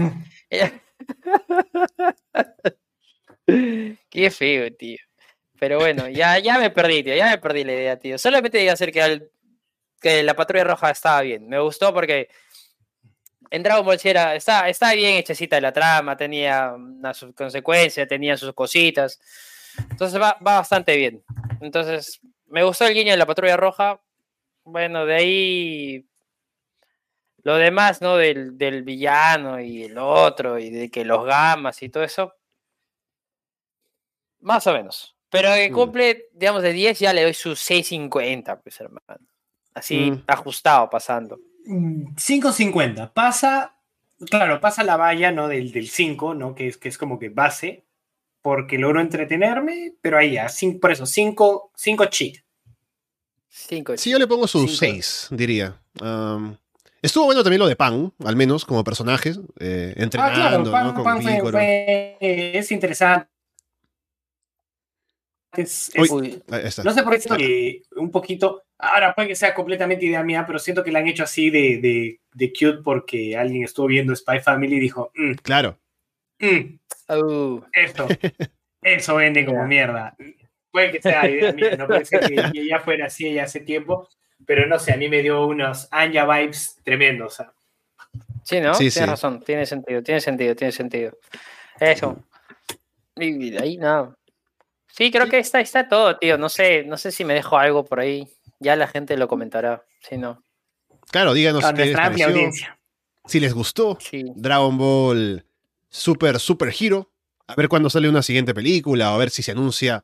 Qué 4.09 4.31
feo, 4.31 4.71
tío. 4.73 4.97
Pero 5.59 5.79
bueno, 5.79 6.07
ya, 6.09 6.37
ya 6.39 6.57
me 6.59 6.69
perdí, 6.69 7.03
tío. 7.03 7.15
Ya 7.15 7.29
me 7.29 7.37
perdí 7.37 7.63
la 7.63 7.73
idea, 7.73 7.97
tío. 7.99 8.17
Solamente 8.17 8.61
iba 8.61 8.71
a 8.71 8.75
decir 8.75 8.91
que, 8.91 9.01
al- 9.01 9.29
que 10.01 10.23
la 10.23 10.33
patrulla 10.35 10.63
roja 10.65 10.91
estaba 10.91 11.21
bien. 11.21 11.47
Me 11.47 11.59
gustó 11.59 11.93
porque 11.93 12.29
en 13.49 13.63
Dragon 13.63 13.85
Ball 13.85 13.99
sí 13.99 14.09
era, 14.09 14.35
estaba, 14.35 14.69
estaba 14.69 14.93
bien 14.93 15.15
hechecita 15.15 15.59
la 15.61 15.71
trama, 15.73 16.15
tenía 16.17 16.73
una 16.73 17.13
sus 17.13 17.33
consecuencias, 17.33 18.07
tenía 18.07 18.37
sus 18.37 18.53
cositas. 18.53 19.19
Entonces 19.91 20.19
va, 20.21 20.37
va 20.45 20.55
bastante 20.57 20.95
bien. 20.95 21.23
Entonces, 21.61 22.19
me 22.47 22.63
gustó 22.63 22.85
el 22.85 22.93
guiño 22.93 23.11
de 23.11 23.17
la 23.17 23.25
patrulla 23.25 23.57
roja. 23.57 24.01
Bueno, 24.63 25.05
de 25.05 25.15
ahí 25.15 26.05
lo 27.43 27.55
demás, 27.55 28.01
¿no? 28.01 28.17
Del, 28.17 28.57
del 28.57 28.83
villano 28.83 29.59
y 29.59 29.83
el 29.83 29.97
otro, 29.97 30.57
y 30.57 30.69
de 30.69 30.89
que 30.89 31.05
los 31.05 31.25
gamas 31.25 31.81
y 31.83 31.89
todo 31.89 32.03
eso. 32.03 32.33
Más 34.39 34.65
o 34.67 34.73
menos. 34.73 35.15
Pero 35.29 35.53
que 35.53 35.69
Mm. 35.69 35.73
cumple, 35.73 36.25
digamos, 36.33 36.61
de 36.63 36.71
10 36.73 36.99
ya 36.99 37.13
le 37.13 37.23
doy 37.23 37.33
su 37.33 37.55
6.50, 37.55 38.61
pues 38.61 38.79
hermano. 38.79 39.19
Así 39.73 40.11
Mm. 40.11 40.23
ajustado, 40.27 40.89
pasando. 40.89 41.39
Mm, 41.65 42.15
5.50. 42.15 43.11
Pasa, 43.13 43.75
claro, 44.29 44.59
pasa 44.61 44.83
la 44.83 44.97
valla, 44.97 45.31
¿no? 45.31 45.47
Del, 45.47 45.71
del 45.71 45.87
5, 45.87 46.33
¿no? 46.33 46.55
Que 46.55 46.67
es, 46.67 46.77
que 46.77 46.89
es 46.89 46.97
como 46.97 47.19
que 47.19 47.29
base, 47.29 47.85
porque 48.41 48.77
logro 48.77 49.01
entretenerme, 49.01 49.93
pero 50.01 50.17
ahí 50.17 50.33
ya, 50.33 50.47
por 50.81 50.91
eso, 50.91 51.05
5 51.05 51.71
cinco 51.75 52.05
cheat. 52.05 52.35
5. 53.49 53.97
Sí, 53.97 54.09
yo 54.11 54.19
le 54.19 54.27
pongo 54.27 54.47
sus 54.47 54.63
Cinco. 54.63 54.75
6, 54.77 55.27
diría. 55.31 55.79
Am, 56.01 56.57
estuvo 57.01 57.25
bueno 57.25 57.41
también 57.43 57.59
lo 57.61 57.67
de 57.67 57.75
Pan, 57.75 58.13
al 58.25 58.35
menos 58.35 58.65
como 58.65 58.83
personaje, 58.83 59.33
eh, 59.59 59.93
Ah, 59.97 60.03
entrenando, 60.03 60.35
claro, 60.35 60.63
¿no? 60.63 60.71
Pan- 60.71 60.93
Con 60.93 61.03
Pan 61.03 61.21
fue- 61.21 61.41
fue- 61.51 62.17
es 62.59 62.71
interesante. 62.71 63.29
Es- 65.61 65.91
es- 65.93 66.11
Uy, 66.11 66.41
Ahí 66.49 66.61
está. 66.65 66.83
no 66.83 66.91
sé 66.93 67.03
por 67.03 67.13
qué 67.13 67.19
siento 67.21 67.37
que 67.37 67.81
un 67.95 68.11
poquito, 68.11 68.63
ahora 68.77 69.13
puede 69.15 69.29
que 69.29 69.35
sea 69.35 69.53
completamente 69.53 70.05
idea 70.05 70.23
mía, 70.23 70.43
pero 70.45 70.59
siento 70.59 70.83
que 70.83 70.91
la 70.91 70.99
han 70.99 71.07
hecho 71.07 71.23
así 71.23 71.49
de, 71.49 71.79
de, 71.81 72.19
de 72.33 72.49
cute 72.53 72.81
porque 72.83 73.35
alguien 73.37 73.63
estuvo 73.63 73.87
viendo 73.87 74.15
Spy 74.15 74.39
Family 74.39 74.75
y 74.77 74.79
dijo, 74.79 75.11
"Mm, 75.15 75.33
Claro. 75.43 75.77
mm, 76.39 77.13
uh, 77.13 77.61
esto, 77.73 78.07
eso 78.81 79.15
vende 79.15 79.45
como 79.45 79.65
mierda. 79.65 80.15
Puede 80.71 80.91
que 80.91 81.01
sea 81.01 81.29
idea 81.29 81.53
mía, 81.53 81.75
no 81.77 81.87
puede 81.87 82.03
ser 82.05 82.19
que 82.21 82.35
ya 82.69 82.79
fuera 82.81 83.05
así 83.05 83.33
ya 83.33 83.43
hace 83.43 83.61
tiempo, 83.61 84.09
pero 84.45 84.65
no 84.67 84.77
sé, 84.79 84.91
a 84.93 84.97
mí 84.97 85.07
me 85.09 85.21
dio 85.21 85.45
unos 85.47 85.87
Anya 85.91 86.25
vibes 86.25 86.77
tremendos. 86.83 87.33
o 87.33 87.35
sea. 87.43 87.53
Sí, 88.43 88.59
¿no? 88.59 88.73
Sí, 88.73 88.79
Tienes 88.89 88.93
sí. 88.93 89.05
razón, 89.05 89.41
tiene 89.43 89.65
sentido, 89.65 90.03
tiene 90.03 90.19
sentido, 90.21 90.55
tiene 90.55 90.71
sentido. 90.71 91.17
Eso. 91.79 92.23
Y 93.17 93.49
de 93.51 93.59
ahí 93.59 93.77
nada. 93.77 94.15
Sí, 94.95 95.11
creo 95.11 95.27
que 95.27 95.39
está, 95.39 95.59
está 95.59 95.89
todo, 95.89 96.17
tío. 96.17 96.37
No 96.37 96.49
sé, 96.49 96.83
no 96.85 96.97
sé 96.97 97.11
si 97.11 97.25
me 97.25 97.33
dejo 97.33 97.57
algo 97.57 97.83
por 97.83 97.99
ahí. 97.99 98.27
Ya 98.59 98.75
la 98.75 98.87
gente 98.87 99.17
lo 99.17 99.27
comentará. 99.27 99.83
Si 100.07 100.17
no, 100.17 100.41
Claro, 101.11 101.33
díganos 101.33 101.63
qué 101.73 101.85
les 101.85 101.95
pareció, 101.95 102.27
audiencia. 102.27 102.79
si 103.25 103.39
les 103.39 103.53
gustó 103.53 103.97
sí. 103.99 104.25
Dragon 104.35 104.77
Ball 104.77 105.45
Super 105.89 106.39
Super 106.39 106.73
Hero, 106.77 107.11
a 107.47 107.55
ver 107.55 107.69
cuándo 107.69 107.89
sale 107.89 108.09
una 108.09 108.23
siguiente 108.23 108.53
película, 108.53 109.11
o 109.11 109.15
a 109.15 109.17
ver 109.17 109.29
si 109.29 109.43
se 109.43 109.51
anuncia 109.51 110.03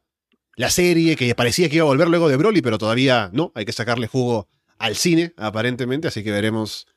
la 0.55 0.69
serie 0.69 1.15
que 1.15 1.33
parecía 1.35 1.69
que 1.69 1.77
iba 1.77 1.83
a 1.83 1.87
volver 1.87 2.07
luego 2.07 2.29
de 2.29 2.37
Broly, 2.37 2.61
pero 2.61 2.77
todavía 2.77 3.29
no, 3.33 3.51
hay 3.55 3.65
que 3.65 3.73
sacarle 3.73 4.07
jugo 4.07 4.47
al 4.77 4.95
cine, 4.95 5.33
aparentemente, 5.37 6.07
así 6.07 6.23
que 6.23 6.31
veremos 6.31 6.87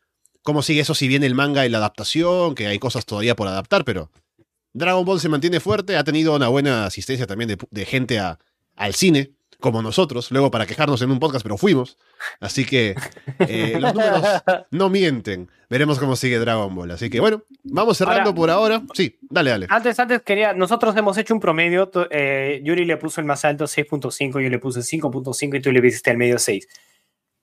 cómo 0.43 0.63
sigue 0.63 0.81
eso, 0.81 0.95
si 0.95 1.09
viene 1.09 1.27
el 1.27 1.35
manga 1.35 1.65
y 1.67 1.69
la 1.69 1.79
adaptación, 1.79 2.55
que 2.55 2.67
hay 2.67 2.79
cosas 2.79 3.07
todavía 3.07 3.35
por 3.35 3.49
adaptar, 3.49 3.85
pero 3.85 4.11
Dragon 4.75 5.05
Ball 5.05 5.21
se 5.21 5.29
mantiene 5.29 5.61
fuerte, 5.61 5.97
ha 5.97 6.05
tenido 6.05 6.35
una 6.37 6.49
buena 6.49 6.85
asistencia 6.85 7.27
también 7.27 7.49
de, 7.49 7.59
de 7.71 7.85
gente 7.87 8.19
a- 8.19 8.39
al 8.77 8.93
cine, 8.95 9.31
como 9.61 9.81
nosotros, 9.81 10.31
luego 10.31 10.51
para 10.51 10.67
quejarnos 10.67 11.01
en 11.01 11.11
un 11.11 11.19
podcast, 11.21 11.43
pero 11.43 11.57
fuimos, 11.57 11.97
así 12.41 12.67
que 12.67 12.95
eh, 13.39 13.77
los 13.81 13.95
números 13.95 14.23
no 14.71 14.91
mienten. 14.91 15.49
Veremos 15.71 15.99
cómo 15.99 16.15
sigue 16.17 16.39
Dragon 16.39 16.75
Ball. 16.75 16.91
Así 16.91 17.09
que 17.09 17.19
bueno, 17.21 17.43
vamos 17.63 17.97
cerrando 17.97 18.21
Ahora- 18.31 18.35
por 18.35 18.51
ahora. 18.51 18.83
Sí, 18.95 19.17
dale, 19.23 19.51
dale. 19.51 19.67
Antes, 19.71 19.99
antes 19.99 20.21
quería, 20.23 20.53
nosotros 20.53 20.95
hemos 20.97 21.17
hecho 21.19 21.33
un 21.35 21.41
promedio, 21.41 21.91
eh, 22.11 22.61
Yuri 22.63 22.85
le 22.85 22.97
puso 22.99 23.21
el 23.21 23.27
más 23.27 23.45
alto 23.45 23.65
6.5, 23.65 24.43
yo 24.43 24.51
le 24.51 24.59
puse 24.59 24.81
5.5 24.81 25.57
y 25.57 25.61
tú 25.63 25.73
le 25.73 25.81
pusiste 25.81 26.11
al 26.11 26.19
medio 26.19 26.39
6. 26.39 26.69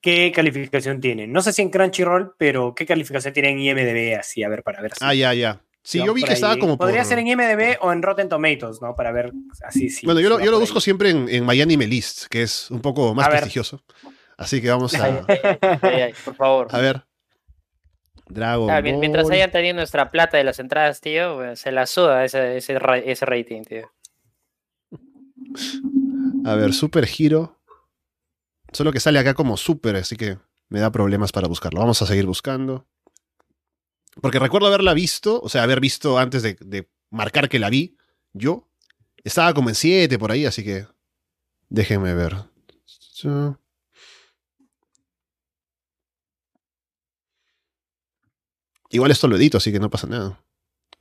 ¿Qué 0.01 0.31
calificación 0.33 0.99
tiene? 0.99 1.27
No 1.27 1.41
sé 1.41 1.53
si 1.53 1.61
en 1.61 1.69
Crunchyroll, 1.69 2.33
pero 2.37 2.73
¿qué 2.75 2.85
calificación 2.85 3.33
tiene 3.33 3.49
en 3.51 3.59
IMDB? 3.59 4.19
Así, 4.19 4.43
a 4.43 4.49
ver, 4.49 4.63
para 4.63 4.81
ver. 4.81 4.91
si- 4.93 4.99
Ah, 5.03 5.13
ya, 5.13 5.33
ya. 5.33 5.61
Sí, 5.83 5.97
yo 6.05 6.13
vi 6.13 6.21
que 6.21 6.29
ahí. 6.29 6.33
estaba 6.35 6.57
como 6.57 6.77
por... 6.77 6.87
Podría 6.87 7.03
ser 7.03 7.17
en 7.19 7.27
IMDB 7.27 7.77
o 7.81 7.91
en 7.91 8.01
Rotten 8.03 8.29
Tomatoes, 8.29 8.81
¿no? 8.81 8.95
Para 8.95 9.11
ver 9.11 9.31
así, 9.65 9.89
sí. 9.89 10.05
Bueno, 10.05 10.19
yo 10.21 10.29
lo, 10.29 10.39
yo 10.39 10.59
busco 10.59 10.77
ahí. 10.77 10.81
siempre 10.83 11.09
en, 11.09 11.27
en 11.27 11.43
Miami 11.45 11.75
List, 11.77 12.25
que 12.29 12.43
es 12.43 12.69
un 12.69 12.81
poco 12.81 13.13
más 13.15 13.25
A 13.25 13.29
ver. 13.29 13.39
prestigioso. 13.39 13.83
Así 14.37 14.61
que 14.61 14.69
vamos 14.69 14.93
a, 14.95 15.05
Ay, 15.81 16.01
ay, 16.01 16.13
por 16.23 16.35
favor. 16.35 16.67
a 16.71 16.79
ver. 16.79 17.03
Dragon 18.27 18.69
Ah, 18.69 18.79
Ball. 18.81 18.97
mientras 18.97 19.29
hayan 19.29 19.51
tenido 19.51 19.73
nuestra 19.75 20.09
plata 20.11 20.37
de 20.37 20.43
las 20.43 20.59
entradas, 20.59 21.01
tío, 21.01 21.35
bueno, 21.35 21.55
se 21.55 21.71
la 21.71 21.85
suda 21.85 22.23
ese, 22.25 22.57
ese, 22.57 22.79
ra- 22.79 22.97
ese 22.99 23.25
rating, 23.25 23.63
tío. 23.63 23.91
A 26.45 26.55
ver, 26.55 26.73
Super 26.73 27.07
Hero. 27.17 27.57
Solo 28.71 28.91
que 28.91 28.99
sale 28.99 29.19
acá 29.19 29.33
como 29.33 29.57
Super, 29.57 29.95
así 29.97 30.15
que 30.15 30.37
me 30.69 30.79
da 30.79 30.91
problemas 30.91 31.31
para 31.31 31.47
buscarlo. 31.47 31.81
Vamos 31.81 32.01
a 32.01 32.05
seguir 32.05 32.25
buscando. 32.25 32.87
Porque 34.21 34.39
recuerdo 34.39 34.67
haberla 34.67 34.93
visto, 34.93 35.41
o 35.41 35.49
sea, 35.49 35.63
haber 35.63 35.79
visto 35.79 36.17
antes 36.17 36.43
de, 36.43 36.55
de 36.59 36.89
marcar 37.09 37.49
que 37.49 37.59
la 37.59 37.69
vi, 37.69 37.97
yo. 38.33 38.67
Estaba 39.23 39.53
como 39.53 39.69
en 39.69 39.75
7 39.75 40.17
por 40.17 40.31
ahí, 40.31 40.45
así 40.45 40.63
que 40.63 40.87
déjenme 41.69 42.13
ver. 42.13 42.35
Igual 48.89 49.11
esto 49.11 49.27
lo 49.27 49.35
edito, 49.35 49.57
así 49.57 49.71
que 49.71 49.79
no 49.79 49.89
pasa 49.89 50.07
nada. 50.07 50.43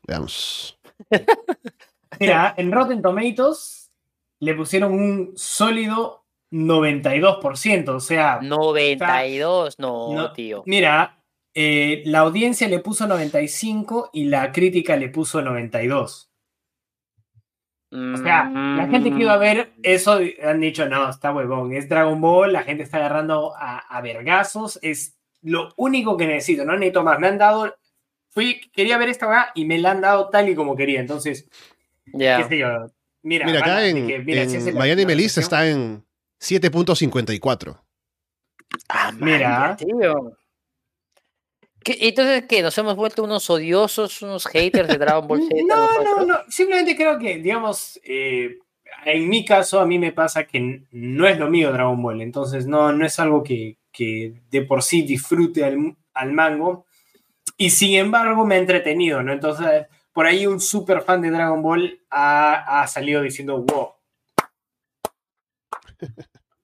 Veamos. 0.06 0.78
Mira, 2.20 2.54
en 2.56 2.70
Rotten 2.70 3.02
Tomatoes 3.02 3.90
le 4.40 4.54
pusieron 4.54 4.92
un 4.92 5.32
sólido 5.36 6.24
92%, 6.50 7.88
o 7.88 8.00
sea... 8.00 8.40
92, 8.42 9.78
no, 9.78 10.12
no, 10.12 10.32
tío. 10.32 10.62
Mira, 10.66 11.19
eh, 11.54 12.02
la 12.06 12.20
audiencia 12.20 12.68
le 12.68 12.78
puso 12.80 13.06
95 13.06 14.10
y 14.12 14.24
la 14.24 14.52
crítica 14.52 14.96
le 14.96 15.08
puso 15.08 15.42
92. 15.42 16.28
O 17.92 18.16
sea, 18.18 18.44
la 18.48 18.86
gente 18.86 19.10
que 19.10 19.20
iba 19.22 19.32
a 19.32 19.36
ver 19.38 19.72
eso 19.82 20.20
han 20.44 20.60
dicho, 20.60 20.88
no, 20.88 21.10
está 21.10 21.32
huevón, 21.32 21.72
es 21.72 21.88
Dragon 21.88 22.20
Ball, 22.20 22.52
la 22.52 22.62
gente 22.62 22.84
está 22.84 22.98
agarrando 22.98 23.52
a, 23.56 23.78
a 23.78 24.00
vergazos, 24.00 24.78
es 24.80 25.16
lo 25.42 25.70
único 25.76 26.16
que 26.16 26.28
necesito, 26.28 26.64
no 26.64 26.74
necesito 26.74 27.02
más. 27.02 27.18
Me 27.18 27.26
han 27.26 27.38
dado, 27.38 27.74
fui, 28.28 28.60
quería 28.72 28.96
ver 28.96 29.08
esta 29.08 29.26
verdad 29.26 29.46
y 29.56 29.64
me 29.64 29.78
la 29.78 29.90
han 29.90 30.02
dado 30.02 30.28
tal 30.28 30.48
y 30.48 30.54
como 30.54 30.76
quería, 30.76 31.00
entonces, 31.00 31.48
qué 32.12 32.44
sé 32.48 32.58
yo. 32.58 32.68
Mira, 33.22 33.44
Mira, 33.46 33.58
acá 33.58 33.84
en, 33.84 34.06
que- 34.06 34.18
mira, 34.20 34.46
si 34.48 34.56
en 34.56 34.68
el- 34.68 34.74
Miami 34.76 35.04
Melissa 35.04 35.40
está 35.40 35.68
en 35.68 36.04
7.54. 36.40 37.76
Ah, 38.88 39.10
Mira. 39.18 39.76
mira, 39.76 39.76
tío. 39.76 40.36
¿Qué- 41.82 41.96
entonces, 42.00 42.44
¿qué? 42.48 42.62
¿Nos 42.62 42.76
hemos 42.78 42.96
vuelto 42.96 43.22
unos 43.24 43.48
odiosos, 43.50 44.22
unos 44.22 44.46
haters 44.46 44.88
de 44.88 44.98
Dragon 44.98 45.26
Ball 45.26 45.42
Z? 45.42 45.54
No, 45.66 46.02
no, 46.02 46.24
no. 46.26 46.38
Simplemente 46.48 46.94
creo 46.96 47.18
que, 47.18 47.38
digamos, 47.38 47.98
eh, 48.04 48.58
en 49.06 49.28
mi 49.28 49.44
caso, 49.44 49.80
a 49.80 49.86
mí 49.86 49.98
me 49.98 50.12
pasa 50.12 50.44
que 50.44 50.82
no 50.90 51.26
es 51.26 51.38
lo 51.38 51.48
mío 51.48 51.72
Dragon 51.72 52.00
Ball. 52.02 52.20
Entonces, 52.20 52.66
no, 52.66 52.92
no 52.92 53.06
es 53.06 53.18
algo 53.18 53.42
que, 53.42 53.78
que 53.92 54.34
de 54.50 54.62
por 54.62 54.82
sí 54.82 55.02
disfrute 55.02 55.64
al, 55.64 55.96
al 56.14 56.32
mango. 56.32 56.84
Y 57.56 57.70
sin 57.70 57.94
embargo, 57.94 58.44
me 58.44 58.56
ha 58.56 58.58
entretenido, 58.58 59.22
¿no? 59.22 59.32
Entonces, 59.32 59.86
por 60.12 60.26
ahí 60.26 60.46
un 60.46 60.60
súper 60.60 61.02
fan 61.02 61.22
de 61.22 61.30
Dragon 61.30 61.62
Ball 61.62 62.00
ha, 62.10 62.82
ha 62.82 62.86
salido 62.88 63.22
diciendo, 63.22 63.62
wow. 63.62 63.90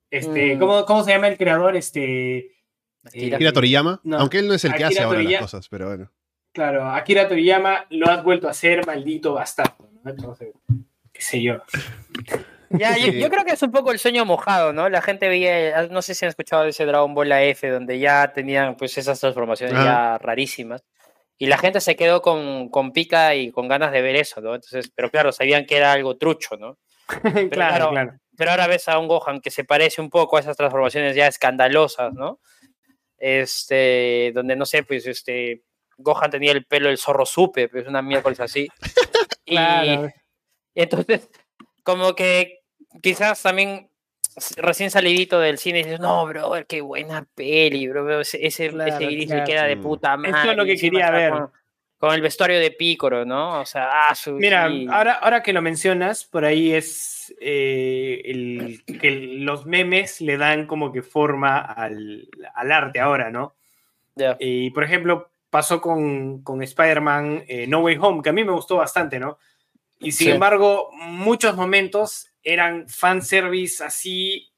Este, 0.09 0.55
Mm. 0.55 0.59
¿cómo, 0.59 0.85
¿Cómo 0.85 1.03
se 1.03 1.11
llama 1.11 1.27
el 1.27 1.37
creador? 1.37 1.75
Este, 1.75 2.51
Akira. 3.07 3.35
Akira 3.37 3.53
Toriyama, 3.53 4.01
No. 4.03 4.19
aunque 4.19 4.39
él 4.39 4.47
no 4.47 4.53
es 4.53 4.63
el 4.65 4.71
que 4.71 4.83
Akira 4.83 4.87
hace 4.89 5.01
ahora 5.03 5.17
Toriyama. 5.19 5.41
las 5.41 5.51
cosas, 5.51 5.69
pero 5.69 5.87
bueno. 5.87 6.11
claro, 6.53 6.89
Akira 6.89 7.27
Toriyama 7.27 7.85
lo 7.89 8.07
has 8.09 8.23
vuelto 8.23 8.47
a 8.47 8.51
hacer, 8.51 8.85
maldito 8.85 9.33
bastardo. 9.33 9.89
¿no? 10.03 10.09
Entonces, 10.11 10.49
qué 11.13 11.21
sé 11.21 11.41
yo. 11.41 11.61
Ya, 12.69 12.97
yo, 12.97 13.05
Sí. 13.11 13.19
yo 13.19 13.29
creo 13.29 13.45
que 13.45 13.53
es 13.53 13.61
un 13.61 13.71
poco 13.71 13.91
el 13.93 13.99
sueño 13.99 14.25
mojado, 14.25 14.73
¿no? 14.73 14.89
La 14.89 15.01
gente 15.01 15.29
veía, 15.29 15.87
no 15.87 16.01
sé 16.01 16.13
si 16.15 16.25
han 16.25 16.29
escuchado 16.29 16.65
ese 16.65 16.85
Dragon 16.85 17.13
Ball 17.13 17.31
AF, 17.31 17.61
donde 17.63 17.97
ya 17.99 18.33
tenían 18.33 18.75
pues 18.75 18.97
esas 18.97 19.19
transformaciones 19.19 19.75
Ajá. 19.75 19.85
ya 19.85 20.17
rarísimas. 20.17 20.83
Y 21.37 21.45
la 21.45 21.57
gente 21.57 21.79
se 21.79 21.95
quedó 21.95 22.21
con, 22.21 22.67
con 22.69 22.91
pica 22.91 23.35
y 23.35 23.51
con 23.51 23.67
ganas 23.69 23.91
de 23.93 24.01
ver 24.01 24.15
eso, 24.17 24.41
¿no? 24.41 24.55
Entonces, 24.55 24.91
pero 24.93 25.09
claro, 25.09 25.31
sabían 25.31 25.65
que 25.65 25.77
era 25.77 25.93
algo 25.93 26.17
trucho, 26.17 26.57
¿no? 26.57 26.77
claro, 27.21 27.49
claro, 27.51 27.89
claro. 27.91 28.13
Pero 28.35 28.51
ahora 28.51 28.67
ves 28.67 28.87
a 28.89 28.99
un 28.99 29.07
Gohan 29.07 29.39
que 29.39 29.49
se 29.49 29.63
parece 29.63 30.01
un 30.01 30.09
poco 30.09 30.35
a 30.37 30.41
esas 30.41 30.57
transformaciones 30.57 31.15
ya 31.15 31.27
escandalosas, 31.27 32.13
¿no? 32.13 32.39
Este, 33.17 34.31
donde 34.33 34.55
no 34.55 34.65
sé, 34.65 34.83
pues 34.83 35.05
este, 35.07 35.63
Gohan 35.97 36.29
tenía 36.31 36.51
el 36.51 36.65
pelo 36.65 36.87
del 36.89 36.97
zorro 36.97 37.25
supe, 37.25 37.67
pues 37.69 37.87
una 37.87 38.01
miércoles 38.01 38.39
así. 38.39 38.67
Y, 39.49 39.51
Claro. 39.55 40.09
entonces, 40.75 41.29
como 41.83 42.13
que 42.15 42.59
quizás 43.01 43.41
también 43.41 43.89
recién 44.57 44.91
salidito 44.91 45.39
del 45.39 45.57
cine 45.57 45.79
dices, 45.79 46.01
no, 46.01 46.25
bro, 46.25 46.51
qué 46.67 46.81
buena 46.81 47.25
peli, 47.33 47.87
bro, 47.87 48.19
ese, 48.19 48.45
ese, 48.45 48.69
Claro, 48.69 48.93
ese 48.97 49.05
gris 49.05 49.25
claro. 49.27 49.41
le 49.45 49.49
queda 49.51 49.63
de 49.63 49.75
Mm. 49.77 49.81
puta 49.81 50.17
madre. 50.17 50.31
Esto 50.37 50.51
es 50.51 50.57
lo 50.57 50.65
que 50.65 50.75
quería 50.75 51.11
ver. 51.11 51.31
Con, 51.31 51.51
con 51.97 52.13
el 52.13 52.21
vestuario 52.21 52.59
de 52.59 52.71
Pícoro, 52.71 53.25
¿no? 53.25 53.61
O 53.61 53.65
sea, 53.65 53.89
ah, 54.09 54.15
su, 54.15 54.33
Mira, 54.33 54.69
ahora, 54.89 55.13
ahora 55.13 55.41
que 55.41 55.51
lo 55.53 55.61
mencionas, 55.61 56.25
por 56.25 56.45
ahí 56.45 56.73
es 56.73 57.33
eh, 57.41 58.21
el, 58.25 58.83
que 58.99 59.11
los 59.11 59.65
memes 59.65 60.21
le 60.21 60.37
dan 60.37 60.67
como 60.67 60.91
que 60.91 61.01
forma 61.01 61.57
al, 61.57 62.29
al 62.53 62.71
arte 62.71 62.99
ahora, 62.99 63.31
¿no? 63.31 63.55
Y 64.39 64.69
por 64.71 64.83
ejemplo, 64.83 65.29
pasó 65.49 65.79
con, 65.81 66.41
con 66.43 66.61
Spider-Man 66.61 67.43
eh, 67.47 67.67
No 67.67 67.79
Way 67.79 67.97
Home, 67.99 68.21
que 68.23 68.29
a 68.29 68.33
mí 68.33 68.43
me 68.43 68.51
gustó 68.51 68.77
bastante, 68.77 69.19
¿no? 69.19 69.37
Y 69.99 70.11
sin 70.11 70.27
Sí. 70.27 70.31
embargo, 70.33 70.89
muchos 70.93 71.55
momentos 71.55 72.31
eran 72.43 72.87
fanservice 72.87 73.83
así 73.83 74.51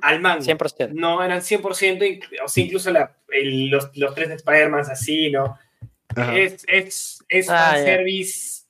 al 0.00 0.20
mango. 0.20 0.42
100%. 0.44 0.90
No, 0.94 1.22
eran 1.22 1.40
100%, 1.42 2.04
inc- 2.04 2.26
o 2.44 2.48
sea, 2.48 2.64
incluso 2.64 2.90
la- 2.92 3.16
el- 3.30 3.68
los, 3.68 3.96
los 3.96 4.14
tres 4.14 4.30
Spider-Man 4.30 4.82
así, 4.90 5.30
¿no? 5.30 5.58
Ajá. 6.16 6.38
Es, 6.38 6.64
es, 6.68 7.24
es 7.28 7.48
Ah, 7.48 7.72
ya. 7.76 7.84
fanservice 7.84 8.62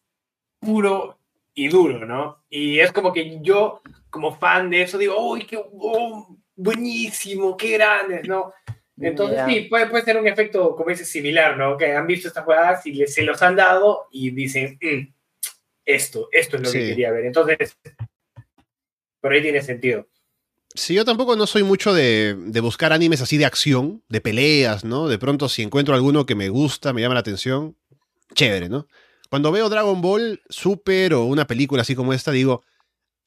puro 0.61 1.19
y 1.55 1.69
duro, 1.69 2.05
¿no? 2.07 2.45
Y 2.49 2.79
es 2.79 2.93
como 2.93 3.13
que 3.13 3.39
yo, 3.43 3.83
como 4.11 4.35
fan 4.39 4.71
de 4.71 4.83
eso, 4.83 4.97
digo, 4.99 5.17
¡uy, 5.31 5.45
qué 5.45 5.59
oh, 5.61 6.37
buenísimo, 6.55 7.57
qué 7.57 7.73
grandes, 7.73 8.27
¿no? 8.29 8.53
Entonces, 9.01 9.41
sí, 9.47 9.61
puede, 9.63 9.87
puede 9.89 10.05
ser 10.05 10.17
un 10.17 10.29
efecto, 10.29 10.77
como 10.77 10.91
dices, 10.91 11.09
similar, 11.09 11.57
¿no? 11.57 11.77
Que 11.77 11.93
han 11.97 12.07
visto 12.07 12.29
estas 12.29 12.45
jugadas 12.45 12.87
y 12.87 12.93
les- 12.93 13.13
se 13.13 13.23
los 13.23 13.43
han 13.43 13.57
dado 13.57 14.07
y 14.13 14.31
dicen, 14.31 14.79
"Mm, 14.81 15.13
esto, 15.85 16.29
esto 16.31 16.57
es 16.57 16.63
lo 16.63 16.71
que 16.71 16.79
quería 16.91 17.11
ver. 17.11 17.25
Entonces, 17.25 17.77
por 19.21 19.33
ahí 19.33 19.43
tiene 19.43 19.61
sentido. 19.63 20.07
Sí, 20.75 20.95
yo 20.95 21.05
tampoco 21.05 21.37
no 21.37 21.47
soy 21.47 21.63
mucho 21.63 21.93
de, 21.93 22.35
de 22.39 22.61
buscar 22.61 22.93
animes 22.93 23.21
así 23.21 23.37
de 23.37 23.45
acción, 23.45 24.03
de 24.09 24.21
peleas, 24.21 24.85
¿no? 24.85 25.07
De 25.09 25.19
pronto 25.19 25.49
si 25.49 25.63
encuentro 25.63 25.95
alguno 25.95 26.25
que 26.25 26.35
me 26.35 26.49
gusta, 26.49 26.93
me 26.93 27.03
llama 27.03 27.15
la 27.15 27.21
atención, 27.21 27.77
chévere, 28.35 28.69
¿no? 28.69 28.87
Cuando 29.29 29.53
veo 29.53 29.69
Dragon 29.69 30.01
Ball 30.01 30.41
Super 30.49 31.15
o 31.15 31.25
una 31.25 31.47
película 31.47 31.83
así 31.83 31.95
como 31.95 32.13
esta, 32.15 32.31
digo, 32.33 32.63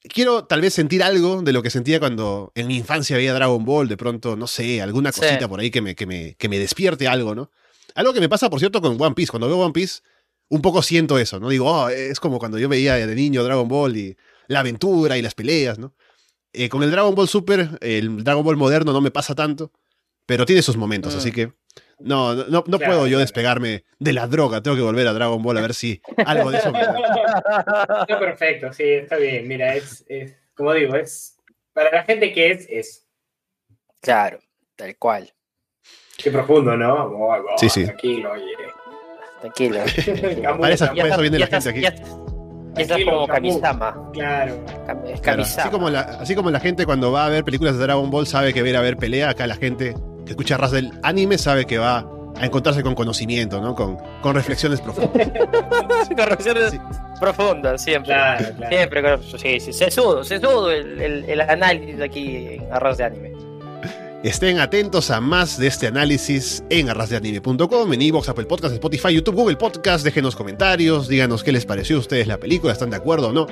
quiero 0.02 0.44
tal 0.44 0.60
vez 0.60 0.74
sentir 0.74 1.02
algo 1.02 1.42
de 1.42 1.52
lo 1.52 1.62
que 1.62 1.70
sentía 1.70 2.00
cuando 2.00 2.50
en 2.56 2.66
mi 2.66 2.76
infancia 2.76 3.16
veía 3.16 3.32
Dragon 3.34 3.64
Ball, 3.64 3.88
de 3.88 3.96
pronto, 3.96 4.36
no 4.36 4.46
sé, 4.48 4.82
alguna 4.82 5.12
Sí. 5.12 5.20
cosita 5.20 5.48
por 5.48 5.60
ahí 5.60 5.70
que 5.70 5.82
me, 5.82 5.94
que, 5.94 6.06
me, 6.06 6.34
que 6.34 6.48
me 6.48 6.58
despierte 6.58 7.06
algo, 7.08 7.34
¿no? 7.34 7.50
Algo 7.94 8.12
que 8.12 8.20
me 8.20 8.28
pasa, 8.28 8.50
por 8.50 8.58
cierto, 8.58 8.80
con 8.82 9.00
One 9.00 9.14
Piece. 9.14 9.30
Cuando 9.30 9.46
veo 9.48 9.58
One 9.58 9.72
Piece, 9.72 10.00
un 10.48 10.60
poco 10.62 10.82
siento 10.82 11.18
eso, 11.18 11.40
¿no? 11.40 11.48
Digo, 11.48 11.70
oh, 11.70 11.88
es 11.88 12.20
como 12.20 12.38
cuando 12.38 12.58
yo 12.58 12.68
veía 12.68 12.94
de 12.94 13.14
niño 13.14 13.42
Dragon 13.42 13.66
Ball 13.68 13.96
y 13.96 14.16
la 14.48 14.60
aventura 14.60 15.16
y 15.16 15.22
las 15.22 15.34
peleas, 15.34 15.78
¿no? 15.78 15.94
Eh, 16.58 16.68
con 16.68 16.82
el 16.82 16.90
Dragon 16.90 17.14
Ball 17.14 17.28
Super, 17.28 17.78
el 17.80 18.24
Dragon 18.24 18.42
Ball 18.44 18.56
moderno 18.56 18.92
no 18.92 19.00
me 19.00 19.10
pasa 19.10 19.34
tanto, 19.34 19.70
pero 20.24 20.46
tiene 20.46 20.62
sus 20.62 20.76
momentos, 20.76 21.14
Mm. 21.14 21.18
así 21.18 21.32
que 21.32 21.52
no, 21.98 22.34
no, 22.34 22.44
no 22.44 22.62
Claro, 22.62 22.78
puedo 22.78 23.00
yo 23.06 23.10
claro. 23.10 23.18
despegarme 23.20 23.84
de 23.98 24.12
la 24.12 24.26
droga, 24.26 24.62
tengo 24.62 24.76
que 24.76 24.82
volver 24.82 25.06
a 25.06 25.12
Dragon 25.12 25.42
Ball 25.42 25.58
a 25.58 25.60
ver 25.60 25.74
si 25.74 26.00
algo 26.24 26.50
de 26.50 26.58
eso 26.58 26.72
me. 26.72 26.80
Está 26.80 28.18
perfecto, 28.18 28.72
sí, 28.72 28.84
está 28.84 29.16
bien. 29.16 29.46
Mira, 29.48 29.74
es, 29.74 30.04
es 30.08 30.34
como 30.54 30.72
digo, 30.72 30.94
es 30.96 31.36
para 31.72 31.90
la 31.90 32.02
gente 32.04 32.32
que 32.32 32.50
es, 32.52 32.66
es. 32.70 33.06
Claro, 34.00 34.38
tal 34.76 34.96
cual. 34.96 35.32
Qué 36.16 36.30
profundo, 36.30 36.76
¿no? 36.76 36.94
Oh, 37.04 37.34
oh, 37.34 37.58
Sí, 37.58 37.68
sí. 37.68 37.84
Tranquilo, 37.84 38.32
oye. 38.32 38.44
Tranquilo. 39.40 39.80
Para 40.58 40.72
eso- 40.74 40.90
viene 41.20 41.38
la 41.38 41.46
gente 41.46 41.68
aquí. 41.68 41.80
ya 41.82 41.94
Tranquilo, 42.84 43.12
como. 43.12 43.26
Kamisama. 43.28 44.10
Claro. 44.12 44.54
Es 45.12 45.20
Claro, 45.20 45.42
así, 45.42 45.68
como 45.70 45.88
la, 45.90 46.00
así 46.00 46.34
como 46.34 46.50
la 46.50 46.60
gente 46.60 46.84
cuando 46.86 47.10
va 47.12 47.26
a 47.26 47.28
ver 47.28 47.44
películas 47.44 47.74
de 47.76 47.82
Dragon 47.82 48.10
Ball 48.10 48.26
sabe 48.26 48.52
que 48.52 48.60
va 48.62 48.66
a 48.66 48.70
ir 48.70 48.76
a 48.76 48.80
ver 48.82 48.96
pelea, 48.96 49.30
acá 49.30 49.46
la 49.46 49.56
gente 49.56 49.94
que 50.24 50.30
escucha 50.32 50.56
ras 50.56 50.72
del 50.72 50.92
anime 51.02 51.38
sabe 51.38 51.64
que 51.66 51.78
va 51.78 52.06
a 52.38 52.44
encontrarse 52.44 52.82
con 52.82 52.94
conocimiento, 52.94 53.60
¿no? 53.60 53.74
Con, 53.74 53.96
con 54.20 54.34
reflexiones 54.34 54.80
profundas. 54.80 55.28
Correcciones 56.16 56.70
Sí. 56.72 56.78
profundas, 57.20 57.82
siempre. 57.82 58.12
Claro, 58.12 58.44
claro. 58.56 58.76
Siempre, 58.76 59.18
sí, 59.38 59.60
sí. 59.60 59.72
Sesudo, 59.72 60.22
sesudo 60.22 60.70
el, 60.70 61.00
el, 61.00 61.24
el 61.24 61.40
análisis 61.40 62.00
aquí 62.00 62.36
en 62.56 62.72
Arras 62.72 62.98
de 62.98 63.04
Anime. 63.04 63.32
Estén 64.22 64.58
atentos 64.58 65.10
a 65.10 65.20
más 65.20 65.58
de 65.58 65.68
este 65.68 65.86
análisis 65.86 66.64
en 66.70 66.88
arrasdeanime.com, 66.88 67.92
en 67.92 68.02
Evox, 68.02 68.28
Apple 68.28 68.46
Podcast, 68.46 68.74
Spotify, 68.74 69.14
YouTube, 69.14 69.36
Google 69.36 69.56
Podcast. 69.56 70.04
Déjenos 70.04 70.34
comentarios, 70.34 71.06
díganos 71.06 71.44
qué 71.44 71.52
les 71.52 71.64
pareció 71.64 71.96
a 71.96 72.00
ustedes 72.00 72.26
la 72.26 72.38
película, 72.38 72.72
están 72.72 72.90
de 72.90 72.96
acuerdo 72.96 73.28
o 73.28 73.32
no 73.32 73.46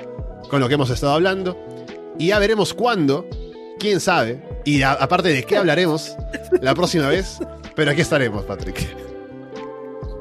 con 0.48 0.60
lo 0.60 0.68
que 0.68 0.74
hemos 0.74 0.90
estado 0.90 1.12
hablando. 1.12 1.56
Y 2.18 2.28
ya 2.28 2.38
veremos 2.38 2.74
cuándo, 2.74 3.28
quién 3.78 4.00
sabe, 4.00 4.42
y 4.64 4.82
aparte 4.82 5.28
de 5.28 5.44
qué 5.44 5.56
hablaremos 5.56 6.16
la 6.60 6.74
próxima 6.74 7.08
vez. 7.08 7.38
Pero 7.76 7.90
aquí 7.90 8.00
estaremos, 8.00 8.44
Patrick. 8.44 9.13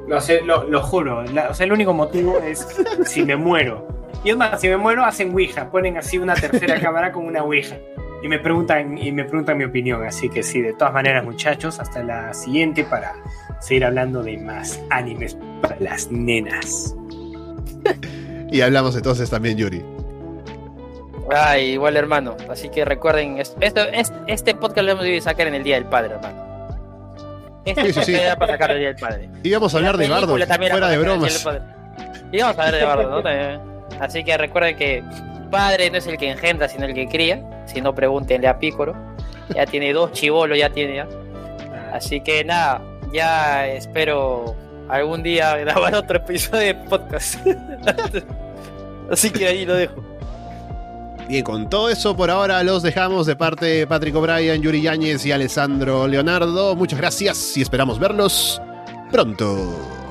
Lo, 0.08 0.20
sé, 0.22 0.42
lo, 0.42 0.64
lo 0.66 0.82
juro. 0.82 1.24
la- 1.24 1.50
o 1.50 1.54
sea, 1.54 1.66
el 1.66 1.72
único 1.74 1.94
motivo 1.94 2.38
es 2.40 2.68
si 3.06 3.24
me 3.24 3.36
muero. 3.36 3.88
Y 4.24 4.30
es 4.30 4.38
más, 4.38 4.60
si 4.62 4.68
me 4.70 4.78
muero, 4.78 5.04
hacen 5.04 5.32
Ouija, 5.34 5.70
ponen 5.70 5.98
así 5.98 6.18
una 6.18 6.34
tercera 6.36 6.80
cámara 6.80 7.12
con 7.12 7.26
una 7.26 7.44
Ouija. 7.44 7.78
Y 8.22 8.28
me 8.30 8.40
preguntan, 8.40 8.98
y 8.98 9.12
me 9.12 9.26
preguntan 9.26 9.58
mi 9.58 9.66
opinión. 9.66 10.06
Así 10.06 10.30
que 10.30 10.44
sí, 10.44 10.62
de 10.62 10.74
todas 10.74 10.94
maneras, 10.94 11.26
muchachos, 11.26 11.80
hasta 11.80 12.02
la 12.04 12.34
siguiente 12.34 12.84
para 12.86 13.14
seguir 13.60 13.84
hablando 13.86 14.24
de 14.24 14.38
más 14.38 14.82
animes 14.90 15.38
para 15.62 15.78
las 15.80 16.10
nenas. 16.10 16.96
y 18.50 18.62
hablamos 18.62 18.96
entonces 18.96 19.30
también, 19.30 19.58
Yuri. 19.58 19.84
Ay, 21.36 21.72
igual 21.72 21.98
hermano. 21.98 22.36
Así 22.50 22.70
que 22.70 22.86
recuerden, 22.86 23.40
esto, 23.40 23.58
este, 23.62 23.82
este 24.28 24.56
podcast 24.56 24.86
lo 24.86 24.92
hemos 24.92 25.04
de 25.06 25.20
sacar 25.22 25.48
en 25.48 25.56
el 25.56 25.64
Día 25.64 25.76
del 25.76 25.86
Padre, 25.86 26.16
hermano. 26.16 26.53
Este 27.66 27.94
sí, 27.94 28.04
sí, 28.04 28.16
sí. 28.16 28.22
para 28.38 28.54
sacar 28.54 28.72
el 28.72 28.80
Día 28.80 28.88
del 28.90 28.98
Padre. 28.98 29.30
Íbamos 29.44 29.74
a 29.74 29.78
hablar 29.78 29.98
de 29.98 30.08
Bardo, 30.08 30.38
fuera 30.38 30.90
de 30.90 30.98
bromas. 30.98 31.48
Íbamos 32.32 32.58
a 32.58 32.64
hablar 32.66 32.76
de 32.80 32.86
Bardo, 32.86 33.22
¿no? 33.22 33.74
Así 34.00 34.24
que 34.24 34.38
recuerden 34.38 34.76
que 34.76 35.04
padre 35.54 35.92
no 35.92 35.98
es 36.00 36.08
el 36.08 36.18
que 36.18 36.32
engendra, 36.32 36.68
sino 36.68 36.86
el 36.86 36.96
que 36.96 37.08
cría. 37.08 37.44
Si 37.68 37.80
no, 37.80 37.94
pregúntenle 37.94 38.48
a 38.48 38.58
Pícoro. 38.58 38.96
Ya 39.54 39.66
tiene 39.66 39.94
dos 39.94 40.12
chivolos, 40.12 40.58
ya 40.58 40.70
tiene 40.72 40.96
ya. 40.96 41.08
Así 41.94 42.22
que 42.22 42.44
nada, 42.44 42.82
ya 43.14 43.68
espero 43.68 44.56
algún 44.90 45.22
día 45.22 45.56
grabar 45.64 45.94
otro 45.96 46.18
episodio 46.18 46.68
de 46.68 46.76
podcast. 46.76 47.36
Así 49.12 49.30
que 49.30 49.48
ahí 49.48 49.66
lo 49.66 49.76
dejo. 49.76 50.04
Bien, 51.28 51.44
con 51.44 51.70
todo 51.70 51.90
eso 51.90 52.16
por 52.16 52.30
ahora 52.30 52.62
los 52.64 52.84
dejamos 52.84 53.26
de 53.26 53.36
parte 53.36 53.66
de 53.66 53.88
Patrick 53.88 54.16
O'Brien, 54.16 54.62
Yuri 54.62 54.82
Yáñez 54.82 55.26
y 55.26 55.32
Alessandro 55.32 56.08
Leonardo. 56.08 56.76
Muchas 56.76 57.00
gracias 57.00 57.58
y 57.58 57.62
esperamos 57.62 57.98
verlos 57.98 58.62
pronto. 59.10 60.03